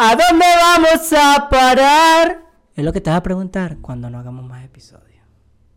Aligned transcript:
¿A 0.00 0.14
dónde 0.14 0.46
vamos 0.60 1.12
a 1.12 1.48
parar? 1.48 2.42
Es 2.76 2.84
lo 2.84 2.92
que 2.92 3.00
te 3.00 3.10
vas 3.10 3.18
a 3.18 3.22
preguntar 3.24 3.78
cuando 3.78 4.08
no 4.08 4.20
hagamos 4.20 4.44
más 4.44 4.64
episodios. 4.64 5.24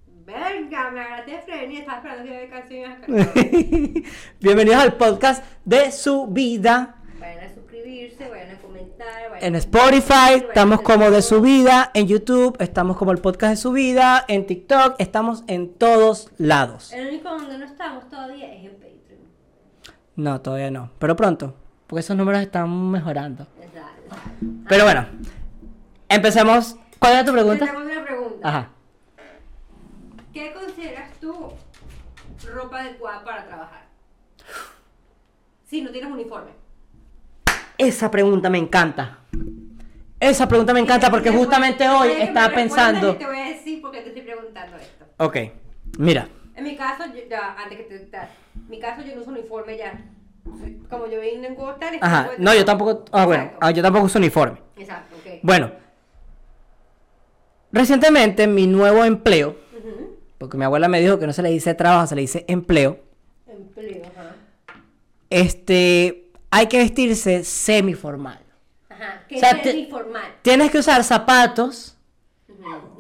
Venga, 0.06 0.92
me 0.92 1.02
agarraste 1.02 1.42
Freddy, 1.42 1.78
estaba 1.78 1.98
esperando 1.98 2.30
que 2.30 2.86
acá. 2.86 3.08
Bienvenidos 4.40 4.80
al 4.80 4.94
podcast 4.94 5.44
de 5.66 5.92
su 5.92 6.28
vida. 6.28 6.98
Vayan 7.20 7.46
a 7.46 7.50
suscribirse, 7.52 8.30
vayan 8.30 8.58
a 8.58 8.60
comentar. 8.60 9.08
Vayan 9.32 9.44
En 9.44 9.56
Spotify 9.56 10.36
estamos 10.36 10.82
como 10.84 11.10
de 11.10 11.24
su 11.24 11.42
vida, 11.42 11.90
en 11.96 12.06
YouTube 12.06 12.58
estamos 12.60 12.98
como 12.98 13.12
el 13.14 13.18
podcast 13.18 13.50
de 13.50 13.58
su 13.58 13.72
vida, 13.72 14.24
en 14.28 14.46
TikTok 14.46 14.98
estamos 15.00 15.44
en 15.48 15.74
todos 15.74 16.30
lados. 16.38 16.94
El 16.94 17.08
único 17.08 17.28
donde 17.28 17.58
no 17.58 17.66
estamos 17.66 18.08
todavía 18.08 18.54
es 18.54 18.66
en 18.66 18.74
Patreon. 18.74 19.22
No, 20.16 20.42
todavía 20.42 20.70
no, 20.70 20.92
pero 21.00 21.16
pronto, 21.16 21.56
porque 21.88 22.02
esos 22.02 22.16
números 22.16 22.40
están 22.42 22.92
mejorando. 22.92 23.48
Pero 24.68 24.84
bueno, 24.86 25.06
empecemos. 26.10 26.76
¿Cuál 27.00 27.14
era 27.14 27.26
tu 27.26 27.32
pregunta? 27.34 27.66
Tenemos 27.66 27.92
una 27.92 28.04
pregunta. 28.04 28.48
Ajá. 28.48 28.70
¿Qué 30.34 30.54
consideras 30.54 31.12
tú 31.20 31.52
ropa 32.54 32.80
adecuada 32.82 33.24
para 33.24 33.46
trabajar? 33.48 33.82
Si 35.68 35.82
no 35.82 35.92
tienes 35.92 36.12
uniforme. 36.12 36.52
Esa 37.78 38.12
pregunta 38.12 38.50
me 38.50 38.58
encanta. 38.60 39.20
Esa 40.20 40.48
pregunta 40.48 40.74
me 40.74 40.80
encanta 40.82 41.10
porque 41.10 41.32
justamente 41.32 41.80
te- 41.84 41.90
hoy 41.90 42.12
estaba 42.20 42.54
pensando. 42.54 43.16
Te 43.16 43.26
voy 43.26 43.38
a 43.40 43.46
decir 43.46 43.82
por 43.82 43.92
qué 43.92 44.02
te 44.02 44.10
estoy 44.10 44.22
preguntando 44.22 44.78
esto. 44.78 45.06
Ok, 45.18 45.38
mira. 45.98 46.28
En 46.56 46.64
mi 46.64 46.76
caso, 46.76 47.06
yo, 47.08 47.22
ya, 47.28 47.56
antes 47.58 47.78
que 47.80 47.84
te. 47.86 47.96
En 47.96 48.70
mi 48.70 48.80
caso, 48.80 49.02
yo 49.02 49.16
no 49.16 49.22
uso 49.22 49.32
uniforme 49.32 49.78
ya. 49.78 50.00
Como 50.90 51.08
yo 51.08 51.22
vine 51.22 51.48
en 51.48 51.56
Costar. 51.56 51.94
Ajá, 52.02 52.32
no, 52.38 52.54
yo 52.54 52.66
tampoco. 52.66 53.06
Ah, 53.12 53.26
bueno, 53.26 53.52
ah, 53.62 53.72
yo 53.72 53.82
tampoco 53.82 54.06
uso 54.06 54.20
uniforme. 54.20 54.60
Exacto, 54.78 55.16
ok. 55.18 55.40
Bueno, 55.44 55.72
recientemente 57.72 58.44
en 58.44 58.54
mi 58.56 58.68
nuevo 58.68 59.04
empleo, 59.06 59.56
porque 60.38 60.58
mi 60.58 60.66
abuela 60.66 60.88
me 60.88 61.00
dijo 61.00 61.20
que 61.20 61.28
no 61.28 61.34
se 61.34 61.42
le 61.44 61.50
dice 61.50 61.74
trabajo, 61.74 62.08
se 62.08 62.16
le 62.16 62.22
dice 62.22 62.46
empleo, 62.48 63.00
Empleo, 63.48 64.02
ajá. 64.06 64.36
este, 65.30 66.30
hay 66.50 66.68
que 66.68 66.80
vestirse 66.80 67.44
semiformal. 67.44 68.40
Ajá, 68.90 69.24
que 69.28 69.36
O 69.36 69.40
sea, 69.40 69.52
es 69.52 69.62
te- 69.62 69.72
uniformal. 69.72 70.36
Tienes 70.42 70.72
que 70.72 70.80
usar 70.80 71.04
zapatos, 71.04 71.98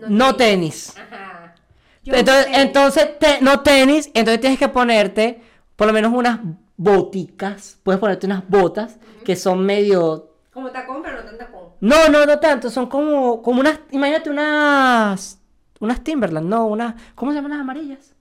no 0.07 0.35
tenis. 0.35 0.95
Ajá. 0.97 1.55
Yo 2.03 2.13
Entonces, 2.15 2.45
uso 2.45 2.51
tenis. 2.53 2.65
entonces 2.67 3.19
te- 3.19 3.41
no 3.41 3.59
tenis, 3.61 4.09
entonces 4.13 4.39
tienes 4.41 4.57
que 4.59 4.67
ponerte 4.69 5.41
por 5.75 5.87
lo 5.87 5.93
menos 5.93 6.13
unas 6.13 6.39
boticas, 6.81 7.77
puedes 7.83 7.99
ponerte 7.99 8.25
unas 8.25 8.47
botas 8.49 8.97
que 9.23 9.35
son 9.35 9.63
medio 9.65 10.31
Como 10.51 10.71
tacón, 10.71 11.01
pero 11.03 11.17
no 11.21 11.23
tan 11.29 11.37
tacón. 11.37 11.61
No, 11.79 12.09
no, 12.09 12.25
no 12.25 12.39
tanto, 12.39 12.69
son 12.71 12.87
como, 12.87 13.41
como 13.41 13.59
unas, 13.61 13.79
imagínate 13.91 14.29
unas, 14.31 15.39
unas 15.79 16.03
Timberland, 16.03 16.47
no, 16.47 16.65
unas, 16.65 16.95
¿cómo 17.15 17.31
se 17.31 17.35
llaman 17.37 17.51
las 17.51 17.61
amarillas? 17.61 18.15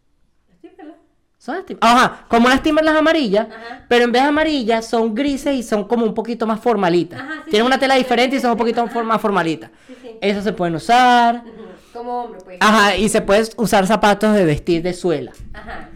¿verdad? 0.76 0.94
Son 1.38 1.54
las 1.56 1.64
Tim- 1.64 1.78
Ajá, 1.80 2.26
como 2.28 2.46
unas 2.48 2.62
Timberland 2.62 2.98
amarillas, 2.98 3.46
Ajá. 3.48 3.86
pero 3.88 4.04
en 4.04 4.12
vez 4.12 4.22
de 4.22 4.28
amarillas 4.28 4.86
son 4.86 5.14
grises 5.14 5.54
y 5.54 5.62
son 5.62 5.84
como 5.84 6.04
un 6.04 6.12
poquito 6.12 6.46
más 6.46 6.60
formalitas. 6.60 7.18
Ajá, 7.18 7.32
sí, 7.46 7.50
Tienen 7.50 7.64
sí, 7.64 7.66
una 7.66 7.78
tela 7.78 7.94
sí, 7.94 8.00
diferente 8.02 8.36
y 8.36 8.40
son 8.40 8.50
un 8.52 8.56
poquito 8.58 8.82
ajá. 8.82 9.02
más 9.02 9.20
formalitas. 9.20 9.70
Esas 10.20 10.44
se 10.44 10.52
pueden 10.52 10.74
usar. 10.74 11.42
Como 11.94 12.24
hombre, 12.24 12.40
pues. 12.44 12.58
Ajá, 12.60 12.94
y 12.96 13.08
se 13.08 13.22
puede 13.22 13.42
usar 13.56 13.86
zapatos 13.86 14.34
de 14.34 14.44
vestir 14.44 14.82
de 14.82 14.92
suela. 14.92 15.32
Ajá. 15.54 15.88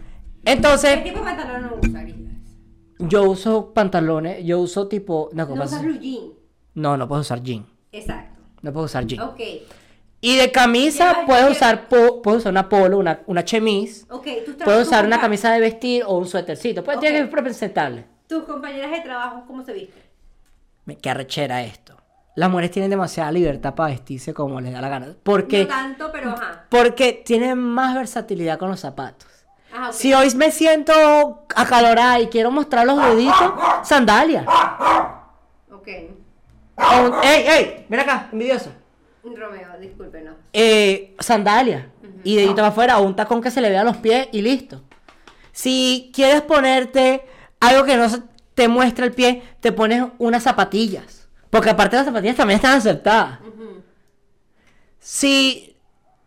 Entonces, 0.43 0.97
¿Qué 0.97 1.01
tipo 1.09 1.19
de 1.19 1.25
pantalón 1.25 1.61
no 1.63 1.75
usarías? 1.81 2.04
Yo 2.99 3.23
uso 3.23 3.73
pantalones, 3.73 4.43
yo 4.45 4.59
uso 4.59 4.87
tipo, 4.87 5.29
no, 5.33 5.45
¿cómo 5.47 5.57
No 5.59 5.65
usas 5.65 5.81
jean. 5.99 6.29
no, 6.73 6.97
no 6.97 7.07
puedo 7.07 7.21
usar 7.21 7.41
jean. 7.43 7.65
Exacto. 7.91 8.41
No 8.61 8.71
puedo 8.73 8.85
usar 8.85 9.05
jean. 9.05 9.21
Ok. 9.21 9.39
Y 10.21 10.37
de 10.37 10.51
camisa 10.51 11.17
puedo 11.27 11.51
usar, 11.51 11.87
po- 11.87 12.21
puedo 12.21 12.37
usar 12.37 12.51
una 12.51 12.67
polo, 12.67 12.97
una, 12.97 13.21
una 13.27 13.43
chemise. 13.45 14.05
Ok, 14.09 14.25
tra- 14.25 14.63
Puedo 14.63 14.81
usar 14.81 15.05
una 15.05 15.19
camisa 15.21 15.51
de 15.53 15.59
vestir 15.59 16.03
o 16.07 16.17
un 16.17 16.27
suétercito. 16.27 16.83
Pues 16.83 16.99
tiene 16.99 17.17
que 17.19 17.23
Ok. 17.25 17.31
ser 17.31 17.43
presentable. 17.43 18.05
Tus 18.27 18.43
compañeras 18.43 18.89
de 18.91 19.01
trabajo, 19.01 19.43
¿cómo 19.45 19.63
se 19.63 19.73
visten? 19.73 20.01
Qué 21.01 21.09
arrechera 21.09 21.63
esto. 21.63 21.95
Las 22.35 22.49
mujeres 22.49 22.71
tienen 22.71 22.89
demasiada 22.89 23.31
libertad 23.31 23.75
para 23.75 23.91
vestirse 23.91 24.33
como 24.33 24.59
les 24.61 24.73
da 24.73 24.81
la 24.81 24.89
gana. 24.89 25.15
Porque, 25.23 25.63
No 25.63 25.67
tanto, 25.67 26.09
pero 26.11 26.31
ajá. 26.31 26.65
porque 26.69 27.21
tienen 27.25 27.57
más 27.59 27.93
versatilidad 27.95 28.57
con 28.57 28.69
los 28.69 28.79
zapatos. 28.79 29.27
Ok. 29.75 29.91
Si 29.93 30.13
hoy 30.13 30.33
me 30.35 30.51
siento 30.51 31.45
acalorada 31.55 32.19
y 32.19 32.27
quiero 32.27 32.51
mostrar 32.51 32.85
los 32.85 33.01
deditos, 33.01 33.53
sandalias. 33.83 34.45
Ok. 35.71 35.87
O 36.77 37.21
¡Ey, 37.23 37.45
ey! 37.47 37.85
Ven 37.89 37.99
acá, 37.99 38.29
envidioso. 38.31 38.71
Romeo, 39.23 39.77
discúlpenos. 39.79 40.35
eh, 40.53 41.15
sandalias 41.19 41.85
y 42.23 42.35
dedito 42.35 42.55
para 42.55 42.67
afuera 42.67 42.99
o 42.99 43.03
un 43.03 43.15
tacón 43.15 43.41
que 43.41 43.49
se 43.51 43.59
le 43.61 43.69
vea 43.69 43.83
los 43.83 43.97
pies 43.97 44.27
y 44.31 44.41
listo. 44.41 44.81
Si 45.51 46.11
quieres 46.13 46.41
ponerte 46.41 47.25
algo 47.59 47.83
que 47.85 47.97
no 47.97 48.07
te 48.53 48.67
muestre 48.67 49.05
el 49.05 49.13
pie, 49.13 49.43
te 49.61 49.71
pones 49.71 50.03
unas 50.19 50.43
zapatillas. 50.43 51.27
Porque 51.49 51.69
aparte 51.69 51.95
las 51.95 52.05
zapatillas 52.05 52.35
también 52.35 52.57
están 52.57 52.77
aceptadas. 52.77 53.39
Si 54.99 55.75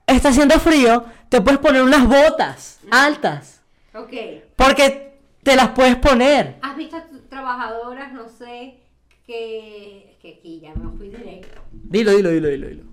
está 0.07 0.29
haciendo 0.31 0.59
frío, 0.59 1.05
te 1.28 1.41
puedes 1.41 1.61
poner 1.61 1.83
unas 1.83 2.06
botas 2.09 2.81
altas. 2.91 3.62
Ok. 3.94 4.12
Porque 4.56 5.19
te 5.43 5.56
las 5.56 5.69
puedes 5.71 5.97
poner. 5.97 6.59
¿Has 6.62 6.77
visto 6.77 6.97
a 6.97 7.06
tus 7.06 7.28
trabajadoras, 7.28 8.12
no 8.12 8.28
sé, 8.28 8.81
que, 9.27 10.17
que 10.21 10.37
aquí 10.38 10.61
ya 10.61 10.75
me 10.75 10.97
fui 10.97 11.09
directo, 11.11 11.61
Dilo, 11.72 12.12
dilo, 12.12 12.31
dilo, 12.31 12.49
dilo, 12.49 12.69
dilo. 12.69 12.84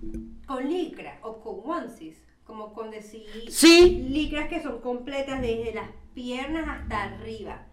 con 0.46 0.68
licra 0.68 1.18
o 1.22 1.40
con 1.40 1.70
onesies, 1.70 2.16
como 2.44 2.72
con 2.74 2.90
decir 2.90 3.24
Sí. 3.50 4.06
licras 4.08 4.48
que 4.48 4.62
son 4.62 4.80
completas 4.80 5.40
desde 5.40 5.72
las 5.74 5.88
piernas 6.14 6.66
hasta 6.68 7.04
arriba, 7.04 7.66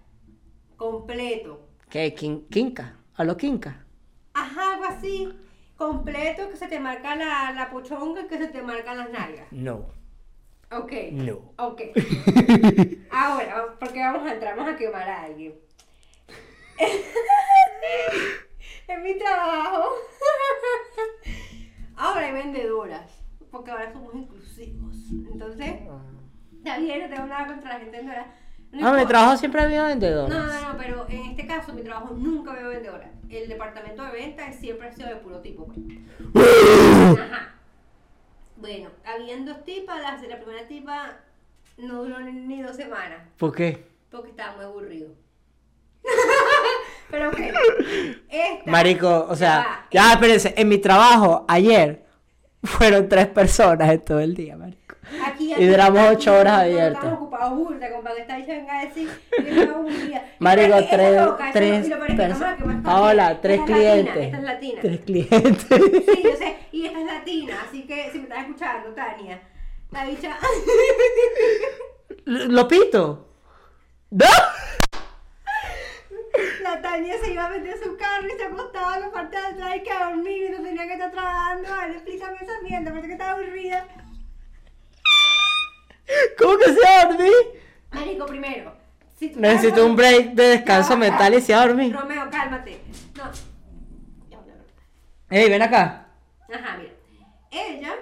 completo, 0.78 1.68
¿Qué? 1.90 2.16
Quin- 2.16 2.48
¿Quinca? 2.50 2.96
¿A 3.16 3.24
lo 3.24 3.38
quinca? 3.38 3.86
ajá, 4.34 4.74
algo 4.74 4.86
así, 4.86 5.30
completo 5.76 6.50
que 6.50 6.58
se 6.58 6.68
te 6.68 6.80
marca 6.80 7.16
la, 7.16 7.52
la 7.52 7.70
pochonga 7.70 8.22
y 8.22 8.28
que 8.28 8.38
se 8.38 8.48
te 8.48 8.62
marcan 8.64 8.98
las 8.98 9.12
nalgas, 9.12 9.48
No. 9.52 9.86
Ok, 10.80 10.92
No. 11.12 11.54
ok, 11.58 11.82
ahora, 13.12 13.66
porque 13.80 14.00
vamos 14.00 14.28
a 14.30 14.34
entrar, 14.34 14.56
vamos 14.56 14.74
a 14.74 14.78
quemar 14.78 15.08
a 15.10 15.24
alguien. 15.24 15.54
en 18.88 19.04
mi 19.04 19.18
trabajo. 19.18 19.90
ahora 21.96 22.26
hay 22.28 22.34
vendedoras, 22.34 23.12
porque 23.52 23.72
ahora 23.72 23.92
somos 23.92 24.14
inclusivos. 24.16 24.96
Entonces, 25.32 25.76
está 26.58 26.78
bien, 26.80 27.02
no 27.02 27.10
tengo 27.16 27.28
nada 27.28 27.48
contra 27.48 27.74
la 27.74 27.80
gente 27.80 27.98
vendedora. 27.98 28.34
No 28.72 28.88
Ah, 28.88 28.94
mi 28.94 29.06
trabajo 29.06 29.38
siempre 29.38 29.62
ha 29.62 29.66
habido 29.66 29.84
No, 29.84 29.90
vendedoras. 29.90 30.30
no, 30.30 30.70
no, 30.72 30.78
pero 30.78 31.06
en 31.08 31.22
este 31.32 31.46
caso 31.46 31.74
mi 31.74 31.84
trabajo 31.84 32.14
nunca 32.16 32.54
veo 32.54 32.70
vendedora. 32.70 33.12
El 33.30 33.48
departamento 33.48 34.04
de 34.04 34.12
ventas 34.12 34.56
siempre 34.56 34.88
ha 34.88 34.92
sido 34.92 35.10
de 35.10 35.16
puro 35.18 35.40
tipo. 35.42 35.68
pues. 35.68 35.80
Ajá. 37.20 37.53
Bueno, 38.56 38.90
habían 39.06 39.46
dos 39.46 39.64
tipas, 39.64 40.02
la, 40.02 40.16
la 40.28 40.40
primera 40.40 40.68
tipa 40.68 41.18
no 41.78 42.04
duró 42.04 42.20
ni, 42.20 42.62
dos 42.62 42.76
semanas 42.76 43.28
¿Por 43.38 43.54
qué? 43.56 43.86
porque 44.12 44.30
estaba 44.30 44.56
muy 44.56 44.66
aburrido. 44.66 45.10
Pero 47.10 47.30
ok. 47.30 47.40
Esta, 48.30 48.72
Marico, 48.72 49.26
o 49.28 49.36
sea, 49.36 49.58
va, 49.58 49.88
ya, 49.90 50.14
espérense, 50.14 50.54
en 50.56 50.70
mi 50.70 50.78
trabajo 50.78 51.46
ayer 51.48 52.06
fueron 52.64 53.10
tres 53.10 53.28
personas 53.28 53.92
en 53.92 54.02
todo 54.02 54.20
el 54.20 54.36
día, 54.36 54.56
marico. 54.56 54.83
Aquí, 55.26 55.54
y 55.54 55.68
duramos 55.68 56.00
ocho 56.12 56.34
horas 56.36 56.62
abiertas. 56.62 57.04
Estamos 57.04 57.20
ocupados 57.20 57.58
burda, 57.58 57.92
compa, 57.92 58.16
que 58.16 58.22
esta 58.22 58.38
bicha 58.38 58.54
venga 58.54 58.80
a 58.80 58.86
decir 58.86 59.10
que 59.32 59.50
estaba 59.50 59.80
aburrida. 59.80 60.26
Marico, 60.40 60.76
es 60.76 60.90
tres, 60.90 61.22
loca, 61.22 61.50
tres 61.54 61.88
es 61.88 61.96
personas. 61.96 62.40
vamos 62.40 62.42
a 62.42 62.58
quemar 62.58 62.84
Paola, 62.84 63.42
también. 63.42 63.42
tres 63.42 63.60
Esta 63.60 63.74
es 63.74 63.84
latina, 63.84 64.02
clientes. 64.04 64.26
Esta 64.26 64.38
es 64.38 64.44
latina. 64.44 64.82
Tres 64.82 65.00
clientes. 65.02 65.68
Sí, 66.16 66.24
yo 66.24 66.36
sé, 66.36 66.58
y 66.72 66.86
esta 66.86 67.00
es 67.00 67.06
latina, 67.06 67.56
así 67.68 67.86
que 67.86 68.10
si 68.12 68.18
me 68.18 68.24
estás 68.24 68.40
escuchando, 68.40 68.90
Tania, 68.90 69.42
la 69.92 70.06
bicha. 70.06 70.38
¿Lo 72.26 72.68
pito? 72.68 73.28
¿No? 74.12 74.26
La 76.62 76.82
Tania 76.82 77.16
se 77.20 77.32
iba 77.32 77.46
a 77.46 77.50
meter 77.50 77.78
su 77.84 77.96
carro 77.98 78.28
y 78.28 78.38
se 78.38 78.44
acostaba 78.44 78.96
en 78.96 79.02
la 79.02 79.12
parte 79.12 79.38
de 79.38 79.46
atrás 79.46 79.76
y 79.76 79.84
que 79.84 79.92
a 79.92 80.10
dormir 80.10 80.46
y 80.48 80.50
no 80.52 80.64
tenía 80.64 80.88
que 80.88 80.94
estar 80.94 81.12
trabajando. 81.12 81.70
Vale, 81.70 81.94
explícame 81.94 82.38
esa 82.42 82.62
mierda, 82.62 82.92
porque 82.92 83.08
que 83.08 83.14
estaba 83.14 83.32
aburrida. 83.32 83.88
¿Cómo 86.38 86.58
que 86.58 86.66
se 86.74 86.80
va 86.82 87.02
a 87.02 87.06
dormir? 87.06 87.34
Marico, 87.92 88.26
primero. 88.26 88.74
Si 89.18 89.30
tú 89.30 89.40
Necesito 89.40 89.86
un 89.86 89.96
break 89.96 90.34
de 90.34 90.44
descanso 90.44 90.92
Ya, 90.92 90.96
mental 90.98 91.34
y 91.36 91.42
se 91.42 91.54
va 91.54 91.62
a 91.62 91.68
dormir. 91.68 91.96
Romeo, 91.96 92.30
cálmate. 92.30 92.80
No. 93.16 93.24
Ya, 94.30 94.38
ya, 94.46 94.54
Ey, 95.38 95.50
ven 95.50 95.62
acá. 95.62 96.08
Ajá, 96.54 96.78
mira. 96.78 96.92
Ella 97.52 97.96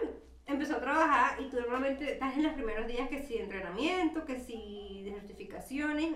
empezó 0.48 0.76
a 0.78 0.82
trabajar 0.82 1.40
y 1.42 1.50
tú 1.50 1.58
normalmente 1.60 2.14
estás 2.14 2.36
en 2.36 2.44
los 2.44 2.54
primeros 2.54 2.88
días 2.88 3.08
que 3.10 3.22
si 3.24 3.36
de 3.36 3.44
entrenamiento, 3.44 4.26
que 4.26 4.40
si 4.40 5.04
de 5.06 5.12
certificaciones. 5.12 6.12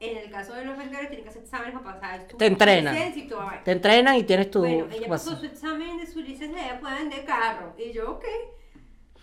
en 0.00 0.16
el 0.16 0.30
caso 0.32 0.52
de 0.54 0.64
los 0.64 0.76
vendedores, 0.76 1.08
tienen 1.10 1.22
que 1.24 1.30
hacer 1.30 1.42
exámenes 1.42 1.74
para 1.80 2.00
pasar 2.00 2.26
tu 2.26 2.36
Te 2.36 2.46
entrenan. 2.46 2.92
licencia 2.92 3.22
y 3.24 3.28
toda 3.28 3.44
vaina. 3.44 3.62
Te 3.64 3.70
entrenan 3.70 4.16
y 4.16 4.24
tienes 4.24 4.50
tu... 4.50 4.58
Bueno, 4.58 4.86
ella 4.92 5.08
pasó 5.08 5.36
su 5.36 5.46
examen 5.46 5.96
de 5.98 6.06
su 6.08 6.20
licencia 6.20 6.60
ella 6.60 6.80
puede 6.80 6.96
vender 6.96 7.24
carro. 7.24 7.72
Y 7.78 7.92
yo, 7.92 8.10
ok. 8.10 8.24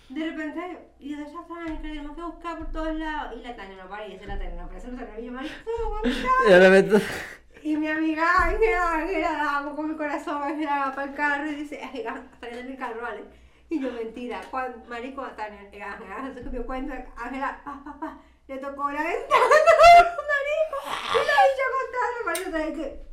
De 0.10 0.26
repente, 0.26 0.90
y 1.00 1.14
de 1.14 1.24
esa 1.24 1.46
Tania, 1.48 1.78
que 1.78 1.88
tenemos 1.88 2.16
que 2.16 2.22
buscar 2.24 2.58
por 2.58 2.72
todos 2.72 2.96
lados. 2.96 3.34
Y 3.38 3.44
la 3.44 3.56
Tania 3.56 3.78
no 3.78 3.84
aparece, 3.84 4.26
la 4.26 4.40
Tania 4.40 4.56
no 4.56 4.64
aparece, 4.64 4.88
no 4.88 4.98
sale. 4.98 5.12
Y 5.22 5.26
yo, 5.26 5.32
marico, 5.32 6.98
Y 7.64 7.76
mi 7.76 7.88
amiga 7.88 8.26
Ángela, 8.44 8.94
Ángela, 8.94 9.34
la 9.34 9.58
amo 9.58 9.76
con 9.76 9.90
mi 9.90 9.96
corazón, 9.96 10.42
Ángela 10.42 10.80
va 10.80 10.96
para 10.96 11.12
el 11.12 11.16
carro 11.16 11.52
y 11.52 11.56
dice, 11.56 11.80
Ángela, 11.84 12.24
Tania 12.40 12.60
en 12.60 12.68
el 12.72 12.78
carro, 12.78 13.02
¿vale? 13.02 13.24
Y 13.70 13.80
yo, 13.80 13.92
mentira, 13.92 14.42
cuando, 14.50 14.84
marico, 14.90 15.22
Tania, 15.38 15.60
Ángela, 15.62 16.34
se 16.34 16.50
me 16.50 16.60
cuenta, 16.62 17.06
Ángela, 17.16 17.62
pa, 17.64 17.82
pa, 17.84 18.00
pa, 18.00 18.18
le 18.48 18.58
tocó 18.58 18.90
la 18.90 19.04
ventana, 19.04 19.46
marico, 20.32 20.78
y 21.14 21.18
la 21.18 21.38
bicha 21.46 21.66
contando, 21.78 22.26
marico, 22.26 22.52
¿sabes 22.52 22.78
qué? 22.78 23.10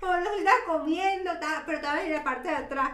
O 0.00 0.16
no 0.16 0.30
se 0.30 0.38
está 0.38 0.52
comiendo, 0.66 1.30
pero 1.66 1.78
estaba 1.78 2.02
en 2.02 2.12
la 2.12 2.24
parte 2.24 2.48
de 2.48 2.56
atrás. 2.56 2.90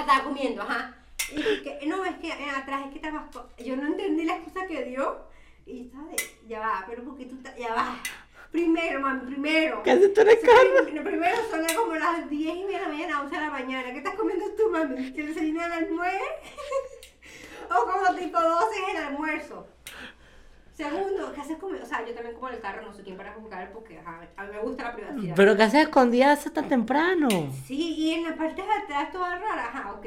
Estaba 0.00 0.24
comiendo, 0.24 0.62
ajá. 0.62 0.94
Y 1.30 1.62
que, 1.62 1.80
no, 1.86 2.04
es 2.04 2.16
que 2.16 2.28
eh, 2.28 2.50
atrás 2.50 2.82
es 2.86 2.90
que 2.90 2.96
estaba, 2.96 3.28
co- 3.32 3.48
yo 3.58 3.76
no 3.76 3.86
entendí 3.86 4.24
la 4.24 4.36
excusa 4.36 4.66
que 4.66 4.84
dio. 4.84 5.20
Y 5.66 5.88
sabes, 5.90 6.34
ya 6.48 6.60
va, 6.60 6.84
pero 6.88 7.04
porque 7.04 7.26
tú, 7.26 7.36
ya 7.58 7.74
va. 7.74 7.96
Primero, 8.50 9.00
mami, 9.00 9.30
primero. 9.32 9.82
¿Qué 9.82 9.92
haces 9.92 10.12
tú 10.12 10.20
en 10.22 10.28
el 10.28 10.40
carro? 10.40 10.84
Prim- 10.84 11.04
Primero 11.04 11.36
son 11.50 11.64
como 11.76 11.94
las 11.94 12.28
10 12.28 12.54
y 12.56 12.64
media 12.64 12.80
de 12.80 12.84
la 12.84 12.88
mañana, 12.92 13.20
11 13.22 13.34
de 13.34 13.40
la 13.40 13.50
mañana. 13.50 13.92
¿Qué 13.92 13.98
estás 13.98 14.14
comiendo 14.14 14.44
tú, 14.56 14.68
mami? 14.70 15.12
¿Que 15.12 15.22
desayuné 15.22 15.62
a 15.62 15.68
las 15.68 15.84
9? 15.90 16.20
o 17.70 17.90
como 17.90 18.14
tipo 18.18 18.40
12 18.40 18.66
es 18.88 18.94
el 18.94 19.04
almuerzo. 19.04 19.66
Segundo, 20.74 21.32
¿qué 21.34 21.40
haces 21.40 21.58
comiendo? 21.58 21.84
O 21.84 21.88
sea, 21.88 22.04
yo 22.06 22.14
también 22.14 22.34
como 22.34 22.48
en 22.48 22.54
el 22.54 22.60
carro, 22.60 22.82
no 22.82 22.92
sé 22.94 23.02
quién 23.02 23.16
para 23.16 23.32
juzgar 23.34 23.72
porque 23.72 23.98
ajá, 23.98 24.20
a 24.36 24.44
mí 24.44 24.50
me 24.52 24.58
gusta 24.60 24.84
la 24.84 24.94
privacidad. 24.94 25.34
Pero 25.36 25.56
¿qué 25.56 25.62
haces 25.62 25.82
escondidas 25.82 26.44
tan 26.52 26.68
temprano? 26.68 27.28
Sí, 27.66 27.94
y 27.96 28.12
en 28.14 28.24
la 28.24 28.36
parte 28.36 28.62
de 28.62 28.72
atrás 28.72 29.12
toda 29.12 29.38
rara, 29.38 29.66
ajá, 29.68 29.92
ok. 29.92 30.06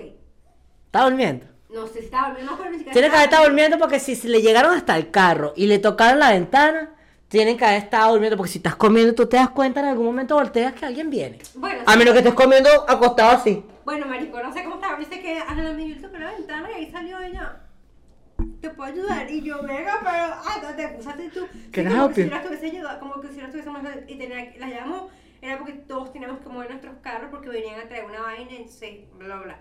¿Está 0.86 1.04
durmiendo? 1.04 1.46
No 1.70 1.86
sé 1.88 2.00
si 2.00 2.06
estaba 2.06 2.28
durmiendo, 2.30 2.52
no, 2.52 2.58
pero 2.58 2.72
ni 2.72 2.78
siquiera 2.78 2.94
Tiene 2.94 3.10
que 3.10 3.16
haber 3.16 3.26
estado 3.30 3.46
durmiendo 3.46 3.78
porque 3.78 4.00
si 4.00 4.28
le 4.28 4.42
llegaron 4.42 4.74
hasta 4.74 4.98
el 4.98 5.12
carro 5.12 5.54
y 5.56 5.68
le 5.68 5.78
tocaron 5.80 6.20
la 6.20 6.32
ventana, 6.32 6.92
tienen 7.28 7.58
que 7.58 7.66
haber 7.66 7.84
estado 7.84 8.12
durmiendo 8.12 8.38
porque 8.38 8.52
si 8.52 8.60
estás 8.60 8.76
comiendo 8.76 9.14
tú 9.14 9.28
te 9.28 9.38
das 9.38 9.50
cuenta 9.50 9.82
en 9.82 9.88
algún 9.88 10.06
momento 10.06 10.36
volteas 10.36 10.74
que 10.74 10.86
alguien 10.86 11.10
viene. 11.10 11.40
Bueno, 11.56 11.82
A 11.86 11.94
sí. 11.94 11.98
menos 12.00 12.14
que 12.14 12.20
estés 12.20 12.34
comiendo 12.34 12.70
acostado 12.88 13.32
así. 13.32 13.64
Bueno, 13.84 14.08
marico, 14.08 14.42
no 14.42 14.52
sé 14.54 14.64
cómo 14.64 14.76
estaba. 14.76 14.98
Dice 14.98 15.22
que 15.22 15.38
Ángela 15.38 15.74
me 15.74 15.86
dio 15.86 16.02
tocar 16.02 16.22
la 16.22 16.32
ventana 16.32 16.70
y 16.72 16.74
ahí 16.74 16.92
salió 16.92 17.20
ella. 17.20 17.62
¿Te 18.66 18.72
puedo 18.74 18.92
ayudar? 18.92 19.30
Y 19.30 19.44
yo, 19.44 19.62
venga, 19.62 20.00
pero. 20.00 20.34
Ah, 20.44 20.74
te 20.76 20.88
pusiste 20.88 21.30
tú. 21.30 21.48
¿Qué 21.72 21.84
Sí, 21.84 21.88
como 21.90 22.08
que 22.10 22.16
si 22.16 22.22
help 22.22 22.30
you? 22.32 22.36
no 22.36 22.42
estuviese 22.42 22.66
ayudado, 22.66 23.00
como 23.00 23.22
que 23.22 23.28
si 23.28 23.38
no 23.38 23.46
estuviésemos. 23.46 23.82
Y 24.08 24.18
tenía, 24.18 24.52
que- 24.52 24.60
la 24.60 24.70
llamó. 24.70 25.10
Era 25.42 25.60
porque 25.60 25.74
todos 25.74 26.12
teníamos 26.12 26.40
que 26.40 26.50
mover 26.50 26.70
nuestros 26.72 26.96
carros 27.04 27.30
porque 27.30 27.50
venían 27.50 27.80
a 27.80 27.88
traer 27.88 28.06
una 28.06 28.22
vaina 28.22 28.50
sí, 28.68 29.08
bla, 29.14 29.36
bla. 29.36 29.60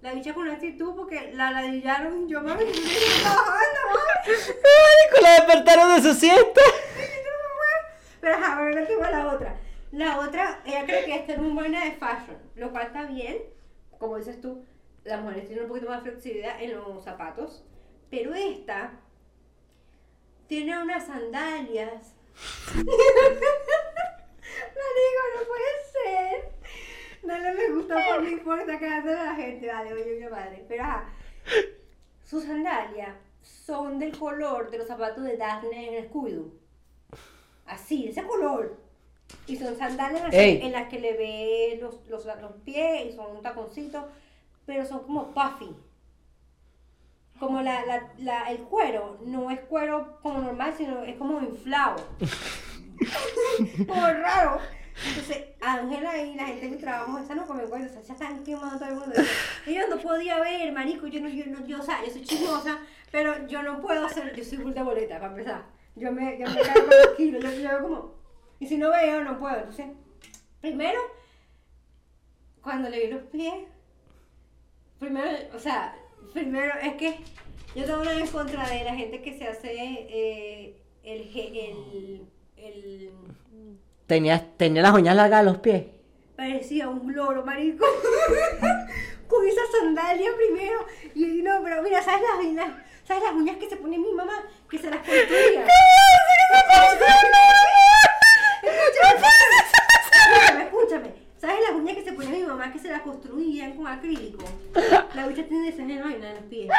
La 0.00 0.12
bicha 0.14 0.34
con 0.34 0.42
una 0.44 0.54
actitud 0.54 0.96
porque 0.96 1.30
la 1.32 1.52
ladillaron. 1.52 2.26
Yo, 2.28 2.42
mami, 2.42 2.64
yo 2.64 2.70
estoy 2.70 3.22
trabajando, 3.22 3.80
mami. 3.90 5.22
La 5.22 5.30
despertaron 5.34 5.94
de 5.94 6.02
su 6.02 6.14
siesta. 6.18 6.60
Pero 8.20 8.34
ajá, 8.36 8.56
pero 8.58 8.80
no 8.80 8.86
tengo 8.86 9.02
la 9.02 9.28
otra. 9.28 9.56
La 9.92 10.18
otra, 10.18 10.60
ella 10.64 10.84
cree 10.86 11.04
que 11.04 11.14
esta 11.14 11.34
es 11.34 11.38
muy 11.38 11.52
buena 11.52 11.84
de 11.84 11.92
fashion, 11.92 12.38
lo 12.56 12.70
cual 12.72 12.86
está 12.86 13.02
bien. 13.04 13.36
Como 13.98 14.16
dices 14.16 14.40
tú, 14.40 14.64
las 15.04 15.20
mujeres 15.20 15.46
tienen 15.46 15.64
un 15.64 15.68
poquito 15.68 15.88
más 15.90 16.02
flexibilidad 16.02 16.60
en 16.60 16.74
los 16.74 17.04
zapatos. 17.04 17.64
Pero 18.14 18.32
esta 18.32 18.92
tiene 20.46 20.80
unas 20.80 21.04
sandalias. 21.04 22.14
Marico, 22.36 22.94
no 25.34 25.42
puede 25.48 25.72
ser. 25.92 26.52
Dale 27.24 27.54
me 27.54 27.74
gusta 27.74 27.94
por 27.94 28.44
por 28.44 28.60
esta 28.60 28.78
cara 28.78 29.02
de 29.02 29.14
la 29.14 29.34
gente. 29.34 29.66
Vale, 29.66 29.92
oye, 29.92 30.18
qué 30.20 30.28
padre. 30.28 30.64
Pero 30.68 30.84
ajá, 30.84 31.12
sus 32.22 32.44
sandalias 32.44 33.16
son 33.42 33.98
del 33.98 34.16
color 34.16 34.70
de 34.70 34.78
los 34.78 34.86
zapatos 34.86 35.24
de 35.24 35.36
Daphne 35.36 35.98
en 35.98 36.08
Scooby-Doo. 36.08 36.52
Así, 37.66 38.04
de 38.04 38.10
ese 38.10 38.22
color. 38.22 38.78
Y 39.48 39.56
son 39.56 39.76
sandalias 39.76 40.22
así, 40.26 40.36
Ey. 40.36 40.60
en 40.62 40.70
las 40.70 40.88
que 40.88 41.00
le 41.00 41.14
ve 41.14 41.78
los, 41.80 42.06
los, 42.06 42.24
los 42.26 42.52
pies 42.64 43.06
y 43.06 43.12
son 43.12 43.38
un 43.38 43.42
taconcito, 43.42 44.06
pero 44.66 44.86
son 44.86 45.02
como 45.02 45.34
puffy. 45.34 45.74
Como 47.38 47.62
la, 47.62 47.84
la, 47.84 48.12
la, 48.18 48.50
el 48.50 48.58
cuero, 48.58 49.18
no 49.24 49.50
es 49.50 49.60
cuero 49.60 50.18
como 50.22 50.40
normal, 50.40 50.72
sino 50.76 51.02
es 51.02 51.16
como 51.16 51.40
inflado. 51.40 51.96
como 53.88 54.06
raro. 54.06 54.60
Entonces, 55.08 55.44
Ángela 55.60 56.16
y 56.18 56.34
la 56.34 56.46
gente 56.46 56.68
mi 56.68 56.76
trabajo, 56.76 57.18
esa 57.18 57.34
no 57.34 57.46
come 57.46 57.64
cuento, 57.64 57.90
o 57.90 57.92
sea, 57.92 58.02
ya 58.02 58.14
están 58.14 58.44
quemando 58.44 58.78
todo 58.78 58.88
el 58.88 58.94
mundo. 58.94 59.14
Y 59.66 59.74
yo 59.74 59.88
no 59.88 59.98
podía 59.98 60.38
ver, 60.38 60.72
marico, 60.72 61.06
yo 61.08 61.20
no, 61.20 61.28
yo 61.28 61.46
no, 61.46 61.66
yo, 61.66 61.80
o 61.80 61.82
sea, 61.82 62.04
yo 62.04 62.12
soy 62.12 62.22
chismosa, 62.22 62.78
pero 63.10 63.46
yo 63.48 63.62
no 63.62 63.80
puedo 63.80 64.06
hacer, 64.06 64.34
yo 64.36 64.44
soy 64.44 64.58
full 64.58 64.72
de 64.72 64.82
boleta, 64.82 65.18
para 65.18 65.32
empezar. 65.32 65.64
Yo 65.96 66.12
me, 66.12 66.38
yo 66.38 66.48
me 66.48 66.60
cargo 66.60 66.86
los 66.86 67.16
kilos, 67.16 67.42
yo, 67.42 67.50
yo 67.50 67.82
como, 67.82 68.14
y 68.60 68.66
si 68.66 68.76
no 68.76 68.90
veo, 68.90 69.24
no 69.24 69.38
puedo. 69.38 69.56
Entonces, 69.56 69.86
primero, 70.60 71.00
cuando 72.62 72.88
le 72.88 73.06
vi 73.06 73.12
los 73.12 73.22
pies, 73.24 73.66
primero, 74.98 75.30
o 75.54 75.58
sea, 75.58 75.94
primero 76.34 76.72
es 76.82 76.94
que 76.94 77.16
yo 77.74 77.84
tengo 77.84 78.00
una 78.02 78.12
en 78.12 78.26
contra 78.26 78.68
de 78.68 78.84
la 78.84 78.94
gente 78.94 79.22
que 79.22 79.38
se 79.38 79.48
hace 79.48 79.72
eh, 79.72 80.76
el, 81.02 81.20
el, 81.34 82.28
el, 82.56 83.10
Tenía, 84.06 84.46
tenía 84.56 84.82
las 84.82 84.92
uñas 84.92 85.16
largas 85.16 85.40
de 85.44 85.50
los 85.50 85.58
pies. 85.60 85.84
parecía 86.36 86.88
un 86.88 87.14
loro, 87.14 87.44
marico. 87.44 87.86
Con 89.28 89.48
esa 89.48 89.60
sandalia 89.80 90.30
primero. 90.36 90.84
Y 91.14 91.42
no, 91.42 91.60
pero 91.64 91.82
mira, 91.82 92.02
¿sabes 92.02 92.20
las 92.22 92.44
uñas? 92.44 92.70
¿Sabes 93.04 93.22
las 93.24 93.32
uñas 93.32 93.56
que 93.56 93.68
se 93.70 93.76
pone 93.76 93.96
mi 93.98 94.12
mamá? 94.12 94.42
Que 94.70 94.78
se 94.78 94.90
las 94.90 94.98
construía. 94.98 95.66
Escúchame, 98.62 100.62
escúchame. 100.64 101.14
¿Sabes 101.38 101.56
las 101.68 101.72
uñas 101.76 101.96
que 101.96 102.04
se 102.04 102.12
pone 102.12 102.28
mi 102.30 102.42
mamá 102.44 102.72
que 102.72 102.78
se 102.78 102.88
las 102.88 103.02
con 103.76 103.86
acrílico? 103.86 104.44
La 105.14 105.26
bicha 105.26 105.44
tiene 105.44 105.68
esa 105.68 105.82
vaina 105.82 106.30
en 106.30 106.34
los 106.34 106.44
pies. 106.44 106.70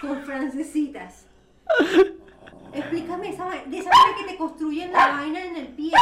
Con 0.00 0.22
francesitas. 0.22 1.26
Explícame 2.72 3.30
esa 3.30 3.44
vaina. 3.44 3.64
De 3.64 3.78
esa 3.78 3.90
vaina 3.90 4.18
que 4.18 4.32
te 4.32 4.38
construyen 4.38 4.92
la 4.92 5.08
vaina 5.08 5.44
en 5.44 5.56
el 5.56 5.68
pie. 5.68 5.92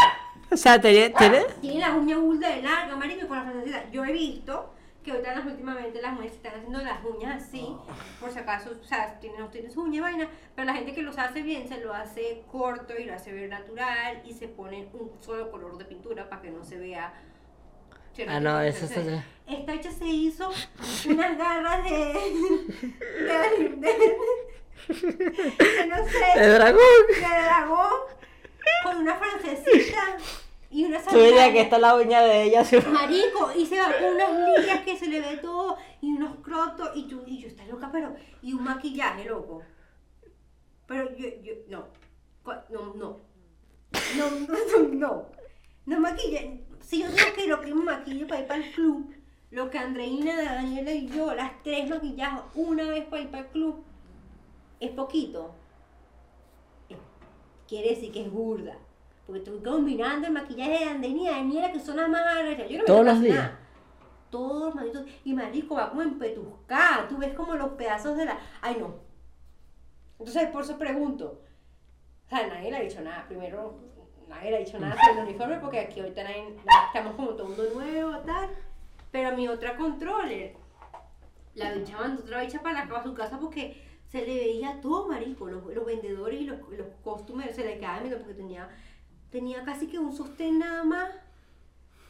O 0.50 0.57
sea, 0.57 0.80
tenía, 0.80 1.12
tiene... 1.12 1.45
Tiene 1.61 1.80
las 1.80 1.97
uñas 1.97 2.21
burda 2.21 2.49
de 2.49 2.62
larga, 2.62 2.97
marico, 2.97 3.28
con 3.28 3.37
la 3.37 3.45
francesita. 3.45 3.90
Yo 3.90 4.04
he 4.04 4.12
visto 4.12 4.75
que 5.09 5.12
ahorita 5.12 5.35
las 5.37 5.47
últimamente 5.47 6.02
las 6.02 6.12
mujeres 6.12 6.35
están 6.35 6.54
haciendo 6.54 6.80
las 6.80 7.04
uñas 7.04 7.42
así, 7.42 7.66
por 8.21 8.30
si 8.30 8.38
acaso, 8.38 8.71
o 8.78 8.85
sea, 8.85 9.18
tienen, 9.21 9.40
no 9.40 9.49
tienen 9.49 9.71
su 9.71 9.83
uña 9.83 9.97
y 9.97 10.00
vaina, 10.00 10.28
pero 10.54 10.66
la 10.66 10.75
gente 10.75 10.92
que 10.92 11.02
los 11.02 11.16
hace 11.18 11.40
bien 11.42 11.66
se 11.66 11.80
lo 11.80 11.95
hace 11.95 12.42
corto 12.50 12.95
y 12.99 13.04
lo 13.04 13.14
hace 13.14 13.33
ver 13.33 13.49
natural 13.49 14.23
y 14.26 14.35
se 14.35 14.49
pone 14.49 14.88
un 14.92 15.11
solo 15.21 15.50
color 15.50 15.78
de 15.78 15.85
pintura 15.87 16.28
para 16.28 16.42
que 16.42 16.50
no 16.50 16.62
se 16.64 16.78
vea. 16.78 17.14
Ah, 18.26 18.40
no, 18.40 18.58
de 18.58 18.68
eso 18.68 18.84
está- 18.87 19.25
Esta 19.46 19.75
hecha 19.75 19.90
se 19.92 20.06
hizo 20.06 20.50
unas 21.08 21.38
garras 21.38 21.84
de. 21.84 21.90
de. 21.90 23.68
de- 23.76 24.16
de 24.88 25.87
no 25.87 25.96
sé 26.08 26.32
¡El 26.37 26.54
dragón! 26.54 26.80
de 27.08 27.42
dragón 27.42 27.90
con 28.84 28.96
una 28.98 29.16
francesita 29.16 30.16
y 30.70 30.84
una 30.84 31.00
Tú 31.02 31.18
dirías 31.18 31.50
que 31.50 31.60
esta 31.62 31.76
es 31.76 31.82
la 31.82 31.94
uña 31.96 32.20
de 32.22 32.42
ella. 32.44 32.64
¿sí? 32.64 32.76
Marico, 32.90 33.50
y 33.56 33.66
se 33.66 33.78
va 33.80 33.87
con 33.92 34.14
unas 34.14 34.58
líneas 34.58 34.80
que 34.84 34.96
se 34.96 35.06
le 35.06 35.20
ve 35.20 35.37
todo 35.38 35.76
y 36.00 36.12
unos 36.12 36.37
crotos 36.42 36.90
y 36.94 37.08
tú, 37.08 37.22
y 37.26 37.38
yo, 37.40 37.48
estás 37.48 37.66
loca, 37.68 37.88
pero, 37.92 38.14
y 38.42 38.52
un 38.52 38.64
maquillaje, 38.64 39.25
loco. 39.25 39.62
Pero 40.87 41.14
yo, 41.16 41.28
yo, 41.42 41.52
no, 41.68 41.88
Cu- 42.42 42.52
no, 42.70 42.94
no, 42.94 43.20
no, 44.16 44.30
no, 44.30 44.88
no, 44.92 45.26
no 45.87 46.00
maquille. 46.00 46.64
Si 46.88 47.02
yo 47.02 47.11
tengo 47.11 47.35
que 47.37 47.47
lo 47.47 47.61
que 47.61 47.75
me 47.75 47.85
maquillo 47.85 48.26
para 48.26 48.40
ir 48.40 48.47
para 48.47 48.64
el 48.64 48.73
club, 48.73 49.14
lo 49.50 49.68
que 49.68 49.76
Andreina, 49.76 50.42
Daniela 50.42 50.90
y 50.90 51.07
yo, 51.07 51.35
las 51.35 51.62
tres 51.62 51.90
maquillajes 51.90 52.40
una 52.54 52.85
vez 52.88 53.04
para 53.04 53.21
ir 53.21 53.30
para 53.30 53.42
el 53.42 53.50
club, 53.50 53.85
es 54.80 54.90
poquito. 54.92 55.54
Quiere 57.68 57.90
decir 57.90 58.11
que 58.11 58.23
es 58.23 58.33
burda. 58.33 58.78
Porque 59.26 59.40
estoy 59.40 59.62
combinando 59.62 60.28
el 60.28 60.33
maquillaje 60.33 60.78
de 60.78 60.85
Andreina 60.85 61.21
y 61.21 61.26
Daniela, 61.26 61.73
que 61.73 61.78
son 61.78 61.99
las 61.99 62.09
más 62.09 62.23
arrechas. 62.23 62.71
Yo 62.71 62.78
no 62.78 62.85
Todos 62.87 63.04
los 63.04 63.21
días. 63.21 63.37
nada. 63.37 63.59
Todos 64.30 64.64
los 64.64 64.75
malditos. 64.75 65.04
Y 65.25 65.35
marico, 65.35 65.75
va 65.75 65.90
como 65.90 66.00
empetuscada. 66.00 67.07
Tú 67.07 67.18
ves 67.18 67.35
como 67.35 67.54
los 67.54 67.73
pedazos 67.73 68.16
de 68.16 68.25
la. 68.25 68.38
Ay, 68.62 68.78
no. 68.80 68.95
Entonces, 70.18 70.49
por 70.49 70.62
eso 70.62 70.78
pregunto. 70.78 71.42
O 72.25 72.28
sea, 72.30 72.47
nadie 72.47 72.71
le 72.71 72.78
ha 72.78 72.80
dicho 72.80 73.02
nada. 73.02 73.26
Primero, 73.28 73.78
nadie 74.28 74.50
le 74.50 74.56
ha 74.56 74.61
dicho 74.61 74.78
nada 74.78 74.97
sobre 74.97 75.20
el 75.20 75.28
uniforme 75.28 75.58
porque 75.58 75.80
aquí 75.80 76.00
ahorita 76.00 76.23
estamos 76.87 77.14
como 77.14 77.30
todo 77.30 77.49
mundo 77.49 77.64
nuevo, 77.75 78.18
tal. 78.18 78.50
Pero 79.11 79.37
mi 79.37 79.49
otra 79.49 79.76
controller, 79.76 80.54
la 81.54 81.73
bicha 81.73 81.99
mandó 81.99 82.23
otra 82.23 82.42
bicha 82.42 82.62
para, 82.62 83.02
su 83.02 83.14
casa 83.14 83.38
porque 83.38 83.82
se 84.06 84.26
le 84.26 84.35
veía 84.35 84.80
todo 84.80 85.08
marico, 85.08 85.49
los, 85.49 85.64
los 85.75 85.85
vendedores 85.85 86.40
y 86.40 86.44
los, 86.44 86.58
los 86.70 86.87
costumers 87.02 87.54
se 87.54 87.64
le 87.64 87.78
quedaban 87.78 88.02
viendo 88.02 88.18
porque 88.18 88.35
tenía, 88.35 88.68
tenía 89.30 89.64
casi 89.64 89.87
que 89.87 89.99
un 89.99 90.12
sostén 90.12 90.58
nada 90.58 90.85
más. 90.85 91.11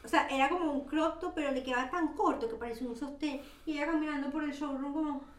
O 0.05 0.09
sea, 0.09 0.27
era 0.29 0.49
como 0.49 0.73
un 0.73 0.87
crop 0.87 1.23
pero 1.35 1.51
le 1.51 1.63
quedaba 1.63 1.91
tan 1.91 2.15
corto 2.15 2.49
que 2.49 2.57
parecía 2.57 2.89
un 2.89 2.97
sostén. 2.97 3.41
Y 3.67 3.73
ella 3.73 3.87
caminando 3.87 4.31
por 4.31 4.45
el 4.45 4.53
showroom 4.53 4.93
como... 4.93 5.38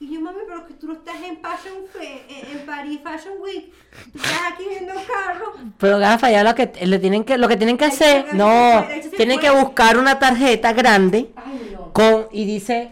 Y 0.00 0.14
yo, 0.14 0.20
mami, 0.20 0.38
pero 0.46 0.64
que 0.66 0.74
tú 0.74 0.86
no 0.86 0.92
estás 0.92 1.16
en 1.22 1.38
Fashion 1.40 1.74
en, 2.00 2.64
Paris 2.66 3.00
Fashion 3.02 3.34
Week. 3.40 3.72
Tú 4.12 4.18
estás 4.18 4.52
aquí 4.52 4.64
viendo 4.68 4.92
carros. 4.94 5.48
Pero 5.76 5.98
gafa, 5.98 6.30
ya 6.30 6.44
lo 6.44 6.54
que 6.54 6.70
le 6.86 6.98
tienen 7.00 7.24
que, 7.24 7.36
lo 7.36 7.48
que 7.48 7.56
tienen 7.56 7.76
que 7.76 7.86
Ahí 7.86 7.90
hacer, 7.90 8.26
se- 8.30 8.36
no, 8.36 8.78
ahí 8.78 9.10
tienen 9.16 9.40
que 9.40 9.50
buscar 9.50 9.98
una 9.98 10.18
tarjeta 10.20 10.72
grande 10.72 11.30
Ay, 11.34 11.70
no. 11.72 11.92
con 11.92 12.28
y 12.30 12.44
dice 12.44 12.90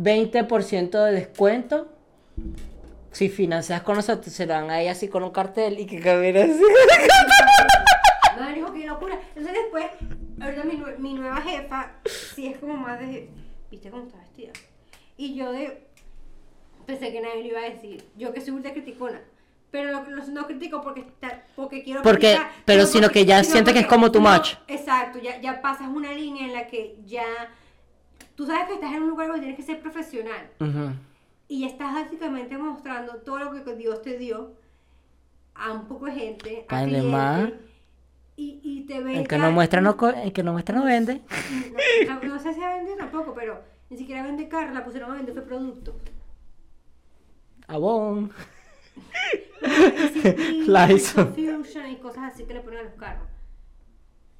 20% 0.00 1.04
de 1.04 1.12
descuento. 1.12 1.92
Si 3.12 3.28
financias 3.28 3.82
con 3.82 3.96
nosotros, 3.96 4.32
se 4.32 4.46
lo 4.46 4.52
dan 4.54 4.70
a 4.70 4.80
ella 4.80 4.92
así 4.92 5.08
con 5.08 5.22
un 5.24 5.30
cartel 5.30 5.78
y 5.80 5.86
que 5.86 6.00
camine 6.00 6.42
así. 6.44 6.52
Madre, 8.38 8.54
dijo, 8.54 8.72
qué 8.72 8.86
locura. 8.86 9.18
Entonces 9.34 9.52
después, 9.54 9.84
ahorita 10.40 10.64
mi, 10.64 10.82
mi 10.98 11.14
nueva 11.14 11.40
jefa, 11.42 11.90
sí 12.34 12.46
es 12.46 12.58
como 12.58 12.74
más 12.76 13.00
de, 13.00 13.28
¿viste 13.70 13.90
cómo 13.90 14.04
está 14.04 14.18
vestida? 14.18 14.52
Y 15.16 15.34
yo 15.34 15.50
de, 15.50 15.87
pensé 16.88 17.12
que 17.12 17.20
nadie 17.20 17.42
lo 17.42 17.48
iba 17.50 17.60
a 17.60 17.68
decir. 17.70 18.02
Yo 18.16 18.32
que 18.32 18.40
soy 18.40 18.54
ultra 18.54 18.72
criticona. 18.72 19.20
Pero 19.70 19.92
lo- 19.92 20.08
lo- 20.10 20.26
no 20.28 20.46
critico 20.46 20.80
porque, 20.80 21.00
está- 21.00 21.44
porque 21.54 21.82
quiero 21.84 22.00
Porque- 22.00 22.32
criticar, 22.32 22.50
pero 22.64 22.86
sino 22.86 23.10
que 23.10 23.26
ya 23.26 23.44
siente 23.44 23.74
que 23.74 23.80
es 23.80 23.86
como 23.86 24.10
too 24.10 24.22
no, 24.22 24.30
much. 24.32 24.54
Exacto, 24.66 25.18
ya, 25.18 25.38
ya 25.42 25.60
pasas 25.60 25.88
una 25.88 26.10
línea 26.14 26.46
en 26.46 26.54
la 26.54 26.66
que 26.66 26.96
ya... 27.04 27.26
Tú 28.34 28.46
sabes 28.46 28.66
que 28.68 28.74
estás 28.74 28.94
en 28.94 29.02
un 29.02 29.10
lugar 29.10 29.26
donde 29.26 29.40
tienes 29.42 29.58
que 29.58 29.62
ser 29.70 29.80
profesional. 29.82 30.48
Y 31.48 31.64
estás 31.66 31.92
básicamente 31.92 32.56
mostrando 32.56 33.16
todo 33.16 33.38
lo 33.38 33.52
que 33.64 33.74
Dios 33.74 34.00
te 34.00 34.16
dio 34.16 34.54
a 35.54 35.72
un 35.72 35.86
poco 35.86 36.06
de 36.06 36.12
gente, 36.12 36.64
a 36.68 36.78
Además, 36.78 37.40
clientes, 37.48 37.66
y, 38.36 38.60
y 38.62 38.80
te 38.86 39.00
ven 39.00 39.16
El 39.16 39.28
que 39.28 39.36
no 39.36 39.50
muestra 39.50 39.82
no, 39.82 39.96
el 40.22 40.32
que 40.32 40.42
no 40.42 40.52
muestra 40.52 40.74
no 40.78 40.84
vende. 40.84 41.20
no, 42.08 42.14
no- 42.14 42.22
no 42.34 42.38
sé 42.38 42.54
si 42.54 42.60
vende 42.60 42.96
tampoco, 42.96 43.34
pero 43.34 43.60
ni 43.90 43.98
siquiera 43.98 44.22
vende 44.22 44.48
carro, 44.48 44.72
la 44.72 44.84
pusieron 44.84 45.10
a 45.10 45.14
vender 45.16 45.34
fue 45.34 45.42
producto. 45.42 45.94
Y 49.62 50.62
Lysol. 50.66 51.26
Fusion 51.34 51.90
y 51.90 51.96
cosas 51.96 52.32
así 52.32 52.44
que 52.44 52.54
le 52.54 52.60
ponen 52.60 52.80
a 52.80 52.82
los 52.84 52.94
carros. 52.94 53.28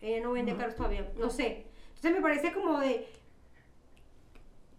Ella 0.00 0.22
no 0.22 0.32
vende 0.32 0.54
carros 0.56 0.76
todavía, 0.76 1.10
no 1.18 1.28
sé. 1.30 1.66
Entonces 1.96 2.12
me 2.12 2.20
parece 2.20 2.52
como 2.52 2.78
de... 2.78 3.06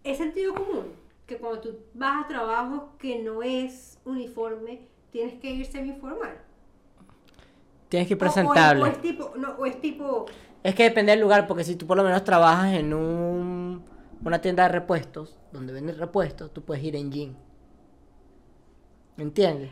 Es 0.02 0.16
sentido 0.18 0.54
común 0.54 0.86
que 1.26 1.36
cuando 1.36 1.60
tú 1.60 1.78
vas 1.94 2.24
a 2.24 2.28
trabajo 2.28 2.94
que 2.98 3.18
no 3.22 3.42
es 3.42 3.98
uniforme, 4.04 4.88
tienes 5.12 5.34
que 5.34 5.50
ir 5.50 5.66
semi-formal. 5.66 6.38
Tienes 7.90 8.08
que 8.08 8.14
ir 8.14 8.22
O- 8.22 8.24
o 8.24 8.28
es- 8.28 8.32
presentable. 8.34 8.82
O, 8.82 8.86
es 8.86 9.00
tipo, 9.02 9.32
no, 9.36 9.50
o 9.58 9.66
es 9.66 9.80
tipo, 9.80 10.26
Es 10.62 10.74
que 10.74 10.84
depende 10.84 11.12
del 11.12 11.20
lugar, 11.20 11.46
porque 11.46 11.64
si 11.64 11.76
tú 11.76 11.86
por 11.86 11.96
lo 11.98 12.02
menos 12.04 12.24
trabajas 12.24 12.72
en 12.74 12.94
un, 12.94 13.84
una 14.24 14.40
tienda 14.40 14.62
de 14.64 14.70
repuestos, 14.70 15.36
donde 15.52 15.72
venden 15.74 15.98
repuestos, 15.98 16.52
tú 16.52 16.62
puedes 16.62 16.82
ir 16.82 16.96
en 16.96 17.12
jean. 17.12 17.36
¿Entiendes? 19.20 19.70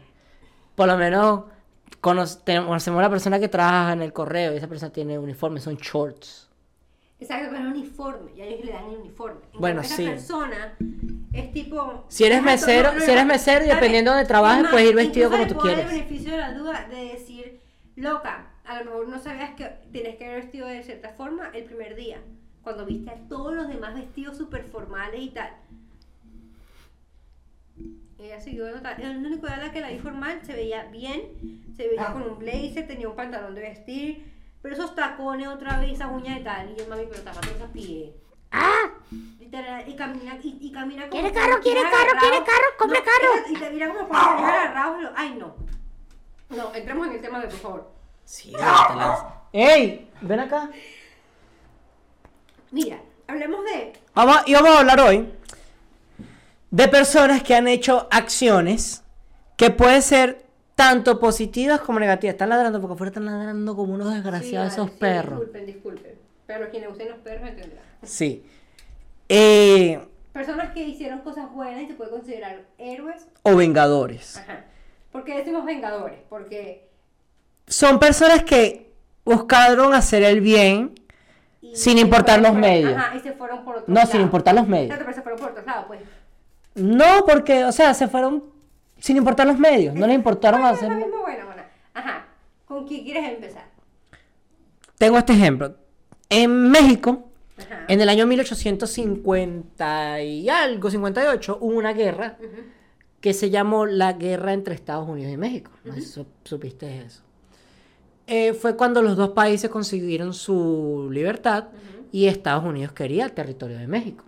Por 0.75 0.87
lo 0.87 0.97
menos 0.97 1.45
conocemos 2.01 2.99
a 2.99 3.03
la 3.03 3.11
persona 3.11 3.41
que 3.41 3.49
trabaja 3.49 3.93
en 3.93 4.03
el 4.03 4.13
correo 4.13 4.53
y 4.53 4.57
esa 4.59 4.69
persona 4.69 4.93
tiene 4.93 5.19
uniforme, 5.19 5.61
son 5.61 5.77
shorts. 5.77 6.49
exacto, 7.19 7.49
pero 7.51 7.69
uniforme, 7.69 8.31
ya 8.37 8.45
ellos 8.45 8.65
le 8.65 8.73
dan 8.73 8.85
el 8.91 8.99
uniforme. 8.99 9.41
En 9.53 9.61
Bueno, 9.61 9.83
sí. 9.83 10.07
Persona 10.07 10.77
es 11.33 11.53
tipo... 11.53 12.05
Si 12.09 12.25
eres 12.25 12.43
mesero- 12.43 12.93
si 13.01 13.11
eres 13.11 13.27
mesero 13.27 13.65
y 13.65 13.69
dependiendo 13.69 14.13
bien. 14.13 14.17
donde 14.19 14.29
trabajes, 14.29 14.63
más, 14.63 14.71
puedes 14.71 14.89
ir 14.91 14.95
vestido 14.95 15.31
como 15.31 15.47
tú 15.49 15.57
quieres. 15.59 15.81
el 15.81 15.91
beneficio 15.99 16.31
de 16.33 16.39
la 16.39 16.53
duda 16.55 16.87
de 16.89 17.05
decir, 17.15 17.61
loca, 17.97 18.51
a 18.65 18.79
lo 18.79 18.85
mejor 18.85 19.09
no 19.09 19.19
sabías 19.19 19.55
que 19.57 19.65
tienes 19.91 20.17
que 20.17 20.27
haber 20.27 20.43
vestido 20.43 20.69
de 20.69 20.83
cierta 20.85 21.09
forma 21.09 21.51
el 21.55 21.65
primer 21.65 21.97
día, 21.97 22.19
cuando 22.63 22.85
viste 22.87 23.11
a 23.11 23.17
todos 23.29 23.53
los 23.55 23.67
demás 23.67 23.95
vestidos 23.95 24.37
súper 24.37 24.65
formales 24.65 25.21
y 25.21 25.31
tal. 25.31 25.51
Ella 28.19 28.41
siguió. 28.41 28.67
El 28.67 29.17
único 29.19 29.47
día 29.47 29.57
en 29.57 29.63
la 29.63 29.73
que 29.73 29.81
la 29.81 29.91
vi 29.91 29.99
formal 29.99 30.41
se 30.45 30.53
veía 30.55 30.85
bien, 30.87 31.71
se 31.77 31.87
veía 31.87 32.13
con 32.13 32.23
un 32.23 32.39
blazer, 32.39 32.87
tenía 32.87 33.09
un 33.09 33.15
pantalón 33.15 33.55
de 33.55 33.61
vestir, 33.61 34.35
pero 34.61 34.75
esos 34.75 34.95
tacones 34.95 35.47
otra 35.47 35.79
vez, 35.79 35.93
esas 35.93 36.11
uñas 36.11 36.41
y 36.41 36.43
tal. 36.43 36.73
Y 36.73 36.77
yo, 36.77 36.89
mami, 36.89 37.05
pero 37.09 37.23
tapate 37.23 37.57
los 37.59 37.71
pies. 37.71 38.11
¡Ah! 38.51 38.91
Literal, 39.39 39.89
y 39.89 39.95
camina, 39.95 40.37
y, 40.43 40.59
y 40.61 40.73
camina 40.73 41.09
como 41.09 41.23
¿Quiere 41.23 41.33
carro, 41.35 41.61
quiere 41.61 41.83
carro, 41.83 42.19
quiere 42.19 42.39
carro? 42.39 42.67
¡Compre 42.79 42.99
No, 42.99 43.05
carro! 43.05 43.49
Y 43.51 43.55
te 43.55 43.71
mira 43.71 43.89
como 43.89 44.09
pies 44.09 44.21
agarrados. 44.21 45.03
y 45.03 45.07
Ay, 45.15 45.35
no. 45.39 45.55
No, 46.51 46.75
entremos 46.75 47.07
en 47.07 47.13
el 47.15 47.21
tema 47.21 47.41
de 47.41 47.47
por 47.49 47.59
favor. 47.59 47.93
Sí, 48.25 48.53
te 48.53 48.59
lanza. 48.59 49.43
¡Ey! 49.53 50.11
Ven 50.23 50.41
acá. 50.41 50.71
Mira, 52.71 52.99
hablemos 53.27 53.65
de. 53.65 53.93
Vamos, 54.15 54.43
y 54.47 54.55
vamos 54.55 54.71
a 54.71 54.79
hablar 54.81 55.01
hoy 55.01 55.38
de 56.71 56.89
personas 56.89 57.43
que 57.43 57.55
han 57.55 57.69
hecho 57.69 58.07
acciones 58.11 59.03
que 59.57 59.71
pueden 59.71 60.03
ser 60.03 60.45
tanto 60.75 61.19
positivas 61.19 61.81
como 61.81 61.99
negativas. 61.99 62.35
Están 62.35 62.51
ladrando 62.51 62.81
porque 62.81 62.95
afuera 62.95 63.09
están 63.09 63.25
ladrando 63.25 63.75
como 63.75 63.95
unos 63.95 64.13
desgraciados 64.15 64.69
Sí, 64.73 64.75
esos 64.81 64.91
sí, 64.91 64.97
perros. 64.99 65.41
Disculpen, 65.41 65.67
disculpen. 65.67 66.13
Pero 66.47 66.65
a 66.67 66.69
quienes 66.69 66.91
usen 66.91 67.09
los 67.11 67.19
perros 67.19 67.49
entenderán. 67.49 67.85
Sí. 68.03 68.45
Eh, 69.29 70.01
Personas 70.33 70.73
que 70.73 70.85
hicieron 70.87 71.21
cosas 71.21 71.51
buenas 71.53 71.83
y 71.83 71.87
se 71.89 71.95
puede 71.95 72.11
considerar 72.11 72.63
héroes. 72.79 73.27
o 73.43 73.57
vengadores. 73.57 74.37
Ajá. 74.37 74.65
¿Por 75.11 75.25
qué 75.25 75.37
decimos 75.39 75.65
vengadores? 75.65 76.21
Porque. 76.29 76.89
Son 77.67 77.99
personas 77.99 78.45
que 78.45 78.93
buscaron 79.25 79.93
hacer 79.95 80.23
el 80.23 80.41
bien 80.41 80.95
Sin 81.75 81.99
importar 81.99 82.41
los 82.41 82.55
medios. 82.55 82.95
Ajá, 82.97 83.17
y 83.17 83.21
se 83.21 83.33
fueron 83.33 83.65
por 83.65 83.85
No, 83.89 84.07
sin 84.07 84.21
importar 84.21 84.55
los 84.55 84.69
medios. 84.69 84.97
Pero 84.97 85.13
se 85.13 85.23
fueron 85.23 85.41
por 85.41 85.51
otro 85.51 85.65
lado, 85.65 85.87
pues. 85.89 86.01
No, 86.79 87.25
porque, 87.27 87.65
o 87.65 87.73
sea, 87.73 87.93
se 87.95 88.09
fueron 88.09 88.45
sin 88.99 89.17
importar 89.17 89.47
los 89.47 89.59
medios. 89.59 89.95
No 89.95 90.07
les 90.07 90.17
importaron 90.17 90.61
Bueno, 90.61 90.75
es 90.75 90.83
hacer. 90.83 90.91
la 90.91 91.05
misma 91.05 91.21
buena, 91.21 91.45
buena. 91.45 91.67
Ajá. 91.95 92.27
¿Con 92.65 92.87
quién 92.87 93.05
quieres 93.05 93.29
empezar? 93.31 93.65
Tengo 94.99 95.19
este 95.19 95.33
ejemplo. 95.33 95.77
En 96.29 96.71
México, 96.71 97.25
Ajá. 97.59 97.85
En 97.89 98.01
el 98.01 98.09
año 98.09 98.27
1850 98.27 100.23
y 100.23 100.49
algo, 100.49 100.91
58, 100.91 101.59
hubo 101.61 101.77
una 101.77 101.93
guerra 101.93 102.37
que 103.21 103.33
se 103.35 103.51
llamó 103.51 103.85
la 103.87 104.13
Guerra 104.13 104.53
entre 104.53 104.75
Estados 104.75 105.09
Unidos 105.09 105.33
y 105.33 105.37
México. 105.37 105.71
No 105.85 105.95
sé 105.95 106.01
si 106.03 106.07
su- 106.07 106.27
supiste 106.45 107.03
eso. 107.03 107.23
Eh, 108.27 108.53
fue 108.53 108.77
cuando 108.77 109.03
los 109.03 109.17
dos 109.17 109.31
países 109.31 109.71
consiguieron 109.71 110.35
su 110.35 111.09
libertad 111.11 111.65
y 112.13 112.27
Estados 112.27 112.65
Unidos 112.65 112.93
quería 112.93 113.25
el 113.25 113.33
territorio 113.33 113.79
de 113.79 113.89
México. 113.89 114.25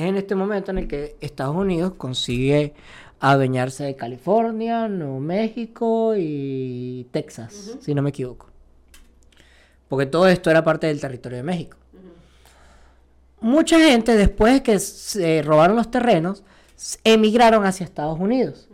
Es 0.00 0.06
en 0.06 0.16
este 0.16 0.34
momento 0.34 0.70
en 0.70 0.78
el 0.78 0.88
que 0.88 1.16
Estados 1.20 1.54
Unidos 1.54 1.92
consigue 1.98 2.72
adueñarse 3.18 3.84
de 3.84 3.96
California, 3.96 4.88
Nuevo 4.88 5.20
México 5.20 6.14
y 6.16 7.06
Texas, 7.10 7.76
si 7.80 7.94
no 7.94 8.00
me 8.00 8.08
equivoco. 8.08 8.46
Porque 9.90 10.06
todo 10.06 10.26
esto 10.26 10.50
era 10.50 10.64
parte 10.64 10.86
del 10.86 11.02
territorio 11.02 11.36
de 11.36 11.42
México. 11.42 11.76
Mucha 13.42 13.78
gente, 13.78 14.16
después 14.16 14.54
de 14.54 14.62
que 14.62 14.78
se 14.78 15.42
robaron 15.42 15.76
los 15.76 15.90
terrenos, 15.90 16.44
emigraron 17.04 17.66
hacia 17.66 17.84
Estados 17.84 18.18
Unidos. 18.18 18.70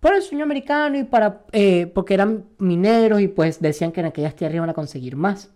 Por 0.00 0.14
el 0.14 0.22
sueño 0.22 0.44
americano 0.44 0.96
y 0.96 1.04
para 1.04 1.42
eh, 1.52 1.92
porque 1.94 2.14
eran 2.14 2.46
mineros 2.56 3.20
y 3.20 3.28
pues 3.28 3.60
decían 3.60 3.92
que 3.92 4.00
en 4.00 4.06
aquellas 4.06 4.34
tierras 4.34 4.56
iban 4.56 4.70
a 4.70 4.74
conseguir 4.74 5.14
más. 5.14 5.50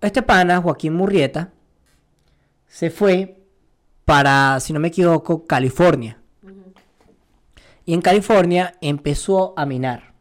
Este 0.00 0.22
pana, 0.22 0.62
Joaquín 0.62 0.94
Murrieta, 0.94 1.50
se 2.72 2.88
fue 2.88 3.36
para, 4.06 4.58
si 4.58 4.72
no 4.72 4.80
me 4.80 4.88
equivoco, 4.88 5.46
California. 5.46 6.18
Y 7.84 7.92
en 7.92 8.00
California 8.00 8.72
empezó 8.80 9.52
a 9.58 9.66
minar. 9.66 10.14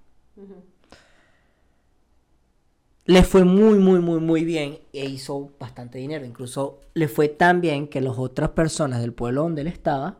Le 3.06 3.24
fue 3.24 3.46
muy, 3.46 3.80
muy, 3.80 4.00
muy, 4.02 4.20
muy 4.20 4.44
bien 4.44 4.80
e 4.92 5.06
hizo 5.06 5.54
bastante 5.62 6.00
dinero. 6.00 6.26
Incluso 6.26 6.82
le 6.94 7.08
fue 7.08 7.30
tan 7.30 7.62
bien 7.62 7.88
que 7.88 8.02
las 8.02 8.18
otras 8.18 8.50
personas 8.50 9.00
del 9.00 9.14
pueblo 9.14 9.44
donde 9.44 9.62
él 9.62 9.68
estaba 9.68 10.20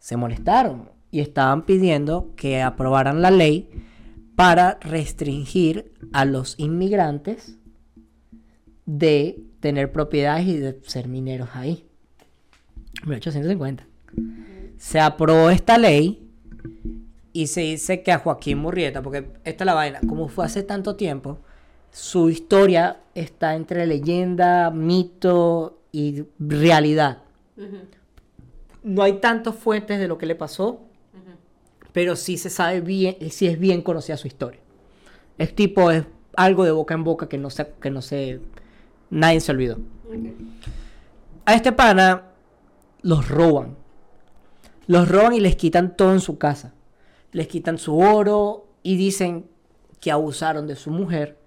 se 0.00 0.16
molestaron 0.16 0.90
y 1.12 1.20
estaban 1.20 1.64
pidiendo 1.64 2.32
que 2.34 2.60
aprobaran 2.60 3.22
la 3.22 3.30
ley 3.30 3.70
para 4.34 4.80
restringir 4.80 5.94
a 6.12 6.24
los 6.24 6.58
inmigrantes 6.58 7.56
de 8.84 9.46
tener 9.66 9.90
propiedades 9.90 10.46
y 10.46 10.58
de 10.58 10.78
ser 10.84 11.08
mineros 11.08 11.48
ahí. 11.54 11.84
1850. 13.04 13.84
Se 14.76 15.00
aprobó 15.00 15.50
esta 15.50 15.76
ley 15.76 16.30
y 17.32 17.48
se 17.48 17.62
dice 17.62 18.04
que 18.04 18.12
a 18.12 18.20
Joaquín 18.20 18.58
Murrieta, 18.58 19.02
porque 19.02 19.28
esta 19.42 19.64
es 19.64 19.66
la 19.66 19.74
vaina, 19.74 19.98
como 20.08 20.28
fue 20.28 20.44
hace 20.44 20.62
tanto 20.62 20.94
tiempo, 20.94 21.40
su 21.90 22.30
historia 22.30 23.00
está 23.16 23.56
entre 23.56 23.88
leyenda, 23.88 24.70
mito 24.70 25.80
y 25.90 26.22
realidad. 26.38 27.24
No 28.84 29.02
hay 29.02 29.14
tantas 29.14 29.56
fuentes 29.56 29.98
de 29.98 30.06
lo 30.06 30.16
que 30.16 30.26
le 30.26 30.36
pasó, 30.36 30.82
pero 31.92 32.14
sí 32.14 32.38
se 32.38 32.50
sabe 32.50 32.80
bien, 32.82 33.16
sí 33.30 33.48
es 33.48 33.58
bien 33.58 33.82
conocida 33.82 34.16
su 34.16 34.28
historia. 34.28 34.60
Es 35.38 35.56
tipo, 35.56 35.90
es 35.90 36.04
algo 36.36 36.64
de 36.64 36.70
boca 36.70 36.94
en 36.94 37.02
boca 37.02 37.28
que 37.28 37.36
no 37.36 37.50
se, 37.50 37.66
que 37.80 37.90
no 37.90 38.00
se, 38.00 38.40
nadie 39.10 39.40
se 39.40 39.52
olvidó. 39.52 39.78
A 41.44 41.54
este 41.54 41.72
pana 41.72 42.24
los 43.02 43.28
roban. 43.28 43.76
Los 44.86 45.08
roban 45.08 45.32
y 45.32 45.40
les 45.40 45.56
quitan 45.56 45.96
todo 45.96 46.12
en 46.12 46.20
su 46.20 46.38
casa. 46.38 46.74
Les 47.32 47.48
quitan 47.48 47.78
su 47.78 47.98
oro 47.98 48.68
y 48.82 48.96
dicen 48.96 49.46
que 50.00 50.10
abusaron 50.10 50.66
de 50.66 50.76
su 50.76 50.90
mujer 50.90 51.38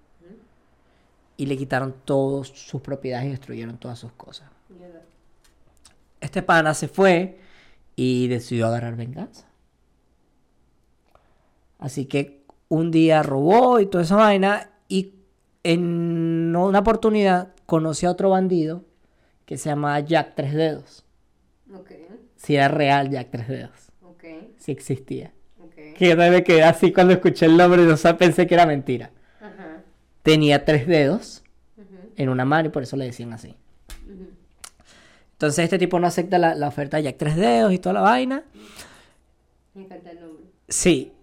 y 1.37 1.45
le 1.45 1.57
quitaron 1.57 1.95
todas 2.03 2.49
sus 2.49 2.81
propiedades 2.81 3.27
y 3.27 3.31
destruyeron 3.31 3.77
todas 3.77 3.97
sus 3.97 4.11
cosas. 4.11 4.49
Este 6.19 6.41
pana 6.43 6.73
se 6.73 6.89
fue 6.89 7.39
y 7.95 8.27
decidió 8.27 8.67
agarrar 8.67 8.97
venganza. 8.97 9.47
Así 11.77 12.05
que 12.05 12.43
un 12.67 12.91
día 12.91 13.23
robó 13.23 13.79
y 13.79 13.85
toda 13.85 14.03
esa 14.03 14.17
vaina 14.17 14.69
y 14.89 15.13
en 15.73 16.55
una 16.55 16.79
oportunidad 16.79 17.53
conoció 17.65 18.09
a 18.09 18.13
otro 18.13 18.31
bandido 18.31 18.83
que 19.45 19.57
se 19.57 19.69
llamaba 19.69 19.99
Jack 19.99 20.33
Tres 20.35 20.53
Dedos. 20.53 21.05
Ok. 21.73 21.91
Si 22.35 22.55
era 22.55 22.67
real 22.67 23.09
Jack 23.09 23.29
Tres 23.31 23.47
Dedos. 23.47 23.91
Ok. 24.03 24.23
Si 24.57 24.71
existía. 24.71 25.33
Ok. 25.63 25.95
Que 25.95 26.09
yo 26.09 26.17
me 26.17 26.43
quedé 26.43 26.63
así 26.63 26.91
cuando 26.91 27.13
escuché 27.13 27.45
el 27.45 27.57
nombre, 27.57 27.83
no 27.83 27.97
sé, 27.97 28.13
pensé 28.15 28.47
que 28.47 28.55
era 28.55 28.65
mentira. 28.65 29.11
Ajá. 29.39 29.83
Tenía 30.23 30.65
tres 30.65 30.87
dedos 30.87 31.43
en 32.15 32.29
una 32.29 32.45
mano 32.45 32.69
y 32.69 32.71
por 32.71 32.83
eso 32.83 32.97
le 32.97 33.05
decían 33.05 33.33
así. 33.33 33.55
Ujú. 34.05 34.29
Entonces 35.33 35.63
este 35.63 35.77
tipo 35.77 35.99
no 35.99 36.07
acepta 36.07 36.37
la, 36.37 36.55
la 36.55 36.67
oferta 36.67 36.97
de 36.97 37.03
Jack 37.03 37.17
Tres 37.17 37.35
Dedos 37.35 37.71
y 37.73 37.79
toda 37.79 37.93
la 37.93 38.01
vaina. 38.01 38.43
Me 39.73 39.83
encanta 39.83 40.11
el 40.11 40.19
nombre. 40.19 40.45
Sí. 40.67 41.13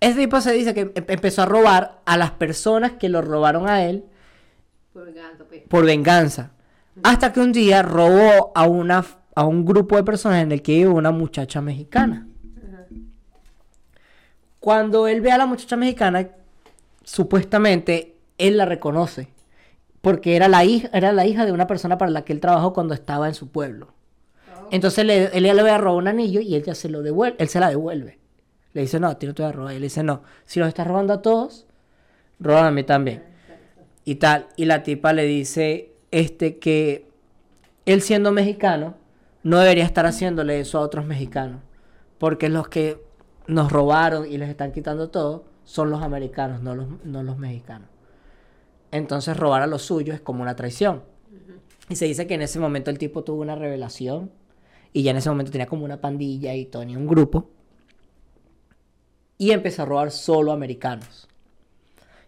Este 0.00 0.20
tipo 0.20 0.40
se 0.40 0.52
dice 0.52 0.74
que 0.74 0.80
em- 0.80 0.92
empezó 0.94 1.42
a 1.42 1.46
robar 1.46 2.00
a 2.04 2.16
las 2.16 2.30
personas 2.32 2.92
que 2.92 3.08
lo 3.08 3.20
robaron 3.22 3.68
a 3.68 3.84
él 3.84 4.04
Por 4.92 5.12
gato, 5.12 5.44
pues. 5.48 5.62
por 5.68 5.84
venganza. 5.84 6.52
Hasta 7.02 7.32
que 7.32 7.40
un 7.40 7.52
día 7.52 7.82
robó 7.82 8.52
a, 8.54 8.66
una, 8.66 9.04
a 9.34 9.44
un 9.44 9.64
grupo 9.64 9.96
de 9.96 10.04
personas 10.04 10.42
en 10.42 10.52
el 10.52 10.62
que 10.62 10.72
iba 10.72 10.92
una 10.92 11.10
muchacha 11.10 11.60
mexicana. 11.60 12.26
Ajá. 12.66 12.84
Cuando 14.60 15.06
él 15.08 15.20
ve 15.20 15.30
a 15.30 15.38
la 15.38 15.46
muchacha 15.46 15.76
mexicana, 15.76 16.28
supuestamente 17.04 18.16
él 18.38 18.56
la 18.56 18.64
reconoce. 18.66 19.28
Porque 20.00 20.36
era 20.36 20.48
la 20.48 20.64
hija, 20.64 20.88
era 20.92 21.12
la 21.12 21.26
hija 21.26 21.44
de 21.44 21.52
una 21.52 21.66
persona 21.66 21.98
para 21.98 22.10
la 22.10 22.24
que 22.24 22.32
él 22.32 22.40
trabajó 22.40 22.72
cuando 22.72 22.94
estaba 22.94 23.26
en 23.28 23.34
su 23.34 23.48
pueblo. 23.48 23.88
Oh. 24.56 24.68
Entonces 24.70 25.04
le, 25.04 25.24
él 25.36 25.44
ya 25.44 25.54
le 25.54 25.60
había 25.60 25.78
robado 25.78 25.98
un 25.98 26.08
anillo 26.08 26.40
y 26.40 26.54
él 26.54 26.62
ya 26.62 26.74
se 26.74 26.88
lo 26.88 27.02
devuelve, 27.02 27.36
él 27.40 27.48
se 27.48 27.58
la 27.60 27.68
devuelve. 27.68 28.18
Le 28.74 28.82
dice, 28.82 29.00
no, 29.00 29.08
a 29.08 29.18
ti 29.18 29.26
no 29.26 29.34
te 29.34 29.42
voy 29.42 29.50
a 29.50 29.52
robar. 29.52 29.72
Y 29.72 29.76
él 29.76 29.82
dice, 29.82 30.02
no, 30.02 30.22
si 30.44 30.60
los 30.60 30.68
estás 30.68 30.86
robando 30.86 31.12
a 31.14 31.22
todos, 31.22 31.66
róbame 32.38 32.68
a 32.68 32.70
mí 32.70 32.84
también. 32.84 33.24
Y 34.04 34.16
tal. 34.16 34.48
Y 34.56 34.66
la 34.66 34.82
tipa 34.82 35.12
le 35.12 35.24
dice, 35.24 35.92
este, 36.10 36.58
que 36.58 37.08
él 37.86 38.02
siendo 38.02 38.32
mexicano, 38.32 38.94
no 39.42 39.58
debería 39.58 39.84
estar 39.84 40.06
haciéndole 40.06 40.60
eso 40.60 40.78
a 40.78 40.82
otros 40.82 41.06
mexicanos. 41.06 41.60
Porque 42.18 42.48
los 42.48 42.68
que 42.68 43.02
nos 43.46 43.72
robaron 43.72 44.30
y 44.30 44.36
les 44.38 44.48
están 44.48 44.72
quitando 44.72 45.10
todo 45.10 45.44
son 45.64 45.90
los 45.90 46.02
americanos, 46.02 46.62
no 46.62 46.74
los, 46.74 46.86
no 47.04 47.22
los 47.22 47.38
mexicanos. 47.38 47.88
Entonces 48.90 49.36
robar 49.36 49.62
a 49.62 49.66
los 49.66 49.82
suyos 49.82 50.16
es 50.16 50.20
como 50.20 50.42
una 50.42 50.56
traición. 50.56 51.02
Y 51.88 51.96
se 51.96 52.04
dice 52.04 52.26
que 52.26 52.34
en 52.34 52.42
ese 52.42 52.60
momento 52.60 52.90
el 52.90 52.98
tipo 52.98 53.24
tuvo 53.24 53.40
una 53.40 53.54
revelación 53.54 54.30
y 54.92 55.02
ya 55.02 55.10
en 55.10 55.18
ese 55.18 55.30
momento 55.30 55.52
tenía 55.52 55.66
como 55.66 55.84
una 55.84 56.00
pandilla 56.00 56.54
y 56.54 56.66
tenía 56.66 56.98
un 56.98 57.06
grupo. 57.06 57.50
Y 59.38 59.52
empezó 59.52 59.82
a 59.82 59.84
robar 59.86 60.10
solo 60.10 60.52
americanos. 60.52 61.28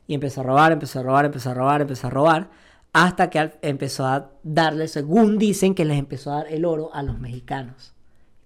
Y 0.07 0.15
empezó 0.15 0.41
a 0.41 0.45
robar, 0.45 0.73
empezó 0.73 1.01
a 1.01 1.03
robar, 1.03 1.25
empezó 1.27 1.51
a 1.51 1.55
robar, 1.55 1.81
empezó 1.83 2.07
a 2.07 2.11
robar. 2.11 2.51
Hasta 2.93 3.31
que 3.31 3.53
empezó 3.63 4.07
a 4.07 4.31
darle, 4.43 4.89
según 4.89 5.39
dicen, 5.39 5.75
que 5.75 5.85
les 5.85 5.99
empezó 5.99 6.33
a 6.33 6.37
dar 6.37 6.53
el 6.53 6.65
oro 6.65 6.91
a 6.95 7.03
los 7.03 7.19
mexicanos. 7.19 7.95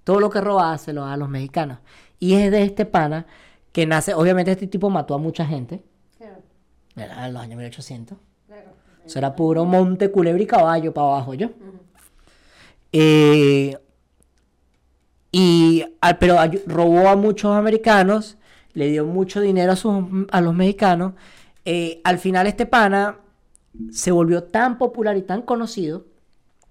Todo 0.03 0.21
lo 0.21 0.29
que 0.29 0.41
robaba 0.41 0.77
se 0.79 0.93
lo 0.93 1.03
daba 1.03 1.15
a 1.15 1.17
los 1.17 1.29
mexicanos. 1.29 1.79
Y 2.19 2.35
es 2.35 2.51
de 2.51 2.63
este 2.63 2.85
pana 2.85 3.27
que 3.73 3.87
nace, 3.87 4.15
obviamente 4.15 4.53
este 4.53 4.67
tipo 4.67 4.91
mató 4.91 5.15
a 5.15 5.19
mucha 5.19 5.45
gente. 5.47 5.83
Claro. 6.19 6.43
Era 6.97 7.27
en 7.27 7.35
los 7.35 7.43
años 7.43 7.57
1800. 7.57 8.19
Claro. 8.47 8.71
Eso 9.05 9.19
era 9.19 9.35
puro 9.35 9.65
monte, 9.65 10.11
culebra 10.11 10.43
y 10.43 10.47
caballo 10.47 10.93
para 10.93 11.09
abajo 11.09 11.35
yo. 11.35 11.51
Eh, 12.93 13.77
y, 15.33 15.85
ah, 16.01 16.17
pero 16.21 16.37
robó 16.67 17.09
a 17.09 17.17
muchos 17.17 17.51
americanos, 17.57 18.39
le 18.75 18.89
dio 18.91 19.05
mucho 19.07 19.41
dinero 19.41 19.73
a, 19.73 19.77
sus, 19.77 20.05
a 20.31 20.41
los 20.41 20.55
mexicanos. 20.55 21.15
Eh, 21.65 22.01
al 22.05 22.19
final 22.19 22.47
este 22.47 22.67
pana 22.67 23.19
se 23.91 24.11
volvió 24.13 24.45
tan 24.45 24.79
popular 24.79 25.17
y 25.17 25.23
tan 25.23 25.43
conocido 25.43 26.07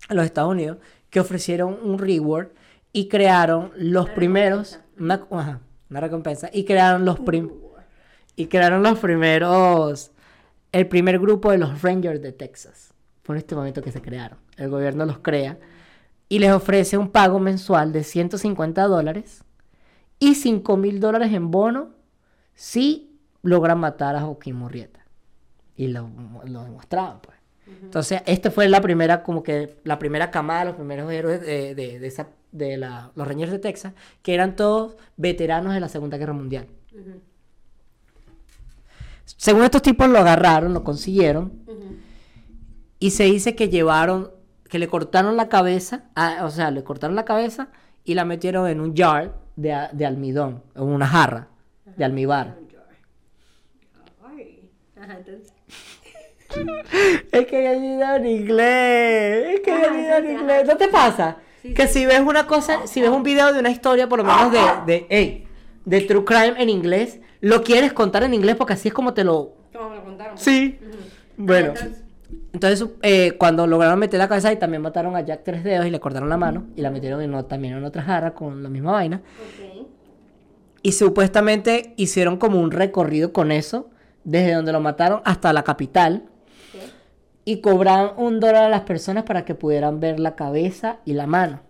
en 0.10 0.18
los 0.18 0.26
Estados 0.26 0.52
Unidos 0.52 0.78
que 1.10 1.20
ofrecieron 1.20 1.78
un 1.84 1.98
reward 2.00 2.50
y 2.92 3.08
crearon 3.08 3.72
los 3.76 4.06
Una 4.06 4.16
primeros, 4.16 4.80
una, 5.00 5.28
ajá, 5.32 5.62
una 5.90 6.00
recompensa, 6.00 6.50
y 6.54 6.64
crearon 6.66 7.06
los 7.06 7.20
prim- 7.20 7.52
y 8.36 8.48
crearon 8.48 8.82
los 8.84 9.00
primeros, 9.00 10.12
el 10.72 10.88
primer 10.88 11.20
grupo 11.20 11.52
de 11.52 11.58
los 11.60 11.82
Rangers 11.82 12.22
de 12.22 12.32
Texas. 12.32 12.94
Fue 13.24 13.36
en 13.36 13.40
este 13.40 13.56
momento 13.56 13.82
que 13.82 13.92
se 13.92 14.02
crearon. 14.02 14.40
El 14.58 14.70
gobierno 14.70 15.06
los 15.06 15.20
crea 15.20 15.58
y 16.30 16.40
les 16.40 16.52
ofrece 16.52 16.98
un 16.98 17.10
pago 17.10 17.40
mensual 17.40 17.92
de 17.94 18.04
150 18.04 18.84
dólares 18.88 19.44
y 20.24 20.36
5 20.36 20.78
mil 20.78 21.02
dólares 21.02 21.34
en 21.34 21.52
bono 21.52 21.90
si 22.56 23.20
logran 23.42 23.78
matar 23.80 24.16
a 24.16 24.22
Joaquín 24.22 24.56
Murrieta. 24.56 25.06
Y 25.76 25.88
lo, 25.88 26.10
lo 26.46 26.64
demostraban, 26.64 27.20
pues. 27.22 27.38
Entonces, 27.82 28.22
esta 28.26 28.50
fue 28.50 28.70
la 28.70 28.80
primera, 28.80 29.24
como 29.24 29.44
que 29.44 29.82
la 29.84 30.00
primera 30.00 30.32
camada, 30.32 30.66
los 30.66 30.76
primeros 30.76 31.12
héroes 31.12 31.42
de, 31.42 31.76
de, 31.76 32.00
de 32.00 32.08
esa, 32.08 32.28
de 32.52 32.78
la, 32.78 33.12
los 33.16 33.28
Rangers 33.28 33.52
de 33.52 33.60
Texas, 33.60 33.94
que 34.22 34.34
eran 34.34 34.56
todos 34.56 34.96
veteranos 35.18 35.74
de 35.74 35.80
la 35.82 35.90
Segunda 35.90 36.18
Guerra 36.18 36.34
Mundial. 36.34 36.68
Según 39.26 39.64
estos 39.64 39.82
tipos 39.82 40.08
lo 40.08 40.20
agarraron, 40.20 40.74
lo 40.74 40.84
consiguieron, 40.84 41.52
y 43.00 43.12
se 43.12 43.26
dice 43.26 43.56
que 43.56 43.70
llevaron, 43.70 44.32
que 44.70 44.80
le 44.80 44.88
cortaron 44.88 45.36
la 45.36 45.50
cabeza, 45.50 46.06
ah, 46.16 46.44
o 46.44 46.50
sea, 46.50 46.72
le 46.72 46.84
cortaron 46.84 47.16
la 47.16 47.26
cabeza 47.26 47.70
y 48.06 48.14
la 48.14 48.24
metieron 48.24 48.68
en 48.68 48.80
un 48.80 48.96
jar 48.96 49.43
de, 49.56 49.88
de 49.92 50.06
almidón, 50.06 50.64
en 50.76 50.84
una 50.84 51.08
jarra 51.08 51.48
de 51.86 52.06
almíbar. 52.06 52.58
Es 57.32 57.48
que 57.48 57.80
video 57.80 58.16
en 58.16 58.26
inglés, 58.28 59.56
es 59.56 59.62
que 59.62 59.72
en 59.72 59.94
sí, 59.96 60.28
sí, 60.28 60.32
inglés. 60.34 60.68
¿No 60.68 60.78
te 60.78 60.88
pasa? 60.88 61.38
Sí, 61.62 61.74
que 61.74 61.88
sí. 61.88 62.00
si 62.00 62.06
ves 62.06 62.20
una 62.20 62.46
cosa, 62.46 62.86
si 62.86 63.02
ves 63.02 63.10
un 63.10 63.24
video 63.24 63.52
de 63.52 63.60
una 63.60 63.72
historia, 63.72 64.08
por 64.08 64.20
lo 64.20 64.24
menos 64.26 64.52
de, 64.52 64.60
de, 64.86 65.08
ey, 65.10 65.48
de 65.86 66.02
True 66.02 66.24
Crime 66.24 66.54
en 66.58 66.70
inglés, 66.70 67.20
lo 67.42 67.64
quieres 67.64 67.94
contar 67.94 68.24
en 68.24 68.34
inglés 68.34 68.56
porque 68.56 68.74
así 68.74 68.90
es 68.90 68.94
como 68.94 69.14
te 69.14 69.24
lo... 69.24 69.56
¿Cómo 69.74 69.90
me 69.90 69.96
lo 69.96 70.04
contaron? 70.04 70.38
Sí. 70.38 70.78
Ujú. 70.80 70.98
Bueno. 71.38 71.70
Entonces, 71.70 72.03
Entonces, 72.54 72.88
eh, 73.02 73.36
cuando 73.38 73.66
lograron 73.68 74.00
meter 74.00 74.18
la 74.20 74.28
cabeza 74.28 74.52
y 74.54 74.58
también 74.58 74.82
mataron 74.82 75.16
a 75.16 75.22
Jack 75.22 75.42
Tres 75.44 75.64
Dedos 75.64 75.86
y 75.86 75.90
le 75.90 76.00
cortaron 76.00 76.30
la 76.30 76.38
mano 76.38 76.66
y 76.76 76.82
la 76.82 76.92
metieron 76.92 77.22
en, 77.22 77.34
o- 77.34 77.46
también 77.46 77.74
en 77.76 77.84
otra 77.84 78.02
jarra 78.04 78.34
con 78.34 78.62
la 78.64 78.70
misma 78.70 78.92
vaina. 78.94 79.18
ok. 79.18 79.88
Y 80.86 80.92
supuestamente 80.92 81.94
hicieron 81.98 82.38
como 82.38 82.60
un 82.60 82.72
recorrido 82.72 83.32
con 83.32 83.52
eso, 83.52 83.90
desde 84.24 84.54
donde 84.54 84.72
lo 84.74 84.80
mataron 84.82 85.22
hasta 85.24 85.54
la 85.54 85.64
capital. 85.64 86.24
Ok. 86.76 86.82
Y 87.46 87.62
cobraban 87.62 88.12
un 88.18 88.40
dólar 88.40 88.64
a 88.66 88.70
las 88.70 88.82
personas 88.82 89.24
para 89.24 89.46
que 89.46 89.56
pudieran 89.56 90.00
ver 90.00 90.20
la 90.20 90.36
cabeza 90.36 90.98
y 91.06 91.14
la 91.14 91.26
mano. 91.28 91.62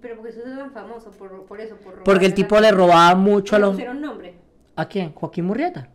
Pero 0.00 0.16
porque 0.16 0.30
eso 0.30 0.40
es 0.40 0.44
tan 0.58 0.70
famoso, 0.72 1.10
por, 1.12 1.44
por 1.46 1.60
eso, 1.60 1.76
por 1.76 1.92
robar 1.92 2.04
Porque 2.04 2.26
el 2.26 2.32
la- 2.32 2.36
tipo 2.36 2.58
le 2.60 2.70
robaba 2.72 3.14
mucho 3.14 3.56
a 3.56 3.58
¿Le 3.58 3.64
los... 3.66 3.72
pusieron 3.72 4.00
nombre? 4.00 4.34
¿A 4.76 4.86
quién? 4.88 5.12
Joaquín 5.12 5.44
Murrieta. 5.46 5.88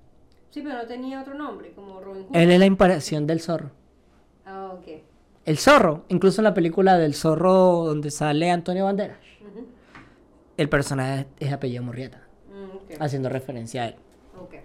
Sí, 0.51 0.61
pero 0.61 0.77
no 0.77 0.85
tenía 0.87 1.21
otro 1.21 1.33
nombre, 1.35 1.71
como 1.73 1.99
Robin 2.01 2.23
Hood. 2.27 2.35
Él 2.35 2.51
es 2.51 2.59
la 2.59 2.65
imparación 2.65 3.27
del 3.27 3.39
zorro. 3.41 3.71
Ah, 4.45 4.71
ok. 4.73 4.87
El 5.45 5.57
zorro, 5.57 6.05
incluso 6.09 6.41
en 6.41 6.45
la 6.45 6.53
película 6.53 6.97
del 6.97 7.13
zorro 7.13 7.85
donde 7.85 8.11
sale 8.11 8.49
Antonio 8.51 8.85
Banderas, 8.85 9.17
el 10.57 10.69
personaje 10.69 11.27
es 11.39 11.53
apellido 11.53 11.83
Murrieta, 11.83 12.21
Mm, 12.51 12.75
ok. 12.75 13.01
haciendo 13.01 13.29
referencia 13.29 13.83
a 13.83 13.87
él. 13.89 13.95
Ok. 14.39 14.55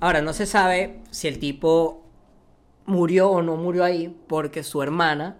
Ahora, 0.00 0.20
no 0.20 0.32
se 0.32 0.46
sabe 0.46 1.00
si 1.10 1.28
el 1.28 1.38
tipo 1.38 2.02
murió 2.86 3.30
o 3.30 3.40
no 3.42 3.56
murió 3.56 3.84
ahí 3.84 4.14
porque 4.28 4.62
su 4.62 4.82
hermana 4.82 5.38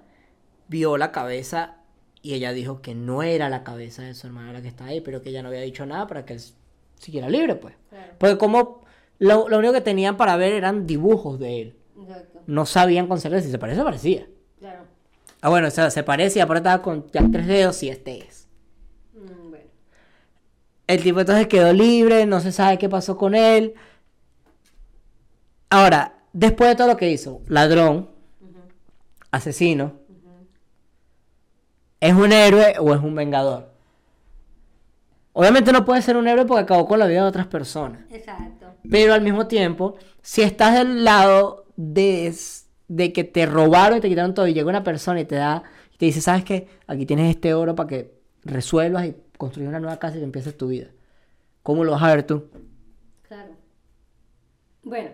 vio 0.68 0.96
la 0.96 1.12
cabeza 1.12 1.76
y 2.22 2.32
ella 2.34 2.52
dijo 2.52 2.80
que 2.80 2.94
no 2.94 3.22
era 3.22 3.50
la 3.50 3.64
cabeza 3.64 4.02
de 4.02 4.14
su 4.14 4.26
hermana 4.26 4.52
la 4.54 4.62
que 4.62 4.68
estaba 4.68 4.90
ahí, 4.90 5.00
pero 5.02 5.20
que 5.20 5.28
ella 5.28 5.42
no 5.42 5.48
había 5.48 5.60
dicho 5.60 5.84
nada 5.84 6.06
para 6.06 6.24
que 6.24 6.32
él 6.34 6.40
siguiera 6.98 7.28
libre, 7.28 7.56
pues. 7.56 7.74
Claro. 7.90 8.12
Porque 8.18 8.38
como 8.38 8.83
lo, 9.18 9.48
lo 9.48 9.58
único 9.58 9.72
que 9.72 9.80
tenían 9.80 10.16
para 10.16 10.36
ver 10.36 10.52
eran 10.52 10.86
dibujos 10.86 11.38
de 11.38 11.62
él. 11.62 11.76
Exacto. 12.00 12.40
No 12.46 12.66
sabían 12.66 13.06
con 13.06 13.20
certeza 13.20 13.44
si 13.44 13.50
se 13.50 13.58
parecía, 13.58 13.84
parecía. 13.84 14.26
Claro. 14.58 14.84
Ah, 15.40 15.48
bueno, 15.48 15.68
o 15.68 15.70
sea, 15.70 15.90
se 15.90 16.02
parece 16.02 16.38
y 16.38 16.42
aparte 16.42 16.58
estaba 16.58 16.82
con 16.82 17.10
Jack 17.10 17.30
tres 17.30 17.46
dedos 17.46 17.82
y 17.82 17.90
este 17.90 18.26
es. 18.26 18.44
El 20.86 21.02
tipo 21.02 21.20
entonces 21.20 21.46
quedó 21.46 21.72
libre, 21.72 22.26
no 22.26 22.40
se 22.40 22.52
sabe 22.52 22.78
qué 22.78 22.88
pasó 22.88 23.16
con 23.16 23.34
él. 23.34 23.74
Ahora, 25.70 26.14
después 26.32 26.68
de 26.68 26.76
todo 26.76 26.88
lo 26.88 26.96
que 26.96 27.10
hizo, 27.10 27.40
ladrón, 27.46 28.10
asesino, 29.30 29.94
¿es 32.00 32.14
un 32.14 32.32
héroe 32.32 32.76
o 32.78 32.94
es 32.94 33.00
un 33.00 33.14
vengador? 33.14 33.72
Obviamente 35.32 35.72
no 35.72 35.84
puede 35.84 36.02
ser 36.02 36.16
un 36.16 36.28
héroe 36.28 36.44
porque 36.44 36.62
acabó 36.62 36.86
con 36.86 36.98
la 36.98 37.06
vida 37.06 37.22
de 37.22 37.28
otras 37.28 37.46
personas. 37.46 38.02
Exacto. 38.10 38.63
Pero 38.90 39.14
al 39.14 39.22
mismo 39.22 39.46
tiempo, 39.46 39.96
si 40.22 40.42
estás 40.42 40.74
del 40.74 41.04
lado 41.04 41.66
de, 41.76 42.34
de 42.88 43.12
que 43.12 43.24
te 43.24 43.46
robaron 43.46 43.98
y 43.98 44.00
te 44.00 44.08
quitaron 44.08 44.34
todo 44.34 44.46
y 44.46 44.54
llega 44.54 44.68
una 44.68 44.84
persona 44.84 45.20
y 45.20 45.24
te 45.24 45.36
da, 45.36 45.62
y 45.92 45.96
te 45.96 46.06
dice, 46.06 46.20
¿sabes 46.20 46.44
qué? 46.44 46.68
Aquí 46.86 47.06
tienes 47.06 47.30
este 47.30 47.54
oro 47.54 47.74
para 47.74 47.88
que 47.88 48.14
resuelvas 48.44 49.06
y 49.06 49.16
construyas 49.38 49.70
una 49.70 49.80
nueva 49.80 49.98
casa 49.98 50.18
y 50.18 50.22
empieces 50.22 50.56
tu 50.56 50.68
vida. 50.68 50.88
¿Cómo 51.62 51.84
lo 51.84 51.92
vas 51.92 52.02
a 52.02 52.14
ver 52.14 52.26
tú? 52.26 52.50
Claro. 53.22 53.52
Bueno, 54.82 55.10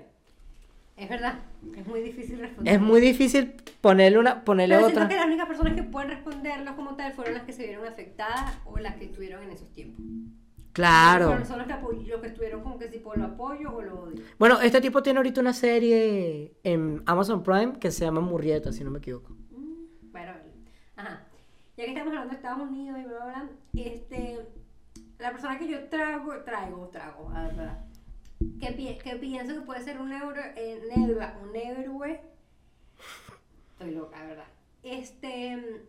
es 0.96 1.08
verdad. 1.08 1.38
Es 1.76 1.86
muy 1.86 2.00
difícil 2.00 2.40
responder. 2.40 2.74
Es 2.74 2.80
muy 2.80 3.00
difícil 3.00 3.54
ponerle 3.80 4.18
una, 4.18 4.44
ponerle 4.44 4.74
Pero 4.76 4.88
otra. 4.88 5.00
siento 5.02 5.14
que 5.14 5.16
las 5.16 5.26
únicas 5.26 5.46
personas 5.46 5.74
que 5.74 5.82
pueden 5.84 6.10
responderlo 6.10 6.74
como 6.74 6.96
tal 6.96 7.12
fueron 7.12 7.34
las 7.34 7.44
que 7.44 7.52
se 7.52 7.64
vieron 7.64 7.86
afectadas 7.86 8.58
o 8.64 8.78
las 8.78 8.96
que 8.96 9.04
estuvieron 9.04 9.44
en 9.44 9.50
esos 9.52 9.70
tiempos. 9.72 10.04
Claro. 10.72 11.26
Fueron- 11.28 11.46
Son 11.46 11.58
los 11.58 11.66
que, 11.66 11.72
apoy- 11.74 12.06
los 12.06 12.20
que 12.20 12.26
estuvieron 12.28 12.62
como 12.62 12.78
que 12.78 12.88
si 12.88 12.98
por 12.98 13.18
lo 13.18 13.24
apoyo 13.26 13.74
o 13.74 13.82
lo 13.82 14.00
odio. 14.04 14.22
Bueno, 14.38 14.60
este 14.60 14.80
tipo 14.80 15.02
tiene 15.02 15.18
ahorita 15.18 15.40
una 15.40 15.52
serie 15.52 16.54
en 16.62 17.02
Amazon 17.06 17.42
Prime 17.42 17.78
que 17.78 17.90
se 17.90 18.04
llama 18.04 18.20
Murrieta, 18.20 18.72
si 18.72 18.84
no 18.84 18.90
me 18.90 18.98
equivoco. 18.98 19.30
Mm, 19.50 20.10
Bueno, 20.12 20.32
ajá. 20.96 21.26
Ya 21.76 21.84
que 21.84 21.90
estamos 21.92 22.08
hablando 22.12 22.30
de 22.30 22.36
Estados 22.36 22.60
Unidos 22.68 22.98
y 23.00 23.04
bla, 23.04 23.24
bla, 23.24 23.26
bla, 23.26 23.48
este, 23.84 24.38
la 25.18 25.30
persona 25.32 25.58
que 25.58 25.68
yo 25.68 25.88
trago, 25.88 26.34
traigo, 26.44 26.88
trago, 26.88 27.30
a 27.30 27.42
ver, 27.44 27.54
verdad, 27.56 27.78
que, 28.60 28.72
pi- 28.72 28.98
que 29.02 29.16
pienso 29.16 29.54
que 29.54 29.60
puede 29.62 29.82
ser 29.82 29.98
un 30.00 30.12
euro, 30.12 30.40
eh, 30.56 30.82
negro, 30.96 31.20
un 31.42 31.56
héroe, 31.56 32.20
estoy 33.72 33.90
loca, 33.92 34.22
¿verdad? 34.24 34.44
Este, 34.82 35.82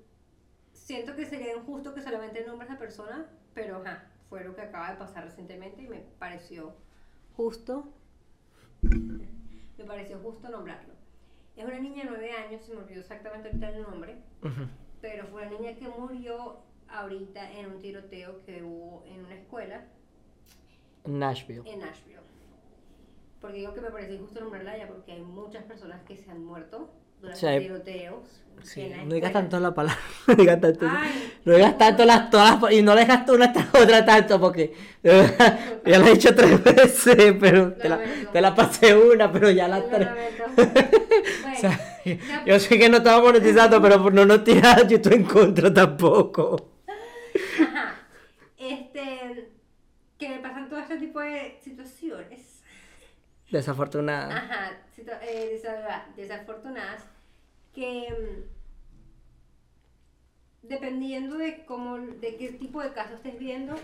siento 0.74 1.16
que 1.16 1.26
sería 1.26 1.56
injusto 1.56 1.94
que 1.94 2.02
solamente 2.02 2.46
nombres 2.46 2.70
a 2.72 2.78
persona, 2.78 3.26
pero 3.54 3.78
ajá, 3.78 4.06
fue 4.32 4.46
lo 4.46 4.56
que 4.56 4.62
acaba 4.62 4.90
de 4.92 4.96
pasar 4.98 5.26
recientemente 5.26 5.82
y 5.84 5.90
me 5.90 6.00
pareció 6.18 6.74
justo, 7.36 7.90
me 8.82 9.84
pareció 9.86 10.20
justo 10.20 10.48
nombrarlo. 10.50 10.94
Es 11.58 11.66
una 11.66 11.80
niña 11.80 12.06
de 12.06 12.12
9 12.12 12.32
años, 12.32 12.62
se 12.64 12.74
me 12.74 12.80
olvidó 12.80 13.02
exactamente 13.02 13.50
ahorita 13.50 13.70
el 13.72 13.82
nombre, 13.84 14.16
Ujú. 14.42 14.70
pero 15.02 15.28
fue 15.28 15.46
una 15.46 15.60
niña 15.60 15.76
que 15.76 15.90
murió 15.90 16.60
ahorita 16.88 17.52
en 17.60 17.74
un 17.74 17.80
tiroteo 17.82 18.42
que 18.46 18.64
hubo 18.64 19.04
en 19.06 19.26
una 19.26 19.36
escuela 19.36 19.84
En 21.04 21.20
Nashville. 21.20 21.70
en 21.70 21.80
Nashville. 21.80 22.22
Porque 23.42 23.58
digo 23.58 23.74
que 23.74 23.82
me 23.82 23.92
parece 23.92 24.14
injusto 24.14 24.40
nombrarla 24.40 24.78
ya 24.78 24.88
porque 24.88 25.12
hay 25.12 25.22
muchas 25.24 25.66
personas 25.66 26.02
que 26.04 26.16
se 26.16 26.32
han 26.32 26.46
muerto 26.46 26.90
durante 27.22 27.40
Sí, 27.40 27.60
tiroteos. 27.60 28.28
La 28.76 29.04
no 29.06 29.16
digas 29.16 29.34
tanto 29.34 29.60
la 29.60 29.74
palabra, 29.74 30.00
no 30.28 30.36
digas 30.36 30.62
tanto, 30.62 30.88
Ay. 30.88 31.34
no 31.46 31.54
digas 31.56 31.78
tanto 31.80 32.06
las 32.06 32.30
todas 32.30 32.62
las- 32.62 32.72
y 32.72 32.84
no 32.84 32.96
dejas 32.96 33.28
una 33.30 33.52
tras 33.52 33.74
otra 33.74 34.06
tanto 34.06 34.40
porque 34.40 34.72
ya 35.04 35.98
lo 35.98 36.06
he 36.06 36.12
dicho 36.14 36.36
tres 36.36 36.64
veces, 36.64 37.36
pero 37.40 37.74
te 37.74 37.90
la, 37.90 38.00
te 38.32 38.40
la 38.40 38.54
pasé 38.54 38.96
una, 38.96 39.32
pero 39.32 39.50
ya 39.50 39.68
la 39.68 39.80
Lo 39.80 39.86
tres. 39.86 40.08
O 41.54 41.60
sea, 41.60 41.80
yo 42.46 42.60
sé 42.60 42.78
que 42.80 42.88
no 42.90 42.98
estaba 42.98 43.22
monetizando, 43.22 43.82
pero 43.82 44.02
por 44.02 44.14
no 44.14 44.26
nos 44.26 44.44
tirar 44.44 44.88
yo 44.88 44.98
estoy 44.98 45.14
en 45.16 45.24
contra 45.26 45.74
tampoco. 45.74 46.72
Ajá. 47.62 47.96
Este, 48.58 49.50
que 50.20 50.30
me 50.30 50.38
pasan 50.40 50.70
todo 50.70 50.80
este 50.80 50.98
tipo 50.98 51.20
de 51.20 51.58
situaciones. 51.64 52.62
Desafortunada. 53.52 54.36
Ajá, 54.38 54.72
desafortunadas 56.16 57.04
que 57.74 58.08
mm, 60.64 60.68
dependiendo 60.68 61.38
de 61.38 61.66
cómo, 61.66 61.98
de 61.98 62.36
qué 62.38 62.52
tipo 62.54 62.82
de 62.82 62.94
caso 62.94 63.16
estés 63.16 63.38
viendo, 63.40 63.76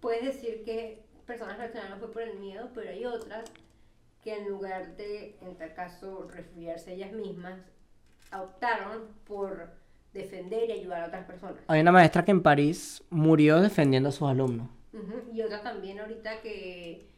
puedes 0.00 0.24
decir 0.24 0.64
que 0.64 1.02
personas 1.26 1.58
reaccionaron 1.58 1.98
fue 1.98 2.12
por 2.12 2.22
el 2.22 2.38
miedo, 2.38 2.70
pero 2.74 2.90
hay 2.90 3.04
otras 3.04 3.50
que 4.22 4.36
en 4.36 4.48
lugar 4.48 4.96
de, 4.96 5.36
en 5.40 5.56
tal 5.56 5.74
caso, 5.74 6.28
refugiarse 6.30 6.92
ellas 6.92 7.12
mismas, 7.12 7.60
optaron 8.32 9.08
por 9.26 9.70
defender 10.12 10.68
y 10.68 10.72
ayudar 10.72 11.04
a 11.04 11.06
otras 11.06 11.24
personas. 11.24 11.62
Hay 11.68 11.80
una 11.80 11.92
maestra 11.92 12.24
que 12.24 12.32
en 12.32 12.42
París 12.42 13.02
murió 13.10 13.60
defendiendo 13.60 14.08
a 14.08 14.12
sus 14.12 14.28
alumnos. 14.28 14.68
Y 15.32 15.40
otra 15.40 15.62
también 15.62 16.00
ahorita 16.00 16.40
que 16.40 17.08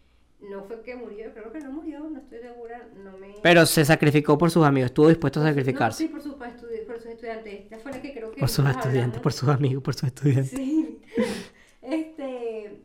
no 0.50 0.64
fue 0.64 0.82
que 0.82 0.96
murió, 0.96 1.32
creo 1.32 1.52
que 1.52 1.60
no 1.60 1.70
murió, 1.72 2.00
no 2.00 2.18
estoy 2.18 2.38
segura, 2.40 2.88
no 2.96 3.16
me... 3.18 3.34
Pero 3.42 3.64
se 3.66 3.84
sacrificó 3.84 4.36
por 4.38 4.50
sus 4.50 4.64
amigos, 4.64 4.86
estuvo 4.90 5.08
dispuesto 5.08 5.40
a 5.40 5.44
No, 5.44 5.48
sacrificarse. 5.50 5.98
sí, 5.98 6.08
por 6.08 6.20
sus, 6.22 6.34
estudi- 6.34 6.84
por 6.86 6.96
sus 6.96 7.06
estudiantes. 7.06 7.60
Esta 7.64 7.78
fue 7.78 7.92
la 7.92 8.02
que 8.02 8.12
creo 8.12 8.30
que 8.32 8.40
Por 8.40 8.48
sus 8.48 8.66
estudiantes, 8.68 9.20
por 9.20 9.32
sus 9.32 9.48
amigos, 9.48 9.82
por 9.82 9.94
sus 9.94 10.04
estudiantes. 10.08 10.50
Sí. 10.50 11.00
Este, 11.82 12.80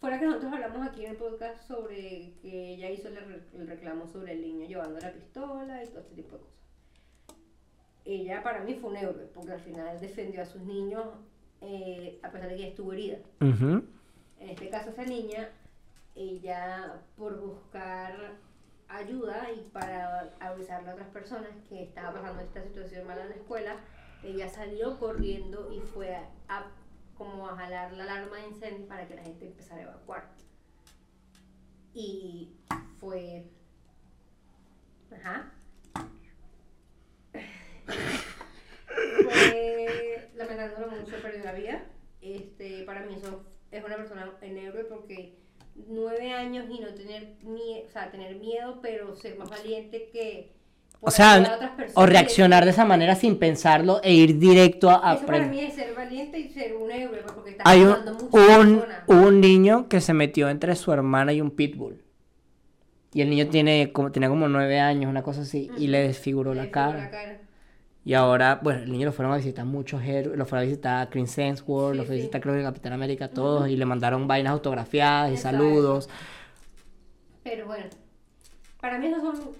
fue 0.00 0.10
la 0.10 0.20
que 0.20 0.26
nosotros 0.26 0.52
hablamos 0.52 0.86
aquí 0.86 1.04
en 1.06 1.12
el 1.12 1.16
podcast 1.16 1.66
sobre 1.66 2.34
que 2.42 2.74
ella 2.74 2.90
hizo 2.90 3.08
el, 3.08 3.16
re- 3.16 3.40
el 3.54 3.66
reclamo 3.66 4.06
sobre 4.06 4.32
el 4.32 4.42
niño 4.42 4.66
llevando 4.68 5.00
la 5.00 5.12
pistola 5.12 5.82
y 5.82 5.86
todo 5.88 6.00
este 6.00 6.14
tipo 6.14 6.36
de 6.36 6.42
cosas. 6.42 6.54
Ella 8.04 8.42
para 8.42 8.60
mí 8.62 8.74
fue 8.74 8.90
un 8.90 8.96
héroe, 8.98 9.26
porque 9.32 9.52
al 9.52 9.60
final 9.60 9.98
defendió 9.98 10.42
a 10.42 10.44
sus 10.44 10.60
niños 10.62 11.04
eh, 11.62 12.18
a 12.22 12.30
pesar 12.30 12.50
de 12.50 12.56
que 12.56 12.60
ella 12.62 12.70
estuvo 12.70 12.92
herida. 12.92 13.16
En 13.40 13.82
este 14.50 14.68
caso, 14.68 14.90
esa 14.90 15.04
niña, 15.04 15.48
ella 16.14 17.02
por 17.16 17.40
buscar 17.40 18.38
ayuda 18.88 19.50
y 19.52 19.68
para 19.70 20.34
avisarle 20.40 20.90
a 20.90 20.94
otras 20.94 21.08
personas 21.08 21.50
que 21.68 21.82
estaba 21.82 22.12
pasando 22.12 22.42
esta 22.42 22.62
situación 22.62 23.06
mala 23.06 23.22
en 23.22 23.30
la 23.30 23.34
escuela, 23.36 23.76
ella 24.22 24.48
salió 24.48 24.98
corriendo 24.98 25.72
y 25.72 25.80
fue 25.80 26.16
a, 26.48 26.70
como 27.16 27.48
a 27.48 27.56
jalar 27.56 27.92
la 27.92 28.04
alarma 28.04 28.36
de 28.38 28.48
incendio 28.48 28.86
para 28.86 29.06
que 29.06 29.16
la 29.16 29.22
gente 29.22 29.46
empezara 29.46 29.80
a 29.80 29.84
evacuar. 29.84 30.30
Y 31.92 32.56
fue... 32.98 33.44
Ajá. 35.12 35.52
fue 39.22 40.30
lamentándolo 40.34 40.90
mucho 40.90 41.16
perdió 41.22 41.44
la 41.44 41.52
vida. 41.52 41.84
Este, 42.20 42.84
para 42.84 43.04
mí 43.04 43.14
eso 43.14 43.44
es 43.70 43.84
una 43.84 43.96
persona 43.96 44.32
en 44.40 44.88
porque 44.88 45.43
nueve 45.88 46.32
años 46.32 46.66
y 46.70 46.80
no 46.80 46.88
tener 46.94 47.34
miedo, 47.42 47.86
o 47.86 47.90
sea, 47.92 48.10
tener 48.10 48.36
miedo, 48.36 48.78
pero 48.82 49.14
ser 49.16 49.36
más 49.36 49.50
valiente 49.50 50.08
que 50.12 50.52
O 51.00 51.10
sea, 51.10 51.40
otras 51.40 51.70
personas 51.72 51.92
o 51.96 52.06
reaccionar 52.06 52.64
de 52.64 52.70
esa 52.70 52.84
manera 52.84 53.14
sin 53.14 53.38
pensarlo 53.38 54.00
e 54.02 54.14
ir 54.14 54.38
directo 54.38 54.90
a 54.90 55.14
Eso 55.14 55.26
para 55.26 55.46
mí 55.46 55.60
es 55.60 55.74
ser 55.74 55.94
valiente 55.94 56.38
y 56.38 56.48
ser 56.48 56.74
un 56.76 56.90
héroe, 56.90 57.18
pues, 57.22 57.32
porque 57.32 57.50
está 57.50 57.62
Hay 57.66 57.82
un, 57.82 57.96
un, 58.32 58.82
un 59.06 59.40
niño 59.40 59.88
que 59.88 60.00
se 60.00 60.14
metió 60.14 60.48
entre 60.48 60.74
su 60.76 60.92
hermana 60.92 61.32
y 61.32 61.40
un 61.40 61.50
pitbull. 61.50 62.02
Y 63.12 63.20
el 63.20 63.30
niño 63.30 63.48
tiene 63.48 63.92
como, 63.92 64.10
tenía 64.10 64.28
como 64.28 64.48
nueve 64.48 64.80
años, 64.80 65.08
una 65.10 65.22
cosa 65.22 65.42
así, 65.42 65.72
y 65.76 65.86
le 65.88 66.02
desfiguró 66.02 66.52
Le 66.52 66.56
la 66.56 66.62
desfiguró 66.64 66.92
cara. 66.92 66.98
la 67.04 67.10
cara. 67.10 67.40
Y 68.04 68.12
ahora, 68.14 68.60
bueno, 68.62 68.82
el 68.82 68.92
niño 68.92 69.06
lo 69.06 69.12
fueron 69.12 69.32
a 69.32 69.36
visitar 69.38 69.64
muchos 69.64 70.02
héroes, 70.02 70.36
lo 70.36 70.44
fueron 70.44 70.66
a 70.66 70.68
visitar 70.68 71.06
a 71.06 71.10
Chris 71.10 71.38
Hemsworth, 71.38 71.92
Sí, 71.92 71.98
lo 71.98 72.04
fue 72.04 72.14
a 72.14 72.18
visitar 72.18 72.40
creo 72.40 72.54
que 72.54 72.62
Capitán 72.62 72.92
América, 72.92 73.28
todos, 73.28 73.68
y 73.68 73.76
le 73.76 73.86
mandaron 73.86 74.28
vainas 74.28 74.52
autografiadas 74.52 75.30
y 75.30 75.34
Exacto. 75.34 75.58
saludos. 75.58 76.08
Pero 77.42 77.66
bueno, 77.66 77.86
para 78.80 78.98
mí 78.98 79.06
esos 79.06 79.22
son 79.22 79.50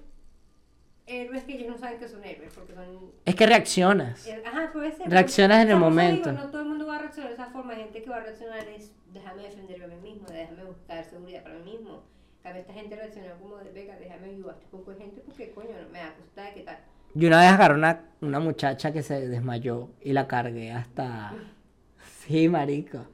héroes 1.06 1.44
que 1.44 1.54
ellos 1.54 1.68
no 1.68 1.78
saben 1.78 1.98
que 1.98 2.08
son 2.08 2.22
héroes, 2.24 2.52
porque 2.54 2.74
son... 2.74 3.12
Es 3.24 3.34
que 3.34 3.46
reaccionas. 3.46 4.26
eh, 4.26 4.42
Ajá, 4.46 4.70
puede 4.72 4.92
ser. 4.92 5.08
Reaccionas 5.08 5.62
en 5.62 5.70
el 5.70 5.76
momento. 5.76 6.30
digo, 6.30 6.42
no 6.42 6.50
todo 6.50 6.62
el 6.62 6.68
mundo 6.68 6.86
va 6.86 6.96
a 6.96 6.98
reaccionar 7.00 7.30
de 7.30 7.34
esa 7.34 7.46
forma. 7.46 7.74
Gente 7.74 8.02
que 8.02 8.10
va 8.10 8.16
a 8.16 8.20
reaccionar 8.20 8.66
es 8.68 8.92
déjame 9.12 9.42
defenderme 9.42 9.84
a 9.84 9.88
mí 9.88 9.96
mismo, 10.02 10.28
déjame 10.28 10.64
buscar 10.64 11.04
seguridad 11.04 11.42
para 11.42 11.54
mí 11.56 11.72
mismo. 11.72 12.02
Vez 12.42 12.56
esta 12.56 12.74
gente 12.74 12.94
reaccionó 12.96 13.34
como 13.40 13.56
de 13.56 13.70
venga, 13.70 13.96
déjame 13.96 14.28
ayudar 14.28 14.54
a 14.54 14.58
este 14.58 14.66
poco 14.70 14.90
de 14.90 14.98
gente 14.98 15.22
porque 15.24 15.50
coño, 15.52 15.70
no 15.82 15.88
me 15.90 15.98
da 15.98 16.12
gusta 16.20 16.52
qué 16.52 16.60
tal. 16.60 16.76
Yo 17.14 17.28
una 17.28 17.40
vez 17.40 17.52
agarré 17.52 17.74
una, 17.74 18.00
una 18.20 18.40
muchacha 18.40 18.92
que 18.92 19.02
se 19.02 19.28
desmayó 19.28 19.90
y 20.02 20.12
la 20.12 20.26
cargué 20.26 20.72
hasta... 20.72 21.34
Sí, 22.26 22.48
marico. 22.48 23.06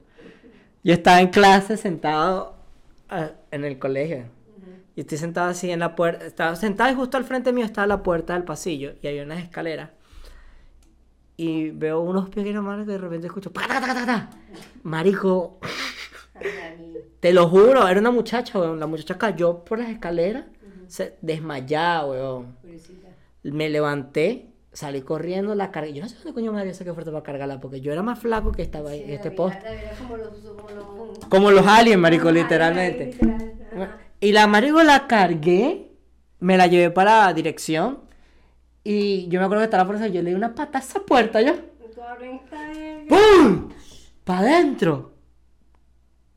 Yo 0.83 0.95
estaba 0.95 1.21
en 1.21 1.29
clase 1.29 1.77
sentado 1.77 2.57
ah, 3.09 3.31
en 3.51 3.65
el 3.65 3.79
colegio. 3.79 4.25
Y 4.97 5.03
estoy 5.03 5.19
sentado 5.19 5.51
así 5.51 5.71
en 5.71 5.81
la 5.81 5.95
puerta. 5.95 6.25
Estaba 6.25 6.57
sentado 6.57 6.91
y 6.91 6.95
justo 6.95 7.17
al 7.17 7.25
frente 7.25 7.53
mío 7.53 7.65
estaba 7.65 7.87
la 7.87 8.03
puerta 8.03 8.35
del 8.35 8.45
pasillo 8.45 8.95
y 9.03 9.09
había 9.09 9.23
unas 9.23 9.43
escaleras. 9.43 9.91
Y 11.37 11.71
veo 11.71 12.01
unos 12.01 12.29
pies 12.29 12.45
que 12.45 12.53
nomás 12.53 12.85
que 12.85 12.93
de 12.93 12.99
repente 12.99 13.27
escucho... 13.27 13.51
Marico, 14.83 15.59
te 17.21 17.33
lo 17.33 17.49
juro, 17.49 17.87
era 17.87 18.01
una 18.01 18.11
muchacha, 18.11 18.59
weón. 18.59 18.81
La 18.81 18.87
muchacha 18.87 19.19
cayó 19.19 19.65
por 19.65 19.79
las 19.79 19.91
escaleras, 19.91 20.45
se 20.87 21.17
desmayaba, 21.21 22.07
weón. 22.07 22.57
Me 23.43 23.69
levanté 23.69 24.51
Salí 24.73 25.03
corriendo, 25.03 25.57
la 25.57 25.73
cargué. 25.73 25.95
Yo 25.95 26.03
no 26.03 26.09
sé 26.09 26.15
dónde 26.17 26.33
coño 26.33 26.53
me 26.53 26.63
dio 26.63 26.71
esa 26.71 26.85
que 26.85 26.93
fuerte 26.93 27.11
para 27.11 27.25
cargarla, 27.25 27.59
porque 27.61 27.81
yo 27.81 27.93
era 27.93 28.03
más 28.03 28.21
flaco 28.21 28.53
que 28.53 28.63
estaba 28.63 28.91
ahí 28.91 29.03
en 29.03 29.11
este 29.11 29.33
post. 29.33 29.59
Como 29.99 30.17
los, 30.17 30.29
como 30.29 30.71
los, 30.71 31.19
Como 31.29 31.51
los 31.51 31.67
aliens, 31.67 31.99
marico, 31.99 32.31
literalmente. 32.31 33.07
literal. 33.07 33.99
Y 34.21 34.31
la 34.31 34.47
marico 34.47 34.83
la 34.85 35.09
cargué, 35.09 35.91
me 36.39 36.57
la 36.57 36.69
llevé 36.69 36.91
para 36.91 37.27
la 37.27 37.33
dirección. 37.33 37.99
Y 38.85 39.27
yo 39.29 39.41
me 39.41 39.47
acuerdo 39.47 39.63
que 39.63 39.65
estaba 39.65 39.87
por 39.87 39.97
eso, 39.97 40.07
yo 40.07 40.23
le 40.23 40.31
di 40.31 40.37
una 40.37 40.55
pata 40.55 40.79
a 40.79 40.83
esa 40.83 41.01
puerta, 41.01 41.43
yo. 41.43 41.55
¡Pum! 43.09 43.71
¡Para 44.23 44.41
adentro! 44.41 45.15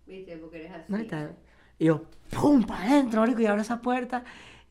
Viste, 0.07 0.37
porque 0.37 0.57
eres 0.57 0.71
así. 0.71 0.85
¿No 0.87 0.97
está? 0.97 1.33
Y 1.77 1.85
yo, 1.85 2.05
¡pum! 2.31 2.63
¡Para 2.63 2.85
adentro, 2.85 3.21
marico! 3.21 3.41
Y 3.41 3.45
abro 3.45 3.61
esa 3.61 3.79
puerta. 3.79 4.23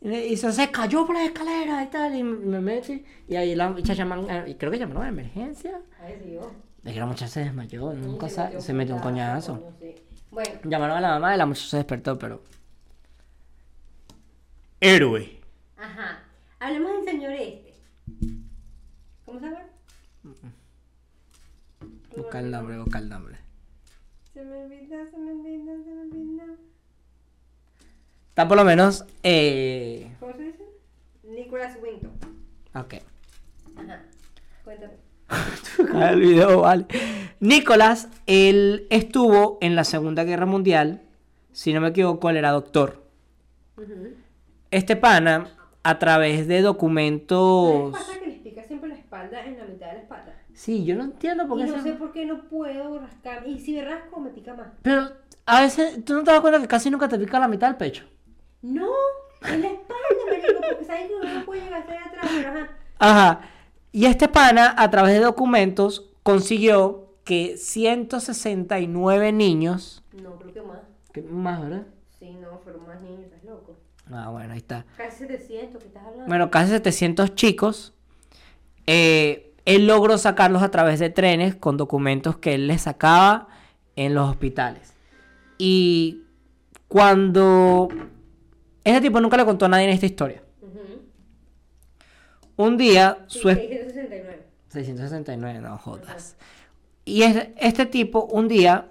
Y, 0.04 0.36
se, 0.36 0.52
se 0.52 0.70
cayó 0.70 1.06
por 1.06 1.14
la 1.14 1.24
escalera 1.24 1.82
y 1.84 1.86
tal. 1.88 2.14
Y 2.16 2.22
me 2.24 2.60
metí. 2.60 3.04
Y 3.28 3.36
ahí 3.36 3.54
la 3.54 3.70
muchacha 3.70 3.94
llaman, 3.94 4.28
eh, 4.28 4.44
y 4.48 4.54
creo 4.56 4.70
que 4.72 4.78
llamaron 4.78 5.04
a 5.04 5.08
emergencia. 5.08 5.80
Ay, 6.00 6.20
Dios. 6.26 6.46
Es 6.84 6.92
que 6.92 6.98
la 6.98 7.06
muchacha 7.06 7.28
se 7.28 7.40
desmayó, 7.44 7.92
nunca 7.92 8.28
Se 8.28 8.34
sa- 8.34 8.44
metió 8.46 8.60
se 8.60 8.72
metió 8.72 8.94
un 8.96 9.00
coñazo. 9.02 9.60
coño, 9.60 9.72
sí. 9.80 9.94
Bueno, 10.32 10.50
Llamaron 10.64 10.96
a 10.96 11.00
la 11.00 11.08
mamá 11.10 11.34
y 11.34 11.38
la 11.38 11.46
muchacha 11.46 11.68
se 11.68 11.76
despertó, 11.76 12.18
pero. 12.18 12.42
Héroe. 14.80 15.40
ajá. 15.76 16.24
Hablemos 16.58 16.92
del 16.92 17.04
señor 17.04 17.32
este. 17.32 17.74
¿Cómo 19.24 19.38
se 19.40 19.46
llama? 19.46 19.58
Busca 22.16 22.38
el 22.40 22.50
nombre, 22.50 22.78
busca 22.78 22.98
el 22.98 23.08
nombre. 23.08 23.36
Se 24.34 24.44
me 24.44 24.56
olvida, 24.64 25.06
se 25.10 25.16
me 25.18 25.30
olvida, 25.32 25.72
se 25.84 25.90
me 25.90 26.00
olvida. 26.02 26.44
Está 28.32 28.48
por 28.48 28.56
lo 28.56 28.64
menos. 28.64 29.04
Eh... 29.22 30.10
¿Cómo 30.18 30.32
se 30.32 30.42
dice? 30.44 30.64
Nicholas 31.24 31.76
Winton. 31.82 32.10
Ok. 32.74 32.94
Ajá. 33.76 34.02
Cuéntame. 34.64 34.94
el 36.12 36.20
video, 36.20 36.60
vale. 36.62 36.86
Nicolás, 37.40 38.08
él 38.26 38.86
estuvo 38.90 39.58
en 39.60 39.76
la 39.76 39.84
Segunda 39.84 40.24
Guerra 40.24 40.46
Mundial. 40.46 41.02
Si 41.52 41.72
no 41.74 41.80
me 41.82 41.88
equivoco, 41.88 42.30
él 42.30 42.38
era 42.38 42.50
doctor. 42.52 43.02
Este 44.70 44.96
pana, 44.96 45.48
a 45.82 45.98
través 45.98 46.46
de 46.48 46.60
¿No 46.62 46.68
documentos. 46.68 47.92
pasa 47.92 48.18
que 48.18 48.26
les 48.28 48.38
pica 48.38 48.64
siempre 48.64 48.88
la 48.88 48.94
espalda 48.94 49.44
en 49.44 49.58
la 49.58 49.64
mitad 49.64 49.88
de 49.88 49.92
la 49.94 50.00
espalda? 50.00 50.34
Sí, 50.54 50.84
yo 50.84 50.94
no 50.96 51.04
entiendo 51.04 51.46
por 51.46 51.58
Y 51.60 51.64
qué. 51.64 51.70
no 51.70 51.76
se- 51.78 51.82
sé 51.82 51.92
por 51.96 52.12
qué 52.12 52.24
no 52.24 52.48
puedo 52.48 52.98
rascar. 52.98 53.46
Y 53.46 53.58
si 53.58 53.74
me 53.74 53.84
rasco, 53.84 54.20
me 54.20 54.30
pica 54.30 54.54
más. 54.54 54.68
Pero 54.82 55.10
a 55.44 55.60
veces, 55.62 56.02
¿tú 56.04 56.14
no 56.14 56.24
te 56.24 56.30
das 56.30 56.40
cuenta 56.40 56.60
que 56.60 56.68
casi 56.68 56.90
nunca 56.90 57.08
te 57.08 57.18
pica 57.18 57.38
la 57.38 57.48
mitad 57.48 57.66
del 57.68 57.76
pecho? 57.76 58.04
No, 58.62 58.88
en 59.42 59.62
la 59.62 59.68
espalda, 59.68 60.02
marico, 60.30 60.60
porque 60.68 60.84
sabes 60.84 61.08
que 61.08 61.14
uno 61.14 61.34
no 61.34 61.44
puede 61.44 61.62
llegar 61.62 61.80
hasta 61.80 61.94
atrás, 61.94 62.30
pero 62.34 62.48
ajá. 62.50 62.68
Ajá. 62.98 63.40
Y 63.92 64.06
este 64.06 64.28
pana, 64.28 64.74
a 64.78 64.90
través 64.90 65.14
de 65.14 65.20
documentos, 65.20 66.10
consiguió 66.22 67.08
que 67.24 67.56
169 67.56 69.32
niños. 69.32 70.02
No, 70.12 70.38
creo 70.38 70.54
que 70.54 70.62
más. 70.62 70.78
¿Qué 71.12 71.22
más, 71.22 71.60
verdad? 71.60 71.86
Sí, 72.18 72.36
no, 72.40 72.58
fueron 72.64 72.86
más 72.86 73.02
niños, 73.02 73.20
estás 73.24 73.44
loco. 73.44 73.76
Ah, 74.10 74.28
bueno, 74.30 74.52
ahí 74.52 74.58
está. 74.58 74.84
Casi 74.96 75.26
700, 75.26 75.80
¿qué 75.82 75.88
estás 75.88 76.04
hablando? 76.04 76.26
Bueno, 76.26 76.50
casi 76.50 76.70
700 76.70 77.34
chicos. 77.34 77.92
eh, 78.86 79.48
él 79.64 79.86
logró 79.86 80.18
sacarlos 80.18 80.62
a 80.62 80.70
través 80.72 80.98
de 80.98 81.08
trenes 81.10 81.54
con 81.54 81.76
documentos 81.76 82.36
que 82.36 82.54
él 82.54 82.66
les 82.66 82.82
sacaba 82.82 83.46
en 83.94 84.14
los 84.14 84.28
hospitales. 84.28 84.92
Y 85.58 86.22
cuando... 86.88 87.88
Ese 88.84 89.00
tipo 89.00 89.20
nunca 89.20 89.36
le 89.36 89.44
contó 89.44 89.66
a 89.66 89.68
nadie 89.68 89.84
en 89.84 89.90
esta 89.90 90.06
historia. 90.06 90.42
Un 92.56 92.76
día, 92.76 93.24
Sí, 93.28 93.40
su... 93.40 93.48
es- 93.48 93.58
669. 93.58 94.42
669, 94.68 95.60
no 95.60 95.78
jodas. 95.78 96.36
Y 97.04 97.22
es- 97.22 97.48
este 97.56 97.86
tipo, 97.86 98.24
un 98.26 98.48
día, 98.48 98.90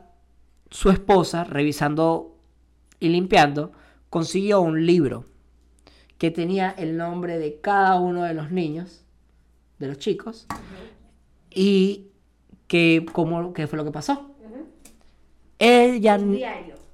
su 0.70 0.90
esposa, 0.90 1.44
revisando 1.44 2.38
y 3.00 3.10
limpiando, 3.10 3.72
consiguió 4.10 4.62
un 4.62 4.86
libro 4.86 5.26
que 6.18 6.32
tenía 6.32 6.72
el 6.72 6.98
nombre 6.98 7.38
de 7.40 7.60
cada 7.62 8.00
uno 8.00 8.24
de 8.24 8.34
los 8.34 8.52
niños, 8.52 9.04
de 9.80 9.88
los 9.88 9.98
chicos, 9.98 10.48
y 11.50 12.08
que, 12.68 13.06
como, 13.12 13.54
qué 13.54 13.68
fue 13.68 13.78
lo 13.78 13.84
que 13.86 13.92
pasó. 13.92 14.32
Ujú. 14.44 14.68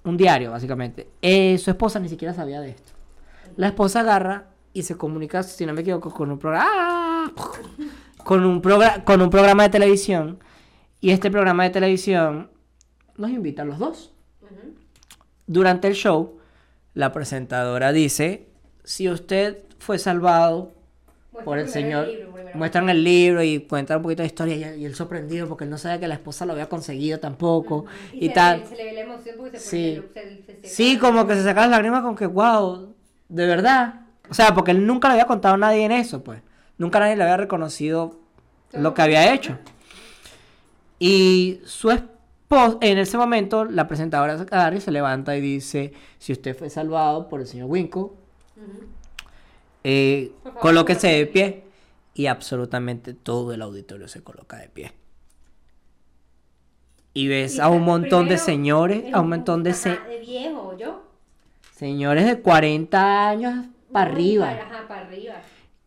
Un 0.08 0.18
diario. 0.18 0.52
básicamente. 0.52 1.08
Eh, 1.22 1.58
su 1.58 1.70
esposa 1.70 2.00
ni 2.00 2.10
siquiera 2.10 2.34
sabía 2.34 2.62
de 2.62 2.70
esto. 2.72 2.94
La 3.56 3.68
esposa 3.68 4.00
agarra 4.02 4.48
y 4.74 4.84
se 4.84 4.96
comunica, 4.98 5.44
si 5.44 5.66
no 5.66 5.74
me 5.74 5.82
equivoco, 5.82 6.12
con 6.12 6.32
un 6.32 6.40
programa. 6.40 7.32
Con 8.24 8.46
un, 8.46 8.62
progra- 8.62 9.04
con 9.04 9.22
un 9.22 9.30
programa 9.30 9.64
de 9.64 9.70
televisión. 9.70 10.40
Y 11.02 11.12
este 11.12 11.30
programa 11.32 11.64
de 11.64 11.70
televisión 11.70 12.50
nos 13.18 13.30
invita 13.32 13.62
a 13.62 13.66
los 13.66 13.80
dos. 13.80 14.14
Durante 15.46 15.88
el 15.88 15.94
show, 15.94 16.40
la 16.94 17.12
presentadora 17.14 17.92
dice: 17.92 18.48
Si 18.84 19.10
usted 19.10 19.64
fue 19.80 19.98
salvado 20.00 20.74
por 21.44 21.60
el 21.60 21.68
señor, 21.70 22.08
libro, 22.08 22.22
primero. 22.32 22.50
muestran 22.54 22.90
el 22.90 23.04
libro 23.04 23.44
y 23.44 23.60
cuentan 23.62 23.98
un 23.98 24.04
poquito 24.04 24.22
de 24.24 24.28
historia. 24.28 24.76
Y 24.76 24.82
y 24.82 24.86
él 24.86 24.96
sorprendido 24.96 25.48
porque 25.48 25.64
él 25.66 25.70
no 25.70 25.78
sabía 25.78 26.00
que 26.00 26.08
la 26.08 26.16
esposa 26.16 26.46
lo 26.46 26.54
había 26.54 26.70
conseguido 26.70 27.20
tampoco. 27.20 27.86
Y, 28.20 28.26
Y, 28.28 28.28
se 28.30 28.34
tal. 28.34 28.60
Le, 28.60 28.66
se 28.68 28.76
le 28.78 28.84
ve 28.86 28.94
la 28.94 29.02
emoción 29.02 29.36
porque 29.38 29.60
se 29.60 29.70
Sí. 29.70 30.06
se- 30.14 30.22
se- 30.46 30.62
se- 30.62 30.62
Sí, 30.64 30.98
como 30.98 31.26
que 31.28 31.36
se 31.36 31.44
saca 31.44 31.62
las 31.62 31.70
lágrimas 31.72 32.04
con 32.04 32.16
que, 32.16 32.26
wow, 32.26 32.94
de 33.30 33.46
verdad. 33.48 34.02
O 34.30 34.34
sea, 34.34 34.54
porque 34.54 34.72
él 34.72 34.86
nunca 34.86 35.08
le 35.08 35.14
había 35.14 35.28
contado 35.28 35.56
a 35.56 35.58
nadie 35.58 35.86
en 35.86 35.92
eso, 35.92 36.24
pues. 36.24 36.42
Nunca 36.78 37.00
nadie 37.00 37.16
le 37.16 37.24
había 37.24 37.38
reconocido 37.38 38.20
lo 38.74 38.94
que 38.94 39.02
había 39.02 39.34
hecho. 39.34 39.58
Y 41.00 41.62
su 41.66 41.92
esposa, 41.92 42.78
en 42.82 42.98
ese 42.98 43.18
momento, 43.18 43.66
la 43.66 43.88
presentadora 43.88 44.36
y 44.76 44.82
se 44.82 44.92
levanta 44.92 45.36
y 45.38 45.42
dice, 45.42 45.94
si 46.18 46.32
usted 46.34 46.58
fue 46.58 46.70
salvado 46.70 47.28
por 47.30 47.42
el 47.42 47.48
señor 47.48 47.68
Winco. 47.70 48.16
Eh, 49.90 50.32
colóquese 50.60 51.08
de 51.08 51.26
pie. 51.28 51.64
Y 52.14 52.26
absolutamente 52.26 53.14
todo 53.14 53.54
el 53.54 53.62
auditorio 53.62 54.08
se 54.08 54.24
coloca 54.24 54.58
de 54.58 54.70
pie. 54.70 54.92
Y 57.14 57.28
ves 57.28 57.56
Y 57.58 57.62
a 57.62 57.70
un 57.70 57.78
está- 57.78 57.86
montón 57.86 58.28
de 58.28 58.38
señores, 58.38 59.04
es 59.06 59.14
a 59.14 59.22
un 59.22 59.30
montón 59.30 59.64
de, 59.64 59.74
se- 59.74 59.92
ajá, 59.94 60.08
de 60.08 60.20
viejo, 60.20 60.78
¿yo? 60.78 61.04
señores 61.76 62.26
de 62.26 62.42
40 62.42 63.30
años 63.30 63.66
para 63.92 64.12
arriba. 64.12 64.48
para- 64.48 64.64
Ajá, 64.66 64.88
para 64.88 65.08
arriba. 65.08 65.36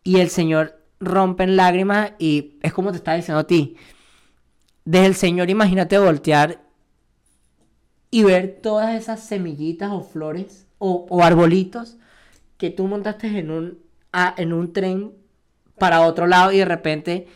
Y 0.04 0.20
el 0.20 0.30
Señor 0.30 0.80
rompe 1.00 1.42
en 1.44 1.56
lágrimas 1.56 2.12
y 2.18 2.58
es 2.62 2.72
como 2.72 2.90
te 2.92 2.98
estaba 2.98 3.16
diciendo 3.16 3.40
a 3.40 3.46
ti. 3.46 3.76
Desde 4.84 5.06
el 5.06 5.14
Señor, 5.14 5.50
imagínate 5.50 5.98
voltear 5.98 6.60
y 8.10 8.22
ver 8.24 8.60
todas 8.62 8.94
esas 8.94 9.20
semillitas 9.26 9.90
o 9.92 10.00
flores 10.02 10.66
o, 10.78 11.06
o 11.10 11.22
arbolitos 11.22 11.96
que 12.56 12.70
tú 12.70 12.86
montaste 12.86 13.26
en 13.38 13.50
un, 13.50 13.78
a- 14.12 14.34
en 14.36 14.52
un 14.52 14.72
tren 14.72 15.12
para 15.78 16.02
otro 16.02 16.26
lado 16.26 16.52
y 16.52 16.58
de 16.58 16.64
repente 16.64 17.26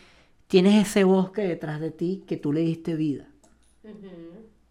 tienes 0.47 0.87
ese 0.87 1.03
bosque 1.03 1.41
detrás 1.41 1.79
de 1.79 1.91
ti 1.91 2.23
que 2.27 2.37
tú 2.37 2.53
le 2.53 2.61
diste 2.61 2.95
vida. 2.95 3.27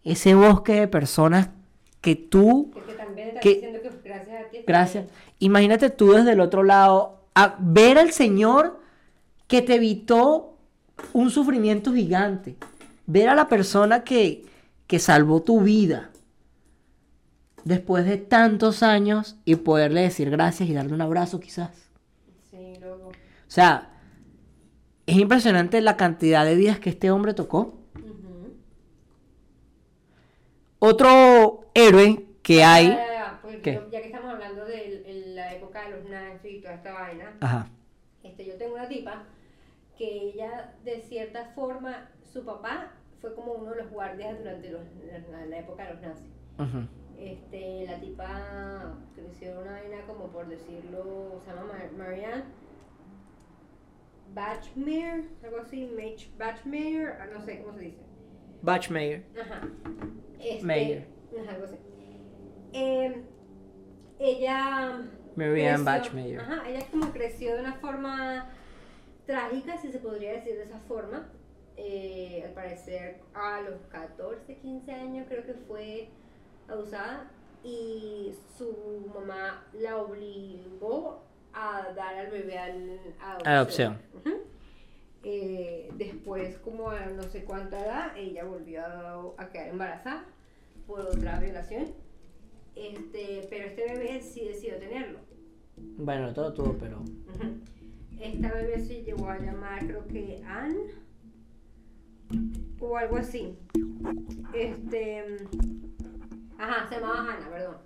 Ese 0.03 0.35
bosque 0.35 0.73
de 0.73 0.87
personas 0.87 1.49
que 2.01 2.15
tú 2.15 2.71
Que, 2.73 2.81
que 2.81 2.93
también 2.93 3.29
diciendo 3.41 3.79
que 3.81 3.89
gracias 4.09 4.45
a 4.45 4.49
ti. 4.49 4.57
Gracias. 4.67 5.05
Imagínate 5.39 5.89
tú 5.89 6.11
desde 6.13 6.33
el 6.33 6.39
otro 6.39 6.63
lado 6.63 7.23
a 7.33 7.55
ver 7.59 7.97
al 7.97 8.11
Señor 8.11 8.79
que 9.47 9.61
te 9.61 9.75
evitó 9.75 10.57
un 11.13 11.29
sufrimiento 11.31 11.93
gigante. 11.93 12.55
Ver 13.07 13.29
a 13.29 13.35
la 13.35 13.47
persona 13.47 14.03
que, 14.03 14.45
que 14.87 14.99
salvó 14.99 15.41
tu 15.41 15.61
vida 15.61 16.11
después 17.63 18.05
de 18.05 18.17
tantos 18.17 18.83
años 18.83 19.35
y 19.43 19.55
poderle 19.55 20.01
decir 20.01 20.29
gracias 20.29 20.69
y 20.69 20.73
darle 20.73 20.93
un 20.93 21.01
abrazo 21.01 21.39
quizás. 21.39 21.71
O 23.47 23.51
sea, 23.51 23.91
es 25.05 25.15
impresionante 25.17 25.79
la 25.81 25.97
cantidad 25.97 26.45
de 26.45 26.55
vidas 26.55 26.79
que 26.79 26.89
este 26.89 27.11
hombre 27.11 27.33
tocó. 27.33 27.79
Otro 30.79 31.65
héroe 31.73 32.25
que 32.43 32.63
hay... 32.63 32.87
Ya, 32.89 32.95
ya, 32.97 33.13
ya, 33.13 33.39
porque 33.41 33.61
¿Qué? 33.61 33.73
yo- 33.75 33.89
ya 33.89 34.01
que 34.01 34.07
estamos 34.07 34.31
hablando 34.33 34.65
de 34.65 35.03
el- 35.09 35.35
la 35.35 35.53
época 35.53 35.83
de 35.89 35.95
los 35.97 36.09
nazis 36.09 36.53
y 36.53 36.61
toda 36.61 36.75
esta 36.75 36.93
vaina, 36.93 37.33
Ajá. 37.39 37.67
este, 38.23 38.45
yo 38.45 38.55
tengo 38.57 38.75
una 38.75 38.87
tipa 38.87 39.23
que 39.97 40.05
ella, 40.29 40.73
de 40.83 41.01
cierta 41.01 41.45
forma, 41.55 42.09
su 42.31 42.43
papá 42.43 42.91
fue 43.21 43.33
como 43.33 43.53
uno 43.53 43.71
de 43.71 43.83
los 43.83 43.91
guardias 43.91 44.37
durante 44.37 44.69
los- 44.69 44.81
la, 45.31 45.45
la 45.45 45.57
época 45.57 45.85
de 45.87 45.93
los 45.93 46.01
nazis. 46.01 46.27
ujú. 46.59 46.87
Este, 47.17 47.85
la 47.87 47.99
tipa 47.99 48.97
creció 49.15 49.61
una 49.61 49.71
vaina 49.71 50.01
como 50.05 50.25
por 50.27 50.47
decirlo, 50.47 51.39
se 51.43 51.49
llama 51.49 51.63
Mar- 51.71 51.91
Marianne 51.97 52.43
Bachmeier, 54.35 55.23
algo 55.43 55.57
así, 55.61 55.89
Bachmeier, 56.37 57.17
ah, 57.21 57.27
no 57.33 57.41
sé 57.41 57.61
cómo 57.61 57.73
se 57.73 57.79
dice. 57.85 58.03
Bachmeier. 58.61 59.23
Ajá. 59.41 59.61
Este, 60.39 60.65
Meyer. 60.65 61.07
Ajá, 61.41 61.51
algo 61.53 61.65
así. 61.65 61.75
Eh, 62.73 63.23
ella. 64.19 65.01
Marianne 65.37 65.71
creció- 65.71 65.85
Bachmeier. 65.85 66.39
Ajá, 66.41 66.69
ella 66.69 66.85
como 66.91 67.11
creció 67.13 67.53
de 67.55 67.61
una 67.61 67.73
forma 67.75 68.49
trágica, 69.25 69.77
si 69.77 69.91
se 69.91 69.99
podría 69.99 70.33
decir 70.33 70.55
de 70.57 70.63
esa 70.63 70.79
forma. 70.79 71.31
Eh, 71.77 72.43
al 72.45 72.53
parecer 72.53 73.21
a 73.33 73.61
los 73.61 73.81
14, 73.87 74.57
15 74.57 74.91
años 74.93 75.27
creo 75.29 75.45
que 75.45 75.53
fue 75.53 76.09
abusada 76.69 77.29
y 77.63 78.33
su 78.57 79.09
mamá 79.13 79.65
la 79.73 79.97
obligó 79.97 81.23
a 81.55 81.93
dar 81.95 82.15
al 82.15 82.31
bebé 82.31 82.57
al, 82.57 82.99
a 83.19 83.55
Adopción. 83.55 83.97
Eh, 85.23 85.89
después, 85.95 86.57
como 86.57 86.91
a 86.91 87.07
no 87.07 87.23
sé 87.23 87.43
cuánta 87.43 87.83
edad, 87.83 88.15
ella 88.15 88.43
volvió 88.43 88.85
a, 88.85 89.33
a 89.37 89.49
quedar 89.49 89.69
embarazada 89.69 90.25
por 90.85 90.99
otra 90.99 91.39
violación. 91.39 91.87
Este, 92.75 93.47
pero 93.49 93.65
este 93.65 93.93
bebé 93.93 94.21
sí 94.21 94.45
decidió 94.45 94.77
tenerlo. 94.77 95.19
Bueno, 95.97 96.33
todo 96.33 96.53
tuvo, 96.53 96.73
pero. 96.77 97.01
Esta 98.19 98.51
bebé 98.53 98.79
se 98.79 99.03
llegó 99.03 99.29
a 99.29 99.39
llamar, 99.39 99.85
creo 99.87 100.07
que 100.07 100.43
Anne 100.45 100.91
o 102.79 102.97
algo 102.97 103.17
así. 103.17 103.57
Este, 104.53 105.23
ajá, 106.57 106.87
se 106.87 106.95
llamaba 106.95 107.33
Hannah, 107.33 107.49
perdón. 107.49 107.77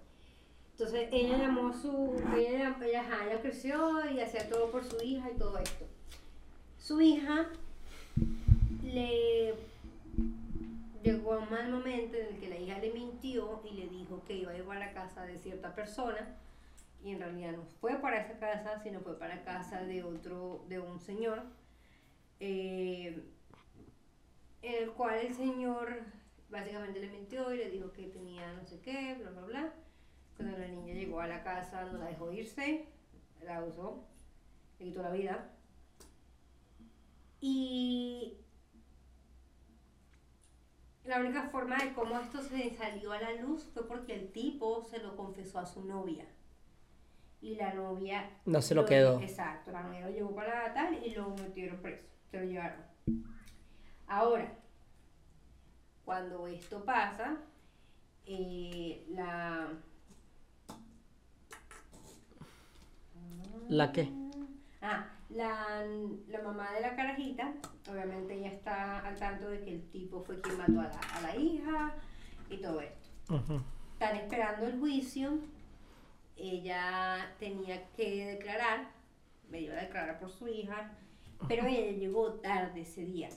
Entonces 0.80 1.10
ella 1.12 1.38
llamó 1.38 1.74
su, 1.74 2.16
ella, 2.38 2.78
ella, 2.82 3.06
ella 3.26 3.42
creció 3.42 4.10
y 4.10 4.22
hacía 4.22 4.48
todo 4.48 4.72
por 4.72 4.86
su 4.86 4.96
hija 5.04 5.30
y 5.30 5.38
todo 5.38 5.58
esto. 5.58 5.86
Su 6.78 7.02
hija 7.02 7.50
le 8.82 9.56
llegó 11.04 11.34
a 11.34 11.40
un 11.40 11.50
mal 11.50 11.70
momento 11.70 12.16
en 12.16 12.28
el 12.28 12.40
que 12.40 12.48
la 12.48 12.56
hija 12.56 12.80
le 12.80 12.94
mintió 12.94 13.62
y 13.70 13.74
le 13.74 13.90
dijo 13.90 14.24
que 14.26 14.36
iba 14.38 14.54
a 14.54 14.58
ir 14.58 14.64
a 14.70 14.80
la 14.80 14.94
casa 14.94 15.24
de 15.24 15.38
cierta 15.40 15.76
persona 15.76 16.38
y 17.04 17.12
en 17.12 17.20
realidad 17.20 17.52
no 17.52 17.66
fue 17.82 17.98
para 17.98 18.22
esa 18.22 18.40
casa, 18.40 18.82
sino 18.82 19.02
fue 19.02 19.20
para 19.20 19.44
casa 19.44 19.82
de 19.82 20.02
otro, 20.06 20.64
de 20.70 20.80
un 20.80 21.02
señor, 21.02 21.44
eh, 22.40 23.22
en 24.62 24.84
el 24.84 24.92
cual 24.92 25.20
el 25.20 25.34
señor 25.34 26.04
básicamente 26.50 27.02
le 27.02 27.10
mintió 27.10 27.54
y 27.54 27.58
le 27.58 27.70
dijo 27.70 27.92
que 27.92 28.08
tenía 28.08 28.54
no 28.54 28.66
sé 28.66 28.80
qué, 28.80 29.18
bla, 29.20 29.32
bla, 29.32 29.42
bla. 29.42 29.74
Cuando 30.40 30.58
la 30.58 30.70
niña 30.70 30.94
llegó 30.94 31.20
a 31.20 31.28
la 31.28 31.44
casa, 31.44 31.84
no 31.84 31.98
la 31.98 32.06
dejó 32.06 32.32
irse, 32.32 32.88
la 33.44 33.58
abusó, 33.58 34.06
le 34.80 34.86
quitó 34.86 35.02
la 35.02 35.12
vida. 35.12 35.50
Y 37.42 38.38
la 41.04 41.20
única 41.20 41.50
forma 41.50 41.76
de 41.84 41.92
cómo 41.92 42.18
esto 42.18 42.42
se 42.42 42.74
salió 42.74 43.12
a 43.12 43.20
la 43.20 43.34
luz 43.34 43.70
fue 43.74 43.86
porque 43.86 44.14
el 44.14 44.32
tipo 44.32 44.82
se 44.86 45.00
lo 45.00 45.18
confesó 45.18 45.60
a 45.60 45.66
su 45.66 45.84
novia. 45.84 46.26
Y 47.42 47.56
la 47.56 47.74
novia... 47.74 48.30
No 48.46 48.62
se 48.62 48.76
lo 48.76 48.86
quedó. 48.86 49.20
Exacto, 49.20 49.74
la 49.74 49.84
novia 49.84 50.06
lo 50.06 50.10
llevó 50.10 50.34
para 50.34 50.74
tal 50.74 51.06
y 51.06 51.14
lo 51.16 51.32
metieron 51.32 51.82
preso. 51.82 52.08
Se 52.32 52.40
lo 52.40 52.46
llevaron. 52.46 52.86
Ahora, 54.08 54.54
cuando 56.06 56.48
esto 56.48 56.86
pasa, 56.86 57.40
eh, 58.26 59.06
la... 59.10 59.74
¿La 63.70 63.92
qué? 63.92 64.12
Ah, 64.82 65.06
la, 65.30 65.86
la 66.28 66.42
mamá 66.42 66.74
de 66.74 66.82
la 66.82 66.96
carajita, 66.96 67.54
obviamente 67.88 68.34
ella 68.34 68.50
está 68.50 69.06
al 69.06 69.16
tanto 69.16 69.48
de 69.48 69.62
que 69.62 69.76
el 69.76 69.90
tipo 69.92 70.24
fue 70.24 70.42
quien 70.42 70.58
mató 70.58 70.80
a 70.82 70.86
la, 70.86 71.00
a 71.18 71.22
la 71.22 71.36
hija 71.36 71.94
y 72.50 72.58
todo 72.58 72.82
esto. 72.82 73.10
Están 73.94 74.16
esperando 74.16 74.66
el 74.66 74.80
juicio. 74.80 75.38
Ella 76.36 77.36
tenía 77.38 77.88
que 77.92 78.26
declarar, 78.26 78.90
me 79.52 79.62
iba 79.62 79.76
a 79.76 79.82
declarar 79.82 80.20
por 80.20 80.32
su 80.32 80.48
hija, 80.48 80.92
pero 81.48 81.68
ella 81.68 81.92
llegó 81.92 82.34
tarde 82.36 82.82
ese 82.82 83.06
día. 83.06 83.30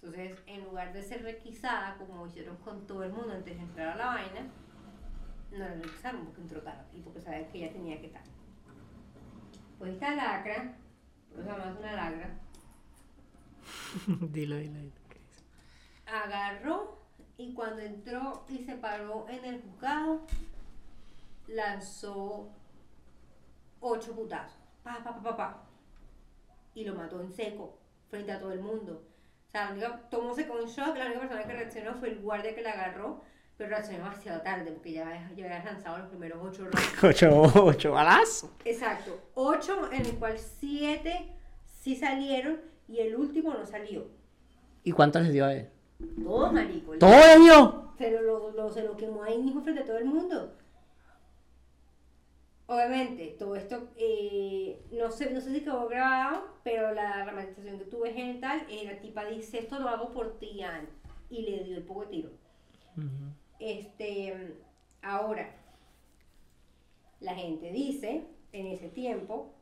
Entonces, 0.00 0.38
en 0.46 0.62
lugar 0.62 0.92
de 0.92 1.02
ser 1.02 1.22
requisada, 1.24 1.96
como 1.96 2.24
hicieron 2.28 2.56
con 2.58 2.86
todo 2.86 3.02
el 3.02 3.12
mundo 3.12 3.32
antes 3.32 3.56
de 3.56 3.62
entrar 3.62 3.88
a 3.88 3.96
la 3.96 4.06
vaina, 4.06 4.46
no 5.50 5.58
la 5.58 5.74
requisaron 5.74 6.24
porque 6.26 6.40
entró 6.42 6.60
tarde 6.60 6.84
y 6.94 7.00
porque 7.00 7.20
sabían 7.20 7.50
que 7.50 7.58
ella 7.58 7.72
tenía 7.72 8.00
que 8.00 8.06
estar. 8.06 8.22
Pues 9.82 9.94
esta 9.94 10.14
lacra, 10.14 10.76
pues 11.34 11.44
además 11.44 11.76
una 11.76 11.92
lacra, 11.92 12.30
dilo, 14.30 14.56
dilo, 14.56 14.78
dilo. 14.78 14.92
agarró 16.06 17.02
y 17.36 17.52
cuando 17.52 17.82
entró 17.82 18.44
y 18.48 18.58
se 18.58 18.76
paró 18.76 19.26
en 19.28 19.44
el 19.44 19.60
juzgado, 19.60 20.24
lanzó 21.48 22.52
ocho 23.80 24.14
putazos. 24.14 24.56
Pa, 24.84 25.02
pa, 25.02 25.16
pa, 25.16 25.20
pa, 25.20 25.36
pa. 25.36 25.62
Y 26.76 26.84
lo 26.84 26.94
mató 26.94 27.20
en 27.20 27.32
seco, 27.32 27.76
frente 28.08 28.30
a 28.30 28.38
todo 28.38 28.52
el 28.52 28.60
mundo. 28.60 29.02
O 29.48 29.50
sea, 29.50 29.64
la 29.64 29.72
única, 29.72 30.08
tomó 30.10 30.28
con 30.32 30.64
shock, 30.64 30.96
la 30.96 31.06
única 31.06 31.22
persona 31.22 31.42
que 31.42 31.54
reaccionó 31.54 31.94
fue 31.96 32.10
el 32.10 32.20
guardia 32.20 32.54
que 32.54 32.62
la 32.62 32.70
agarró, 32.70 33.24
pero 33.62 33.76
reaccionó 33.76 33.98
demasiado 34.04 34.40
tarde 34.42 34.72
porque 34.72 34.92
ya, 34.92 35.30
ya 35.36 35.44
había 35.44 35.64
lanzado 35.64 35.98
los 35.98 36.08
primeros 36.08 36.38
ocho 36.42 36.64
rounds. 36.64 37.04
Ocho, 37.04 37.42
ocho 37.64 37.92
balazos. 37.92 38.50
Exacto, 38.64 39.20
ocho 39.34 39.88
en 39.92 40.04
el 40.04 40.16
cual 40.16 40.36
siete 40.38 41.28
sí 41.80 41.94
salieron 41.94 42.60
y 42.88 42.98
el 42.98 43.14
último 43.14 43.54
no 43.54 43.64
salió. 43.64 44.06
¿Y 44.82 44.90
cuántos 44.90 45.22
les 45.22 45.32
dio 45.32 45.44
a 45.44 45.54
él? 45.54 45.68
Todo 46.24 46.50
marico. 46.52 46.92
¡Todo 46.98 47.10
le 47.12 47.38
dio! 47.44 47.92
Pero 47.96 48.20
lo, 48.22 48.50
lo- 48.50 48.72
se 48.72 48.82
lo 48.82 48.96
quemó 48.96 49.22
ahí 49.22 49.38
mismo 49.40 49.62
frente 49.62 49.82
a 49.82 49.86
todo 49.86 49.98
el 49.98 50.06
mundo. 50.06 50.56
Obviamente, 52.66 53.36
todo 53.38 53.54
esto, 53.54 53.90
eh, 53.96 54.82
no, 54.92 55.10
sé, 55.12 55.30
no 55.30 55.40
sé 55.40 55.52
si 55.52 55.60
quedó 55.60 55.86
grabado, 55.88 56.48
pero 56.64 56.92
la 56.94 57.18
dramatización 57.24 57.78
que 57.78 57.84
tuve 57.84 58.12
genital, 58.12 58.62
eh, 58.68 58.84
la 58.86 59.00
tipa 59.00 59.24
dice, 59.26 59.58
esto 59.60 59.78
lo 59.78 59.88
hago 59.88 60.10
por 60.12 60.38
ti, 60.40 60.62
Ann", 60.62 60.88
y 61.30 61.42
le 61.42 61.64
dio 61.64 61.76
el 61.76 61.82
poco 61.84 62.00
de 62.02 62.06
tiro. 62.08 62.30
Este, 63.64 64.56
ahora, 65.02 65.48
la 67.20 67.36
gente 67.36 67.70
dice, 67.70 68.24
en 68.50 68.66
ese 68.66 68.88
tiempo, 68.88 69.54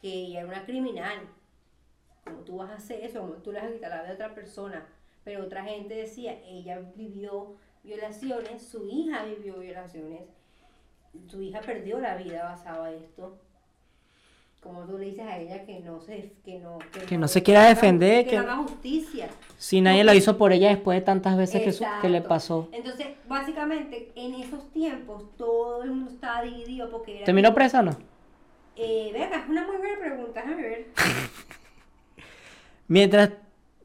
que 0.00 0.08
ella 0.08 0.40
era 0.40 0.48
una 0.48 0.66
criminal. 0.66 1.20
Como 2.24 2.38
tú 2.38 2.56
vas 2.56 2.70
a 2.70 2.74
hacer 2.74 3.04
eso, 3.04 3.20
como 3.20 3.34
tú 3.34 3.52
le 3.52 3.60
vas 3.60 3.70
quitar 3.70 3.90
la 3.90 4.02
vida 4.02 4.14
otra 4.14 4.34
persona. 4.34 4.88
Pero 5.22 5.44
otra 5.44 5.62
gente 5.62 5.94
decía, 5.94 6.32
ella 6.48 6.80
vivió 6.96 7.54
violaciones, 7.84 8.66
su 8.66 8.88
hija 8.88 9.24
vivió 9.24 9.60
violaciones, 9.60 10.22
su 11.28 11.40
hija 11.40 11.60
perdió 11.60 12.00
la 12.00 12.16
vida 12.16 12.42
basado 12.42 12.82
a 12.82 12.92
esto. 12.92 13.38
Como 14.60 14.80
tú 14.84 14.98
le 14.98 15.06
dices 15.06 15.24
a 15.26 15.38
ella 15.38 15.64
que 15.64 15.78
no 15.80 16.00
se, 16.00 16.32
que 16.44 16.58
no, 16.58 16.78
Que 17.08 17.16
no 17.18 17.28
se 17.28 17.42
quiera 17.42 17.66
defender, 17.68 18.24
que, 18.24 18.30
que- 18.30 18.36
no 18.38 18.42
haga 18.42 18.56
justicia. 18.56 19.28
Si 19.58 19.80
nadie 19.80 20.02
lo 20.04 20.12
hizo 20.12 20.36
por 20.36 20.52
ella 20.52 20.68
después 20.70 20.98
de 20.98 21.02
tantas 21.04 21.36
veces 21.36 21.62
que, 21.62 21.72
su- 21.72 21.84
que 22.00 22.08
le 22.08 22.20
pasó. 22.20 22.68
Entonces, 22.72 23.06
básicamente, 23.28 24.10
en 24.16 24.34
esos 24.34 24.70
tiempos, 24.72 25.24
todo 25.36 25.84
el 25.84 25.90
mundo 25.92 26.10
estaba 26.10 26.42
dividido 26.42 26.90
porque 26.90 27.16
era... 27.18 27.24
¿Terminó 27.24 27.54
presa 27.54 27.80
o 27.80 27.82
no? 27.84 27.96
Eh, 28.74 29.10
venga, 29.12 29.38
es 29.42 29.48
una 29.48 29.66
muy 29.66 29.76
buena 29.76 29.98
pregunta, 29.98 30.42
déjame 30.42 30.62
ver. 30.62 30.86
Mientras. 32.88 33.30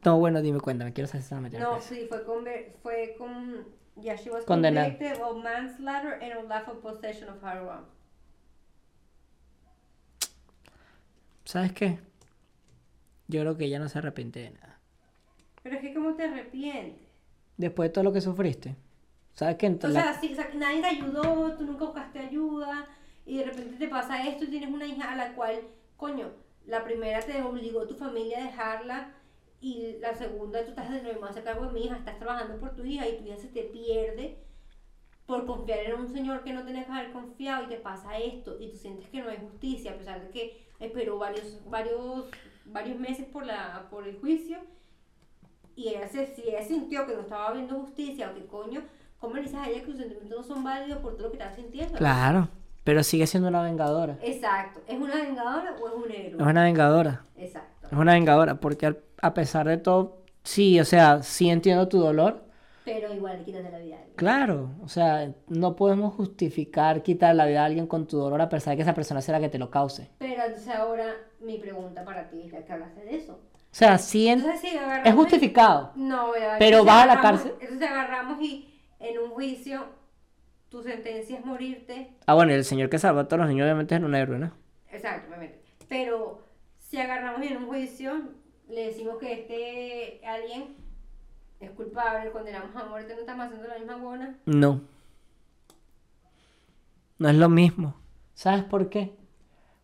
No, 0.04 0.18
bueno, 0.18 0.42
dime, 0.42 0.60
cuéntame, 0.60 0.92
quiero 0.92 1.06
saber 1.06 1.22
si 1.22 1.28
se 1.28 1.34
va 1.34 1.38
a 1.38 1.42
meter 1.42 1.60
No, 1.60 1.72
presa. 1.74 1.88
sí, 1.88 2.06
fue 2.08 2.24
con... 2.24 2.44
Fue 2.82 3.14
con 3.16 3.64
yeah, 4.00 4.16
she 4.16 4.30
was 4.30 4.44
Condenada. 4.44 4.88
convicted 4.88 5.22
of 5.22 5.36
manslaughter 5.44 6.18
and 6.20 6.32
unlawful 6.42 6.74
possession 6.80 7.28
of 7.28 7.36
firearm. 7.40 7.84
¿Sabes 11.52 11.74
qué? 11.74 11.98
Yo 13.28 13.42
creo 13.42 13.58
que 13.58 13.66
ella 13.66 13.78
no 13.78 13.86
se 13.90 13.98
arrepiente 13.98 14.40
de 14.40 14.52
nada. 14.52 14.80
Pero 15.62 15.76
es 15.76 15.82
que, 15.82 15.92
¿cómo 15.92 16.14
te 16.14 16.22
arrepientes? 16.24 17.06
Después 17.58 17.90
de 17.90 17.92
todo 17.92 18.04
lo 18.04 18.12
que 18.14 18.22
sufriste. 18.22 18.74
¿Sabes 19.34 19.56
qué? 19.56 19.66
O 19.66 19.88
La- 19.88 19.92
sea, 19.92 20.18
sí, 20.18 20.32
o 20.32 20.34
sea, 20.34 20.48
nadie 20.54 20.80
te 20.80 20.86
ayudó, 20.86 21.54
tú 21.58 21.64
nunca 21.64 21.84
buscaste 21.84 22.20
ayuda 22.20 22.88
y 23.26 23.36
de 23.36 23.44
repente 23.44 23.76
te 23.76 23.86
pasa 23.88 24.26
esto 24.26 24.44
y 24.44 24.48
tienes 24.48 24.70
una 24.70 24.86
hija 24.86 25.12
a 25.12 25.14
la 25.14 25.34
cual, 25.34 25.60
coño, 25.98 26.30
la 26.64 26.84
primera 26.84 27.20
te 27.20 27.42
obligó 27.42 27.86
tu 27.86 27.96
familia 27.96 28.38
a 28.38 28.44
dejarla 28.44 29.12
y 29.60 29.98
la 30.00 30.14
segunda 30.14 30.64
tú 30.64 30.70
estás 30.70 30.90
de 30.90 31.02
nuevo, 31.02 31.26
a 31.26 31.32
cargo 31.34 31.66
de 31.66 31.72
mi 31.72 31.84
hija, 31.84 31.96
estás 31.98 32.16
trabajando 32.18 32.56
por 32.58 32.74
tu 32.74 32.82
hija 32.82 33.06
y 33.06 33.18
tu 33.18 33.24
hija 33.26 33.36
se 33.36 33.48
te 33.48 33.64
pierde 33.64 34.38
por 35.26 35.44
confiar 35.46 35.80
en 35.80 35.94
un 36.00 36.08
señor 36.08 36.42
que 36.44 36.52
no 36.54 36.64
tenías 36.64 36.86
que 36.86 36.92
haber 36.92 37.12
confiado 37.12 37.64
y 37.64 37.68
te 37.68 37.76
pasa 37.76 38.16
esto 38.18 38.56
y 38.58 38.70
tú 38.70 38.76
sientes 38.78 39.08
que 39.10 39.20
no 39.22 39.28
hay 39.28 39.36
justicia 39.36 39.92
a 39.92 39.96
pesar 39.98 40.22
de 40.22 40.30
que 40.30 40.66
esperó 40.82 41.18
varios, 41.18 41.58
varios, 41.68 42.26
varios 42.66 42.98
meses 42.98 43.26
por, 43.26 43.46
la, 43.46 43.86
por 43.90 44.06
el 44.06 44.18
juicio 44.18 44.58
y 45.74 45.88
ella 45.88 46.08
se, 46.08 46.26
si 46.34 46.42
ella 46.42 46.62
sintió 46.62 47.06
que 47.06 47.14
no 47.14 47.20
estaba 47.20 47.48
habiendo 47.48 47.80
justicia 47.80 48.30
o 48.30 48.34
que 48.34 48.46
coño, 48.46 48.82
¿cómo 49.18 49.34
le 49.34 49.42
dices 49.42 49.56
a 49.58 49.68
ella 49.68 49.80
que 49.80 49.86
sus 49.86 49.96
sentimientos 49.96 50.38
no 50.38 50.42
son 50.42 50.64
válidos 50.64 50.98
por 50.98 51.14
todo 51.14 51.24
lo 51.24 51.30
que 51.30 51.38
estás 51.38 51.56
sintiendo? 51.56 51.96
Claro, 51.96 52.48
pero 52.84 53.02
sigue 53.02 53.26
siendo 53.26 53.48
una 53.48 53.62
vengadora. 53.62 54.18
Exacto, 54.22 54.80
¿es 54.86 54.98
una 54.98 55.16
vengadora 55.16 55.76
o 55.80 55.88
es 55.88 55.94
un 55.94 56.10
héroe? 56.10 56.42
Es 56.42 56.46
una 56.46 56.64
vengadora. 56.64 57.24
Exacto. 57.36 57.88
Es 57.90 57.98
una 57.98 58.12
vengadora, 58.12 58.56
porque 58.56 58.96
a 59.20 59.34
pesar 59.34 59.66
de 59.66 59.78
todo, 59.78 60.18
sí, 60.42 60.78
o 60.80 60.84
sea, 60.84 61.22
sí 61.22 61.48
entiendo 61.48 61.88
tu 61.88 61.98
dolor, 61.98 62.44
Pero 62.84 63.12
igual 63.12 63.38
le 63.38 63.44
quitas 63.44 63.62
la 63.62 63.78
vida 63.78 63.96
a 63.96 63.98
alguien. 63.98 64.16
Claro, 64.16 64.70
o 64.82 64.88
sea, 64.88 65.32
no 65.48 65.76
podemos 65.76 66.14
justificar 66.14 67.02
quitar 67.02 67.34
la 67.34 67.46
vida 67.46 67.62
a 67.62 67.66
alguien 67.66 67.86
con 67.86 68.06
tu 68.06 68.16
dolor 68.18 68.40
a 68.40 68.48
pesar 68.48 68.72
de 68.72 68.76
que 68.76 68.82
esa 68.82 68.94
persona 68.94 69.20
sea 69.20 69.34
la 69.38 69.40
que 69.40 69.48
te 69.48 69.58
lo 69.58 69.70
cause. 69.70 70.10
Pero 70.18 70.42
entonces 70.44 70.68
ahora 70.68 71.04
mi 71.40 71.58
pregunta 71.58 72.04
para 72.04 72.28
ti 72.28 72.42
es 72.52 72.64
que 72.64 72.72
hablaste 72.72 73.04
de 73.04 73.16
eso. 73.16 73.32
O 73.34 73.74
sea, 73.74 73.96
sí 73.98 74.28
en- 74.28 74.40
Entonces 74.40 74.70
es 75.04 75.14
justificado. 75.14 75.92
No, 75.96 76.34
ya, 76.36 76.56
Pero 76.58 76.84
vas 76.84 77.04
a 77.04 77.06
la 77.06 77.20
cárcel. 77.20 77.52
Entonces 77.60 77.88
agarramos 77.88 78.40
y 78.42 78.68
en 79.00 79.18
un 79.18 79.30
juicio 79.30 79.84
tu 80.68 80.82
sentencia 80.82 81.38
es 81.38 81.44
morirte. 81.44 82.16
Ah, 82.26 82.34
bueno, 82.34 82.52
el 82.52 82.64
señor 82.64 82.88
que 82.90 82.98
salva 82.98 83.22
a 83.22 83.28
todos 83.28 83.40
los 83.40 83.48
niños 83.48 83.64
obviamente 83.64 83.94
es 83.94 84.02
un 84.02 84.14
héroe, 84.14 84.38
¿no? 84.38 84.52
Exacto, 84.90 85.28
obviamente. 85.28 85.60
Pero 85.88 86.40
si 86.78 86.98
agarramos 86.98 87.42
y 87.44 87.48
en 87.48 87.56
un 87.58 87.66
juicio 87.66 88.12
le 88.68 88.86
decimos 88.86 89.16
que 89.18 89.32
este 89.32 90.26
alguien 90.26 90.76
es 91.66 91.70
culpable, 91.72 92.30
condenamos 92.30 92.74
a 92.76 92.84
muerte, 92.86 93.14
no 93.14 93.20
estamos 93.20 93.46
haciendo 93.46 93.68
la 93.68 93.78
misma 93.78 93.96
buena. 93.96 94.38
No. 94.46 94.80
No 97.18 97.28
es 97.28 97.36
lo 97.36 97.48
mismo. 97.48 97.94
¿Sabes 98.34 98.64
por 98.64 98.88
qué? 98.88 99.14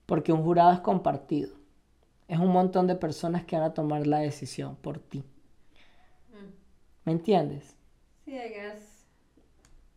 Porque 0.07 0.33
un 0.33 0.43
jurado 0.43 0.73
es 0.73 0.81
compartido. 0.81 1.51
Es 2.27 2.39
un 2.39 2.49
montón 2.49 2.87
de 2.87 2.95
personas 2.97 3.45
que 3.45 3.57
van 3.57 3.65
a 3.65 3.75
tomar 3.75 4.07
la 4.07 4.19
decisión 4.19 4.77
por 4.77 4.99
ti. 4.99 5.25
¿Me 7.05 7.13
entiendes? 7.13 7.77
Sí, 8.25 8.33
I 8.33 8.49
guess. 8.51 9.07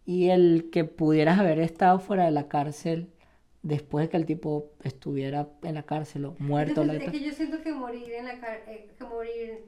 Y 0.05 0.29
el 0.29 0.69
que 0.71 0.85
pudieras 0.85 1.39
haber 1.39 1.59
estado 1.59 1.99
fuera 1.99 2.25
de 2.25 2.31
la 2.31 2.47
cárcel 2.47 3.11
después 3.63 4.05
de 4.05 4.09
que 4.09 4.17
el 4.17 4.25
tipo 4.25 4.71
estuviera 4.81 5.49
en 5.63 5.75
la 5.75 5.83
cárcel 5.83 6.25
o 6.25 6.35
muerto. 6.39 6.81
Entonces, 6.81 6.99
la- 6.99 7.11
es 7.11 7.19
que 7.19 7.25
yo 7.25 7.33
siento 7.33 7.61
que 7.61 7.73
morir 7.73 8.11
en 8.13 8.25
la 8.25 8.39
car- 8.39 8.63
eh, 8.67 8.89
que 8.97 9.03
morir 9.05 9.65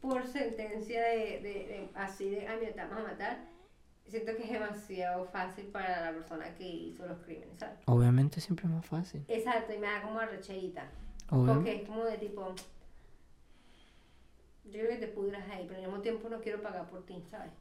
por 0.00 0.26
sentencia 0.26 1.02
de, 1.04 1.16
de, 1.16 1.40
de- 1.42 1.90
así 1.94 2.30
de, 2.30 2.46
ay, 2.48 2.58
mira, 2.60 2.72
te 2.72 2.80
vamos 2.80 2.98
a 2.98 3.02
matar, 3.12 3.38
siento 4.06 4.34
que 4.36 4.44
es 4.44 4.50
demasiado 4.52 5.26
fácil 5.26 5.66
para 5.66 6.00
la 6.10 6.12
persona 6.12 6.54
que 6.56 6.64
hizo 6.66 7.06
los 7.06 7.18
crímenes, 7.20 7.58
¿sabes? 7.58 7.78
Obviamente 7.86 8.40
siempre 8.40 8.66
es 8.66 8.72
más 8.72 8.86
fácil. 8.86 9.24
Exacto, 9.28 9.72
y 9.74 9.78
me 9.78 9.86
da 9.86 10.02
como 10.02 10.18
arrecherita. 10.18 10.84
Obvio. 11.30 11.54
Porque 11.54 11.76
es 11.82 11.88
como 11.88 12.04
de 12.04 12.18
tipo, 12.18 12.54
yo 14.64 14.72
creo 14.72 14.88
que 14.88 14.96
te 14.96 15.08
pudras 15.08 15.48
ahí, 15.50 15.64
pero 15.68 15.80
al 15.80 15.86
mismo 15.86 16.00
tiempo 16.02 16.28
no 16.28 16.40
quiero 16.40 16.60
pagar 16.62 16.88
por 16.88 17.04
ti, 17.06 17.22
¿sabes? 17.30 17.52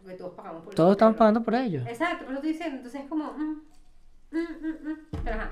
Porque 0.00 0.16
todos 0.16 0.34
pagamos 0.34 0.64
por 0.64 0.74
Todos 0.74 0.92
estamos 0.92 1.16
pagando 1.16 1.42
por 1.42 1.54
ello. 1.54 1.82
Exacto, 1.86 2.24
por 2.24 2.32
eso 2.34 2.36
estoy 2.36 2.52
diciendo, 2.52 2.76
entonces 2.76 3.02
es 3.02 3.08
como, 3.08 3.32
mm, 3.32 3.62
mm, 4.30 4.38
mm, 4.38 4.88
mm. 4.88 4.98
pero 5.24 5.36
ajá, 5.36 5.50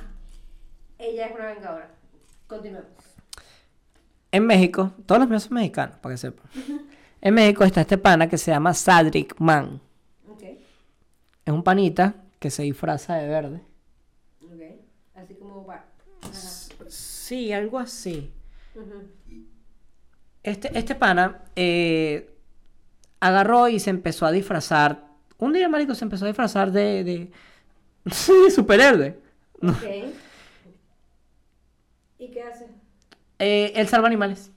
ella 0.98 1.26
es 1.26 1.34
una 1.34 1.46
vengadora. 1.46 1.90
Continuemos. 2.46 2.88
En 4.30 4.46
México, 4.46 4.92
todos 5.06 5.20
los 5.20 5.28
míos 5.28 5.44
son 5.44 5.54
mexicanos, 5.54 5.96
para 5.98 6.14
que 6.14 6.18
sepan. 6.18 6.46
En 7.20 7.34
México 7.34 7.64
está 7.64 7.80
este 7.80 7.98
pana 7.98 8.28
que 8.28 8.38
se 8.38 8.50
llama 8.50 8.74
Sadrick 8.74 9.34
Man. 9.40 9.80
Ok, 10.30 10.42
Es 10.42 11.52
un 11.52 11.62
panita 11.62 12.14
que 12.38 12.50
se 12.50 12.62
disfraza 12.62 13.16
de 13.16 13.26
verde. 13.28 13.60
ok, 14.42 14.62
así 15.14 15.34
como 15.34 15.64
va. 15.66 15.84
Sí, 16.88 17.52
algo 17.52 17.78
así. 17.78 18.30
Este, 20.42 20.78
este 20.78 20.94
pana 20.94 21.42
eh, 21.56 22.34
agarró 23.20 23.68
y 23.68 23.80
se 23.80 23.90
empezó 23.90 24.24
a 24.26 24.30
disfrazar. 24.32 25.08
Un 25.38 25.52
día, 25.52 25.68
marico, 25.68 25.94
se 25.94 26.04
empezó 26.04 26.24
a 26.24 26.28
disfrazar 26.28 26.70
de... 26.72 27.04
de... 27.04 27.30
Sí, 28.12 28.32
superhéroe. 28.54 29.18
Ok. 29.62 29.84
¿Y 32.18 32.30
qué 32.30 32.42
hace? 32.42 32.66
Eh, 33.38 33.72
él 33.76 33.88
salva 33.88 34.06
animales. 34.08 34.50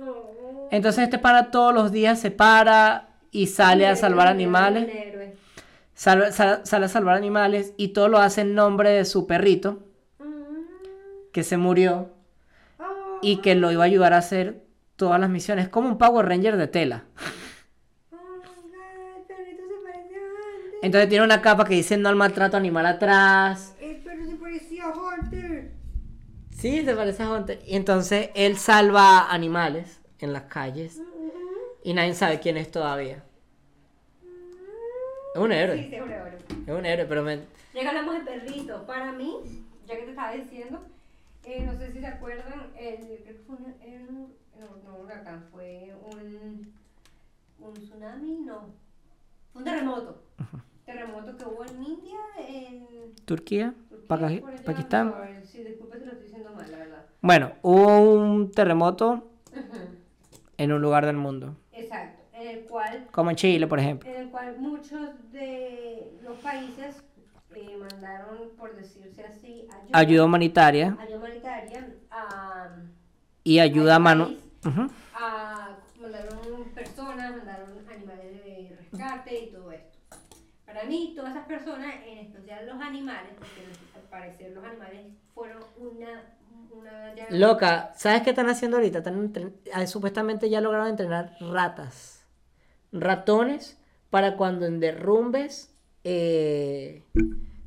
Oh. 0.00 0.68
Entonces 0.70 1.04
este 1.04 1.18
pana 1.18 1.50
todos 1.50 1.74
los 1.74 1.90
días 1.92 2.20
se 2.20 2.30
para 2.30 3.08
y 3.30 3.46
sale 3.48 3.86
a 3.86 3.96
salvar 3.96 4.28
animales. 4.28 4.88
Salva- 5.94 6.32
sal- 6.32 6.60
sale 6.64 6.86
a 6.86 6.88
salvar 6.88 7.16
animales 7.16 7.72
y 7.76 7.88
todo 7.88 8.08
lo 8.08 8.18
hace 8.18 8.40
en 8.42 8.54
nombre 8.54 8.90
de 8.90 9.04
su 9.04 9.26
perrito 9.26 9.82
Mm. 10.18 11.30
que 11.32 11.42
se 11.44 11.56
murió 11.56 12.10
y 13.22 13.36
que 13.38 13.54
lo 13.54 13.70
iba 13.72 13.84
a 13.84 13.86
ayudar 13.86 14.12
a 14.12 14.18
hacer 14.18 14.64
todas 14.96 15.20
las 15.20 15.30
misiones. 15.30 15.68
Como 15.68 15.88
un 15.88 15.98
Power 15.98 16.26
Ranger 16.26 16.56
de 16.56 16.66
tela. 16.68 17.04
Oh. 18.12 18.16
Entonces 20.82 21.08
tiene 21.08 21.24
una 21.24 21.40
capa 21.42 21.64
que 21.64 21.74
dice 21.74 21.96
no 21.96 22.08
al 22.08 22.16
maltrato 22.16 22.56
animal 22.56 22.86
atrás. 22.86 23.74
El 23.80 23.96
perro 24.02 24.26
se 24.26 24.34
parecía 24.36 24.84
a 24.86 24.92
Hunter. 24.92 25.72
Sí, 26.54 26.84
se 26.84 26.94
parece 26.94 27.22
a 27.22 27.30
Hunter. 27.30 27.62
Y 27.66 27.76
entonces 27.76 28.30
él 28.34 28.56
salva 28.56 29.30
animales 29.32 30.00
en 30.18 30.32
las 30.32 30.44
calles 30.44 31.02
y 31.82 31.94
nadie 31.94 32.14
sabe 32.14 32.40
quién 32.40 32.56
es 32.56 32.70
todavía. 32.70 33.24
Es 35.34 35.40
un 35.40 35.50
Sí, 35.50 35.56
héroe. 35.56 35.78
sí, 35.88 35.94
es 35.96 36.02
un 36.02 36.10
héroe. 36.12 36.38
Es 36.66 36.74
un 36.74 36.86
héroe, 36.86 37.06
pero 37.06 37.22
me... 37.22 37.36
Ya 37.74 37.80
que 37.82 37.88
hablamos 37.88 38.14
de 38.14 38.20
perritos, 38.20 38.82
para 38.84 39.12
mí, 39.12 39.36
ya 39.86 39.96
que 39.96 40.04
te 40.04 40.10
estaba 40.10 40.32
diciendo, 40.32 40.80
eh, 41.44 41.64
no 41.66 41.76
sé 41.76 41.92
si 41.92 42.00
se 42.00 42.06
acuerdan, 42.06 42.72
el, 42.78 43.20
creo 43.24 43.36
que 43.36 43.42
fue 43.46 43.56
un, 43.56 43.64
un- 43.64 44.34
no, 44.60 44.76
no 44.84 44.96
un 44.98 45.04
huracán, 45.06 45.44
fue 45.50 45.92
un, 46.00 46.72
un 47.58 47.74
tsunami, 47.74 48.42
no, 48.46 48.74
fue 49.52 49.60
un 49.62 49.64
terremoto. 49.64 50.22
Terremoto 50.86 51.36
que 51.36 51.44
hubo 51.44 51.64
en 51.64 51.82
India, 51.82 52.18
en 52.48 53.14
Turquía, 53.24 53.74
Paca- 54.06 54.42
Pakistán. 54.64 55.08
no, 55.08 55.14
sí, 55.50 55.58
disculpe 55.66 55.98
si 55.98 56.04
lo 56.04 56.12
estoy 56.12 56.24
diciendo 56.26 56.50
mal, 56.52 56.70
la 56.70 56.78
verdad. 56.78 57.06
Bueno, 57.22 57.52
hubo 57.62 58.12
un 58.12 58.50
terremoto 58.52 59.24
en 60.58 60.72
un 60.72 60.82
lugar 60.82 61.06
del 61.06 61.16
mundo, 61.16 61.56
Exacto, 61.78 62.22
en 62.34 62.46
el 62.58 62.64
cual 62.66 63.06
como 63.10 63.30
en 63.30 63.36
Chile, 63.36 63.66
por 63.66 63.78
ejemplo. 63.78 64.08
en 64.10 64.16
el 64.16 64.28
cual 64.28 64.56
muchos 64.58 65.10
de 65.32 66.12
los 66.22 66.36
países 66.38 67.02
eh, 67.54 67.76
mandaron, 67.80 68.50
por 68.58 68.74
decirse 68.74 69.24
así, 69.26 69.66
ayuda, 69.68 69.88
Ayuda 69.92 70.24
humanitaria 70.24 70.86
ayuda 70.86 71.16
humanitaria 71.18 71.84
a, 72.10 72.68
y 73.42 73.58
ayuda 73.58 73.96
a 73.96 73.98
mano. 73.98 74.34
país. 74.62 74.90
A- 75.14 75.76
mandaron 76.00 76.68
personas, 76.74 77.36
mandaron 77.36 77.88
animales 77.90 78.30
de 78.32 78.76
rescate 78.76 79.34
y 79.44 79.50
todo. 79.50 79.73
Para 80.74 80.86
mí, 80.88 81.12
todas 81.16 81.32
esas 81.34 81.46
personas, 81.46 81.94
en 82.06 82.18
especial 82.26 82.66
los 82.66 82.80
animales, 82.80 83.32
porque 83.38 83.62
al 83.94 84.02
parecer 84.10 84.52
los 84.52 84.64
animales 84.64 85.00
fueron 85.34 85.62
una... 85.76 86.34
una 86.50 87.16
ya- 87.16 87.36
Loca, 87.36 87.92
¿sabes 87.96 88.22
qué 88.22 88.30
están 88.30 88.48
haciendo 88.48 88.76
ahorita? 88.76 88.98
Están 88.98 89.32
entren- 89.32 89.54
ah, 89.72 89.86
supuestamente 89.86 90.50
ya 90.50 90.60
lograron 90.60 90.88
entrenar 90.88 91.36
ratas, 91.40 92.26
ratones, 92.92 93.78
para 94.10 94.36
cuando 94.36 94.66
en 94.66 94.80
derrumbes, 94.80 95.74
eh, 96.04 97.02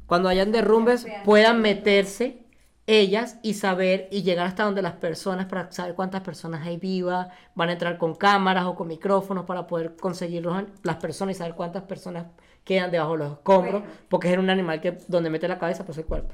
cuando 0.05 0.30
hayan 0.30 0.51
derrumbes, 0.51 1.08
puedan 1.24 1.62
meterse 1.62 2.45
ellas 2.88 3.38
y 3.43 3.53
saber 3.55 4.07
y 4.11 4.23
llegar 4.23 4.47
hasta 4.47 4.63
donde 4.63 4.81
las 4.81 4.93
personas 4.93 5.45
para 5.47 5.69
saber 5.71 5.93
cuántas 5.93 6.21
personas 6.21 6.65
hay 6.65 6.77
vivas, 6.77 7.27
van 7.53 7.69
a 7.69 7.73
entrar 7.73 7.97
con 7.97 8.15
cámaras 8.15 8.65
o 8.65 8.75
con 8.75 8.88
micrófonos 8.88 9.45
para 9.45 9.67
poder 9.67 9.95
conseguir 9.97 10.43
los 10.43 10.63
las 10.83 10.95
personas 10.95 11.35
y 11.35 11.38
saber 11.38 11.53
cuántas 11.53 11.83
personas 11.83 12.27
quedan 12.63 12.89
debajo 12.89 13.13
de 13.13 13.17
los 13.19 13.31
escombros, 13.33 13.81
Bueno. 13.81 13.95
porque 14.09 14.31
es 14.31 14.38
un 14.38 14.49
animal 14.49 14.79
que 14.81 14.97
donde 15.07 15.29
mete 15.29 15.47
la 15.47 15.59
cabeza 15.59 15.85
pues 15.85 15.97
el 15.97 16.05
cuerpo. 16.05 16.33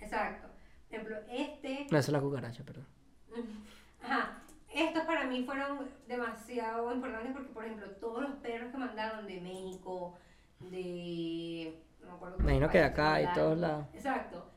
Exacto. 0.00 0.48
Por 0.88 0.98
ejemplo, 1.00 1.16
este... 1.30 1.86
No, 1.90 1.98
eso 1.98 2.10
es 2.10 2.12
la 2.12 2.20
cucaracha, 2.20 2.62
perdón. 2.64 2.86
Ajá. 4.02 4.40
Estos 4.72 5.04
para 5.04 5.24
mí 5.26 5.44
fueron 5.44 5.88
demasiado 6.08 6.92
importantes 6.92 7.32
porque, 7.32 7.50
por 7.50 7.64
ejemplo, 7.64 7.86
todos 8.00 8.22
los 8.22 8.32
perros 8.36 8.72
que 8.72 8.78
mandaron 8.78 9.26
de 9.26 9.40
México, 9.40 10.14
de... 10.58 11.80
No 12.00 12.06
me 12.08 12.12
acuerdo 12.14 12.36
Me 12.38 12.42
imagino 12.44 12.68
que 12.68 12.78
de 12.78 12.84
acá 12.84 13.22
y 13.22 13.32
todos 13.32 13.56
lados. 13.58 13.86
Exacto. 13.94 14.50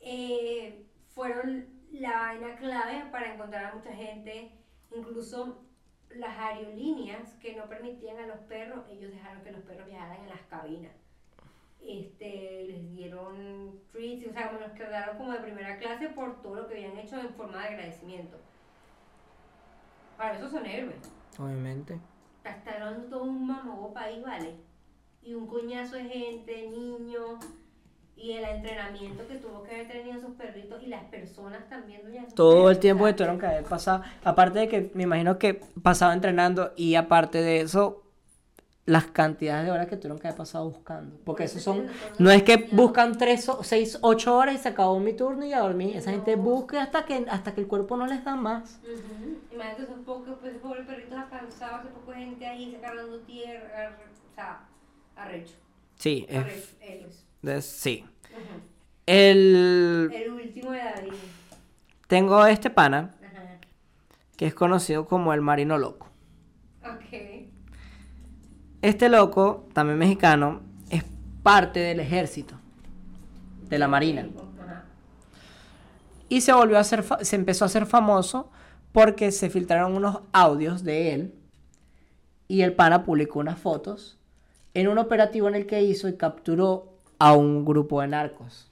Eh, 0.00 0.84
fueron 1.14 1.66
la 1.92 2.20
vaina 2.20 2.56
clave 2.56 3.04
para 3.10 3.34
encontrar 3.34 3.66
a 3.66 3.74
mucha 3.74 3.92
gente, 3.92 4.52
incluso 4.94 5.64
las 6.10 6.38
aerolíneas 6.38 7.34
que 7.34 7.54
no 7.56 7.68
permitían 7.68 8.18
a 8.18 8.26
los 8.26 8.38
perros, 8.40 8.84
ellos 8.90 9.12
dejaron 9.12 9.42
que 9.42 9.52
los 9.52 9.62
perros 9.62 9.86
viajaran 9.86 10.22
en 10.22 10.28
las 10.28 10.40
cabinas. 10.42 10.92
Este, 11.80 12.64
les 12.66 12.90
dieron 12.90 13.80
treats, 13.92 14.26
o 14.26 14.32
sea, 14.32 14.48
como 14.48 14.60
los 14.60 14.72
quedaron 14.72 15.16
como 15.16 15.32
de 15.32 15.38
primera 15.38 15.78
clase 15.78 16.08
por 16.08 16.42
todo 16.42 16.56
lo 16.56 16.68
que 16.68 16.74
habían 16.74 16.98
hecho 16.98 17.18
en 17.20 17.34
forma 17.34 17.62
de 17.62 17.68
agradecimiento. 17.68 18.36
Para 20.16 20.36
eso 20.36 20.50
son 20.50 20.66
héroes. 20.66 21.10
Obviamente. 21.38 21.98
Hablando 22.44 23.08
todo 23.08 23.24
un 23.24 23.46
mamago 23.46 23.92
país, 23.92 24.22
¿vale? 24.22 24.56
Y 25.22 25.34
un 25.34 25.46
coñazo 25.46 25.96
de 25.96 26.04
gente, 26.04 26.68
niños, 26.68 27.44
y 28.20 28.32
el 28.32 28.44
entrenamiento 28.44 29.26
que 29.26 29.36
tuvo 29.36 29.62
que 29.62 29.72
haber 29.72 29.88
tenido 29.88 30.18
esos 30.18 30.32
perritos 30.32 30.82
y 30.82 30.86
las 30.88 31.04
personas 31.04 31.68
también. 31.68 32.02
doña 32.04 32.26
Todo 32.34 32.70
el 32.70 32.78
tiempo 32.78 33.04
que 33.04 33.12
tuvieron 33.14 33.38
que 33.38 33.46
haber 33.46 33.64
pasado. 33.64 34.02
Aparte 34.24 34.58
de 34.60 34.68
que 34.68 34.90
me 34.94 35.04
imagino 35.04 35.38
que 35.38 35.60
pasaba 35.82 36.12
entrenando 36.14 36.72
y 36.76 36.94
aparte 36.96 37.40
de 37.42 37.60
eso, 37.60 38.02
las 38.86 39.04
cantidades 39.06 39.66
de 39.66 39.72
horas 39.72 39.86
que 39.88 39.96
tuvieron 39.96 40.18
que 40.18 40.28
haber 40.28 40.38
pasado 40.38 40.68
buscando. 40.70 41.16
Porque 41.24 41.44
Por 41.44 41.50
eso 41.50 41.60
son. 41.60 41.86
No 42.18 42.30
es 42.30 42.42
que 42.42 42.68
buscan 42.72 43.18
tres, 43.18 43.48
o- 43.48 43.62
seis, 43.62 43.98
ocho 44.02 44.36
horas 44.36 44.54
y 44.54 44.58
se 44.58 44.68
acabó 44.68 44.98
mi 44.98 45.12
turno 45.12 45.44
y 45.44 45.52
a 45.52 45.60
dormir. 45.60 45.96
Esa 45.96 46.10
gente 46.10 46.36
busca 46.36 46.82
hasta 46.82 47.04
que, 47.04 47.26
hasta 47.30 47.54
que 47.54 47.60
el 47.62 47.66
cuerpo 47.66 47.96
no 47.96 48.06
les 48.06 48.24
da 48.24 48.34
más. 48.36 48.80
Imagínate 49.52 49.82
esos 49.82 49.98
pocos, 50.06 50.38
pues 50.40 50.52
ese 50.52 50.60
pobre 50.60 50.82
perrito 50.84 51.08
está 51.16 51.28
cansado, 51.28 51.80
ese 51.82 51.88
poco 51.94 52.12
gente 52.12 52.46
ahí 52.46 52.72
sacando 52.80 53.18
tierra, 53.20 53.96
o 53.98 54.34
sea, 54.34 54.60
arrecho. 55.16 55.54
Sí, 55.98 56.26
es- 56.28 56.38
Arrecho, 56.38 56.76
él 56.80 57.06
es- 57.42 57.64
sí. 57.66 58.04
El, 59.06 60.10
El 60.14 60.30
último 60.32 60.72
de 60.72 60.78
David. 60.78 61.12
tengo 62.08 62.44
este 62.46 62.68
pana 62.70 63.14
Ajá. 63.24 63.58
que 64.36 64.46
es 64.46 64.54
conocido 64.54 65.06
como 65.06 65.32
el 65.32 65.40
marino 65.40 65.78
loco. 65.78 66.08
Ok. 66.84 67.46
Este 68.82 69.08
loco, 69.08 69.66
también 69.72 69.98
mexicano, 69.98 70.60
es 70.90 71.04
parte 71.42 71.80
del 71.80 72.00
ejército, 72.00 72.54
de 73.68 73.78
la 73.78 73.88
marina. 73.88 74.28
Ajá. 74.62 74.84
Y 76.28 76.42
se 76.42 76.52
volvió 76.52 76.78
a 76.78 76.84
fa- 76.84 77.24
se 77.24 77.36
empezó 77.36 77.64
a 77.64 77.66
hacer 77.66 77.86
famoso 77.86 78.50
porque 78.92 79.32
se 79.32 79.48
filtraron 79.48 79.96
unos 79.96 80.20
audios 80.32 80.84
de 80.84 81.14
él 81.14 81.34
y 82.46 82.60
el 82.60 82.74
pana 82.74 83.04
publicó 83.04 83.38
unas 83.40 83.58
fotos 83.58 84.18
en 84.74 84.88
un 84.88 84.98
operativo 84.98 85.48
en 85.48 85.54
el 85.54 85.66
que 85.66 85.82
hizo 85.82 86.08
y 86.08 86.16
capturó 86.16 86.94
a 87.18 87.32
un 87.34 87.64
grupo 87.64 88.00
de 88.00 88.08
narcos. 88.08 88.70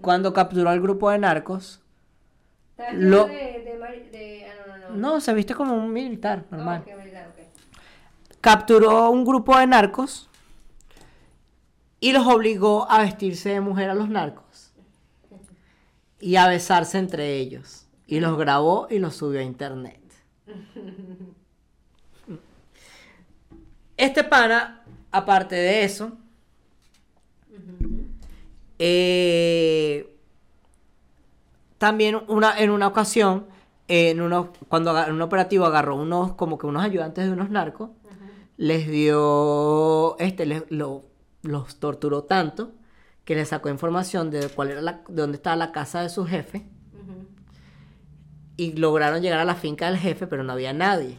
Cuando 0.00 0.32
capturó 0.32 0.70
al 0.70 0.80
grupo 0.80 1.10
de 1.10 1.18
narcos, 1.18 1.80
¿Estás 2.78 2.94
Lo- 2.94 3.26
de, 3.26 3.34
de, 4.12 4.46
ah, 4.46 4.54
no, 4.66 4.76
no, 4.76 4.88
no. 4.90 4.96
no, 5.14 5.20
se 5.20 5.34
viste 5.34 5.54
como 5.54 5.74
un 5.74 5.92
militar 5.92 6.44
normal. 6.50 6.82
Ok. 6.86 6.94
Capturó 8.40 9.10
un 9.10 9.24
grupo 9.24 9.58
de 9.58 9.66
narcos 9.66 10.28
y 12.00 12.12
los 12.12 12.26
obligó 12.26 12.90
a 12.90 13.00
vestirse 13.00 13.50
de 13.50 13.60
mujer 13.60 13.90
a 13.90 13.94
los 13.94 14.08
narcos 14.08 14.72
y 16.18 16.36
a 16.36 16.46
besarse 16.48 16.96
entre 16.98 17.36
ellos. 17.36 17.86
Y 18.06 18.20
los 18.20 18.38
grabó 18.38 18.86
y 18.90 18.98
los 18.98 19.14
subió 19.16 19.40
a 19.40 19.42
internet. 19.42 20.00
Este 23.96 24.24
pana, 24.24 24.82
aparte 25.10 25.54
de 25.56 25.84
eso, 25.84 26.12
eh, 28.78 30.16
también 31.78 32.16
una, 32.28 32.58
en 32.58 32.70
una 32.70 32.86
ocasión, 32.88 33.46
en 33.88 34.20
uno, 34.20 34.52
cuando 34.68 34.96
en 35.02 35.12
un 35.12 35.22
operativo 35.22 35.64
agarró 35.64 35.96
unos, 35.96 36.34
como 36.34 36.58
que 36.58 36.66
unos 36.66 36.82
ayudantes 36.84 37.24
de 37.26 37.32
unos 37.32 37.50
narcos, 37.50 37.90
les 38.56 38.88
dio, 38.88 40.16
este, 40.18 40.44
les- 40.46 40.70
lo- 40.70 41.02
los 41.42 41.76
torturó 41.80 42.24
tanto 42.24 42.72
que 43.24 43.34
les 43.34 43.48
sacó 43.48 43.68
información 43.70 44.30
de 44.30 44.48
cuál 44.48 44.70
era 44.70 44.82
la, 44.82 45.02
de 45.08 45.22
dónde 45.22 45.36
estaba 45.36 45.56
la 45.56 45.72
casa 45.72 46.02
de 46.02 46.08
su 46.10 46.26
jefe 46.26 46.66
y 48.56 48.72
lograron 48.74 49.22
llegar 49.22 49.38
a 49.40 49.44
la 49.46 49.54
finca 49.54 49.86
del 49.86 49.96
jefe, 49.98 50.26
pero 50.26 50.44
no 50.44 50.52
había 50.52 50.72
nadie. 50.74 51.16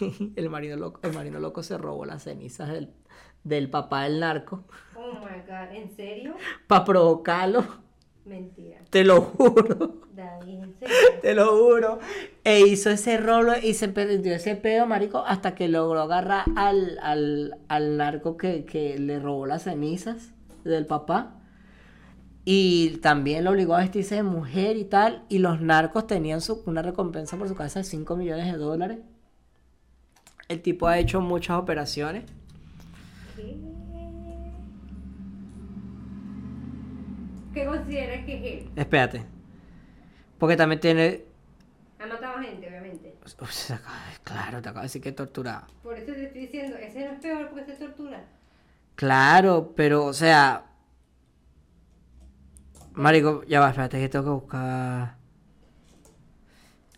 El 0.36 0.50
marino 0.50 0.76
loco, 0.76 1.00
el 1.02 1.12
marino 1.14 1.38
loco 1.38 1.62
se 1.62 1.78
robó 1.78 2.04
las 2.04 2.24
cenizas 2.24 2.68
del, 2.68 2.92
del 3.44 3.70
papá 3.70 4.04
del 4.04 4.20
narco 4.20 4.64
Oh 4.96 5.12
my 5.20 5.40
god, 5.46 5.74
¿en 5.74 5.94
serio? 5.94 6.34
para 6.66 6.84
provocarlo, 6.84 7.64
Mentira. 8.24 8.78
te 8.90 9.04
lo 9.04 9.20
juro. 9.22 10.02
David, 10.14 10.62
¿en 10.64 10.74
serio? 10.78 10.96
Te 11.22 11.34
lo 11.34 11.56
juro. 11.56 11.98
E 12.44 12.60
hizo 12.60 12.90
ese 12.90 13.16
rolo 13.16 13.52
y 13.62 13.74
se 13.74 13.88
perdió 13.88 14.34
ese 14.34 14.56
pedo, 14.56 14.86
marico, 14.86 15.18
hasta 15.26 15.54
que 15.54 15.68
logró 15.68 16.00
agarrar 16.02 16.44
al, 16.56 16.98
al, 17.00 17.58
al 17.68 17.96
narco 17.96 18.36
que, 18.36 18.64
que 18.64 18.98
le 18.98 19.18
robó 19.20 19.46
las 19.46 19.62
cenizas 19.62 20.32
del 20.64 20.84
papá. 20.86 21.34
Y 22.44 22.96
también 23.02 23.44
lo 23.44 23.50
obligó 23.50 23.74
a 23.74 23.80
vestirse 23.80 24.16
de 24.16 24.22
mujer 24.22 24.76
y 24.76 24.84
tal. 24.84 25.24
Y 25.28 25.38
los 25.38 25.60
narcos 25.60 26.06
tenían 26.06 26.40
su, 26.40 26.62
una 26.66 26.82
recompensa 26.82 27.36
por 27.36 27.46
su 27.48 27.54
cabeza 27.54 27.80
de 27.80 27.84
5 27.84 28.16
millones 28.16 28.46
de 28.50 28.58
dólares. 28.58 28.98
El 30.48 30.62
tipo 30.62 30.86
ha 30.88 30.98
hecho 30.98 31.20
muchas 31.20 31.58
operaciones. 31.58 32.24
¿Qué? 33.38 33.56
¿Qué 37.54 37.66
consideras 37.66 38.24
que 38.24 38.34
es 38.36 38.62
él? 38.64 38.70
Espérate. 38.76 39.24
Porque 40.38 40.56
también 40.56 40.80
tiene... 40.80 41.24
Ha 42.00 42.06
matado 42.06 42.38
gente, 42.40 42.68
obviamente. 42.68 43.16
Uf, 43.40 43.50
se 43.50 43.74
acaba 43.74 43.96
de- 43.96 44.18
claro, 44.24 44.62
te 44.62 44.68
acabo 44.68 44.80
de 44.82 44.86
decir 44.86 45.02
que 45.02 45.12
torturado. 45.12 45.66
Por 45.82 45.96
eso 45.96 46.12
te 46.12 46.24
estoy 46.24 46.42
diciendo, 46.42 46.76
ese 46.76 47.04
no 47.06 47.12
es 47.12 47.20
peor 47.20 47.48
porque 47.50 47.64
se 47.64 47.74
tortura. 47.74 48.24
Claro, 48.94 49.72
pero, 49.76 50.04
o 50.06 50.12
sea. 50.12 50.64
Marico, 52.94 53.44
ya 53.44 53.60
va, 53.60 53.70
espérate 53.70 53.98
que 54.00 54.08
tengo 54.08 54.24
que 54.24 54.30
buscar. 54.30 55.16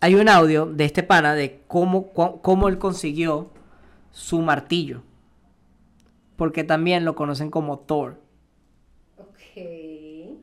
Hay 0.01 0.15
un 0.15 0.29
audio 0.29 0.67
de 0.67 0.85
este 0.87 1.03
pana 1.03 1.35
de 1.35 1.63
cómo, 1.67 2.13
cómo 2.13 2.69
él 2.69 2.79
consiguió 2.79 3.51
su 4.11 4.41
martillo. 4.41 5.03
Porque 6.41 6.65
también 6.65 7.05
lo 7.05 7.15
conocen 7.15 7.51
como 7.51 7.81
Thor. 7.81 8.19
Ok. 9.19 10.39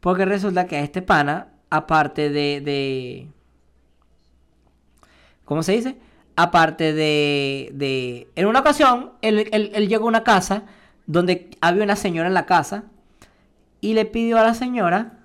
Porque 0.00 0.24
resulta 0.24 0.66
que 0.66 0.74
a 0.78 0.80
este 0.80 1.00
pana, 1.00 1.52
aparte 1.70 2.28
de. 2.28 2.60
de 2.60 3.28
¿Cómo 5.44 5.62
se 5.62 5.74
dice? 5.74 5.96
Aparte 6.34 6.92
de. 6.92 7.70
de 7.72 8.26
en 8.34 8.46
una 8.46 8.58
ocasión, 8.58 9.12
él, 9.22 9.48
él- 9.52 9.70
él 9.72 9.86
llegó 9.86 10.06
a 10.06 10.08
una 10.08 10.24
casa 10.24 10.64
donde 11.06 11.48
había 11.60 11.84
una 11.84 11.94
señora 11.94 12.26
en 12.26 12.34
la 12.34 12.46
casa 12.46 12.82
y 13.80 13.94
le 13.94 14.06
pidió 14.06 14.38
a 14.38 14.42
la 14.42 14.54
señora. 14.54 15.17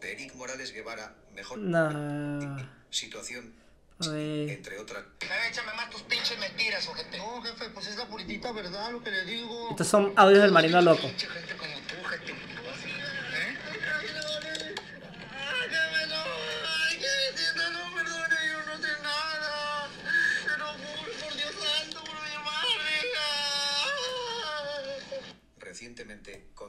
De 0.00 0.12
Eric 0.12 0.34
Morales 0.34 0.72
Guevara, 0.72 1.14
mejor 1.32 1.58
No. 1.58 2.56
situación, 2.90 3.54
entre 4.00 4.78
otras. 4.78 5.04
Échame 5.48 5.72
más 5.74 5.88
tus 5.90 6.02
pinches 6.02 6.38
mentiras, 6.38 6.86
ojete. 6.88 7.18
No, 7.18 7.40
jefe, 7.42 7.70
pues 7.70 7.86
es 7.86 7.96
la 7.96 8.06
puritita 8.08 8.50
verdad 8.52 8.90
lo 8.90 9.02
que 9.02 9.10
le 9.12 9.24
digo. 9.24 9.70
Estos 9.70 9.86
son 9.86 10.12
audios 10.16 10.42
del 10.42 10.50
marino 10.52 10.80
loco. 10.80 11.06
Pinche 11.06 11.28
gente 11.28 11.56
como 11.56 11.74
tú, 11.74 12.04
gente. 12.08 12.34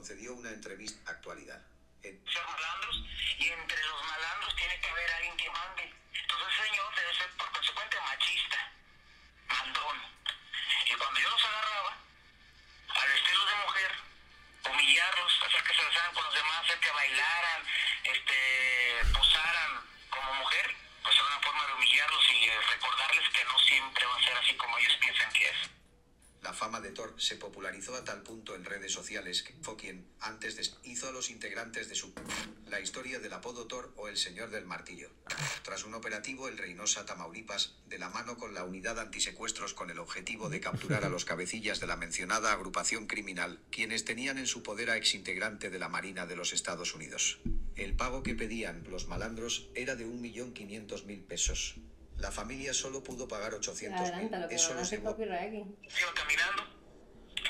Concedió 0.04 0.34
una 0.34 0.50
entrevista 0.50 1.12
actualidad. 1.12 1.62
En 2.04 2.20
Ser 2.28 2.44
malandros 2.44 3.06
y 3.40 3.48
entre 3.48 3.82
los 3.88 4.04
malandros 4.04 4.54
tiene 4.58 4.78
que 4.82 4.90
haber 4.90 5.12
alguien 5.14 5.38
que 5.38 5.50
mande. 5.50 5.96
Entonces 6.12 6.48
el 6.60 6.68
señor 6.68 6.96
debe 6.96 7.16
ser 7.16 7.30
por 7.38 7.50
consecuente 7.54 7.98
machista, 8.02 8.72
mandón. 9.48 10.02
Y 10.92 10.94
cuando 10.96 11.20
yo 11.22 11.30
los 11.30 11.46
agarraba, 11.46 11.98
al 13.00 13.12
estilo 13.14 13.46
de 13.46 13.56
mujer, 13.64 13.92
humillarlos, 14.72 15.42
hacer 15.48 15.64
que 15.64 15.74
se 15.74 15.86
besaran 15.86 16.14
con 16.14 16.26
los 16.26 16.34
demás, 16.36 16.66
hacer 16.66 16.80
que 16.82 16.92
bailaran, 16.92 17.62
este, 18.04 19.02
posaran 19.14 19.88
como 20.10 20.34
mujer, 20.34 20.76
pues 21.02 21.16
era 21.16 21.28
una 21.28 21.40
forma 21.40 21.66
de 21.66 21.74
humillarlos 21.76 22.30
y 22.30 22.44
eh, 22.44 22.62
recordarles 22.76 23.30
que 23.30 23.46
no 23.46 23.58
siempre 23.60 24.06
va 24.06 24.18
a 24.18 24.24
ser 24.24 24.36
así 24.36 24.54
como 24.58 24.78
ellos 24.80 24.98
piensan 25.00 25.32
que 25.32 25.48
es. 25.48 25.58
La 26.44 26.54
fama 26.54 26.82
de 26.82 26.92
Thor 26.92 27.16
se 27.18 27.38
popularizó 27.38 27.96
a 27.96 28.04
tal 28.04 28.22
punto 28.22 28.56
en 28.56 28.66
redes 28.66 28.92
sociales 28.92 29.44
que 29.44 29.54
fue 29.62 29.78
quien, 29.78 30.06
antes 30.20 30.58
de 30.58 30.64
hizo 30.84 31.08
a 31.08 31.12
los 31.12 31.30
integrantes 31.30 31.88
de 31.88 31.96
su 31.96 32.14
la 32.68 32.82
historia 32.82 33.20
del 33.20 33.32
apodo 33.32 33.66
Thor 33.66 33.94
o 33.96 34.10
el 34.10 34.18
Señor 34.18 34.50
del 34.50 34.66
Martillo. 34.66 35.10
Tras 35.64 35.86
un 35.86 35.94
operativo 35.94 36.50
el 36.50 36.58
Reynosa 36.58 37.06
Tamaulipas, 37.06 37.76
de 37.88 37.98
la 37.98 38.10
mano 38.10 38.38
con 38.38 38.54
la 38.54 38.66
unidad 38.66 39.00
antisecuestros 39.00 39.74
con 39.74 39.90
el 39.90 40.00
objetivo 40.00 40.50
de 40.50 40.60
capturar 40.60 41.06
a 41.06 41.10
los 41.10 41.24
cabecillas 41.24 41.80
de 41.80 41.88
la 41.88 41.96
mencionada 41.96 42.52
agrupación 42.52 43.08
criminal, 43.08 43.62
quienes 43.72 44.04
tenían 44.04 44.38
en 44.38 44.48
su 44.48 44.64
poder 44.64 44.90
a 44.90 44.98
exintegrante 44.98 45.70
de 45.70 45.80
la 45.80 45.88
Marina 45.88 46.26
de 46.26 46.36
los 46.36 46.52
Estados 46.52 46.94
Unidos. 46.94 47.40
El 47.76 47.96
pago 47.96 48.22
que 48.22 48.36
pedían 48.36 48.84
los 48.90 49.08
malandros 49.08 49.70
era 49.76 49.96
de 49.96 50.06
1.500.000 50.06 51.26
pesos. 51.26 51.76
La 52.24 52.32
familia 52.32 52.74
solo 52.74 53.04
pudo 53.04 53.28
pagar 53.28 53.52
800.000. 53.52 54.00
Adelántalo, 54.00 54.48
que 54.48 54.56
Eso 54.56 54.70
van 54.70 54.78
a 54.78 54.80
los 54.80 54.90
llevó 56.00 56.14
caminando, 56.16 56.64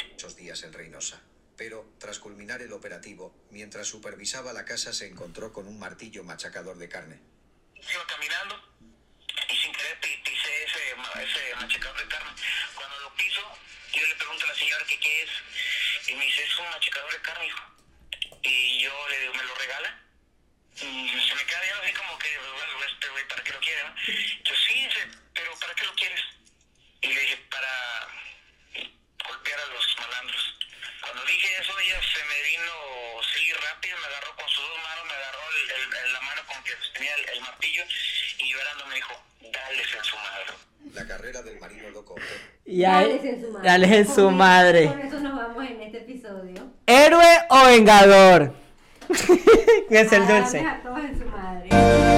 muchos 0.09 0.35
días 0.35 0.63
en 0.63 0.73
Reynosa. 0.73 1.21
Pero, 1.55 1.93
tras 1.99 2.17
culminar 2.17 2.59
el 2.63 2.73
operativo, 2.73 3.35
mientras 3.51 3.87
supervisaba 3.87 4.51
la 4.51 4.65
casa 4.65 4.91
se 4.91 5.05
encontró 5.05 5.53
con 5.53 5.67
un 5.67 5.77
martillo 5.77 6.23
machacador 6.23 6.79
de 6.79 6.89
carne. 6.89 7.19
sigo 7.87 8.01
caminando 8.07 8.55
y 9.47 9.55
sin 9.57 9.71
querer 9.73 9.99
pi- 9.99 10.17
pisé 10.25 10.63
ese, 10.65 11.21
ese 11.21 11.55
machacador 11.55 11.99
de 12.01 12.07
carne. 12.07 12.31
Cuando 12.75 12.99
lo 13.01 13.13
piso, 13.15 13.41
yo 13.93 14.07
le 14.07 14.15
pregunto 14.15 14.43
a 14.43 14.47
la 14.47 14.55
señora 14.55 14.85
que 14.87 14.99
qué 14.99 15.21
es 15.21 15.29
y 16.09 16.15
me 16.15 16.25
dice, 16.25 16.43
es 16.45 16.57
un 16.57 16.65
machacador 16.65 17.13
de 17.13 17.21
carne, 17.21 17.45
hijo. 17.45 17.63
Y 18.41 18.81
yo 18.81 18.91
le 19.09 19.19
digo, 19.21 19.33
¿me 19.35 19.43
lo 19.43 19.53
regala? 19.53 20.03
Y 20.75 21.07
se 21.09 21.35
me 21.35 21.43
queda 21.45 21.61
viendo 21.61 21.81
así 21.83 21.93
como 21.93 22.17
que, 22.17 22.29
bueno, 22.37 22.73
este 22.91 23.07
güey, 23.09 23.27
¿para 23.27 23.43
qué 23.43 23.51
lo 23.53 23.59
quiere? 23.59 23.83
no? 23.83 23.93
Yo 24.43 24.53
sí, 24.67 24.73
dice, 24.73 25.01
pero 25.33 25.51
¿para 25.59 25.73
qué 25.75 25.85
lo 25.85 25.93
quieres? 25.95 26.19
Y 27.01 27.07
le 27.07 27.19
dije, 27.21 27.37
para 27.51 27.69
golpear 29.27 29.59
a 29.59 29.65
los 29.73 29.85
malandros. 29.99 30.43
Cuando 31.01 31.21
dije 31.25 31.47
eso, 31.61 31.73
ella 31.79 31.99
se 32.01 32.23
me 32.25 32.37
vino, 32.49 32.73
sí, 33.33 33.53
rápido, 33.53 33.97
me 33.99 34.07
agarró 34.07 34.35
con 34.35 34.47
sus 34.49 34.63
dos 34.67 34.79
manos, 34.83 35.05
me 35.05 35.13
agarró 35.13 35.39
el, 35.51 35.71
el- 35.71 36.05
el- 36.05 36.13
la 36.13 36.21
mano 36.21 36.41
con 36.47 36.63
que 36.63 36.71
tenía 36.93 37.15
el, 37.15 37.29
el 37.29 37.41
martillo 37.41 37.83
y 38.39 38.51
llorando 38.51 38.85
me 38.87 38.95
dijo, 38.95 39.13
dales 39.51 39.87
en 39.95 40.03
su 40.03 40.15
madre. 40.17 40.45
La 40.93 41.07
carrera 41.07 41.41
del 41.41 41.59
marino 41.59 41.89
loco. 41.89 42.15
Y 42.65 42.83
ahí- 42.83 43.19
Dales 43.19 43.23
en 43.25 43.41
su 43.41 43.51
madre. 43.51 43.67
dales 43.69 43.91
en 43.91 44.05
Con 44.05 44.15
su 44.15 44.21
eso- 44.21 44.31
madre. 44.31 44.85
Con 44.87 44.99
eso 45.01 45.19
nos 45.19 45.35
vamos 45.35 45.65
en 45.69 45.81
este 45.81 45.97
episodio. 45.99 46.73
¿Héroe 46.87 47.39
o 47.49 47.65
vengador? 47.65 48.62
que 49.89 50.01
es 50.01 50.11
el 50.13 50.23
A 50.23 50.25
dulce. 50.27 50.57
darles 50.63 50.73
a 50.73 50.81
todos 50.81 50.99
en 50.99 51.19
su 51.19 51.25
madre. 51.25 52.12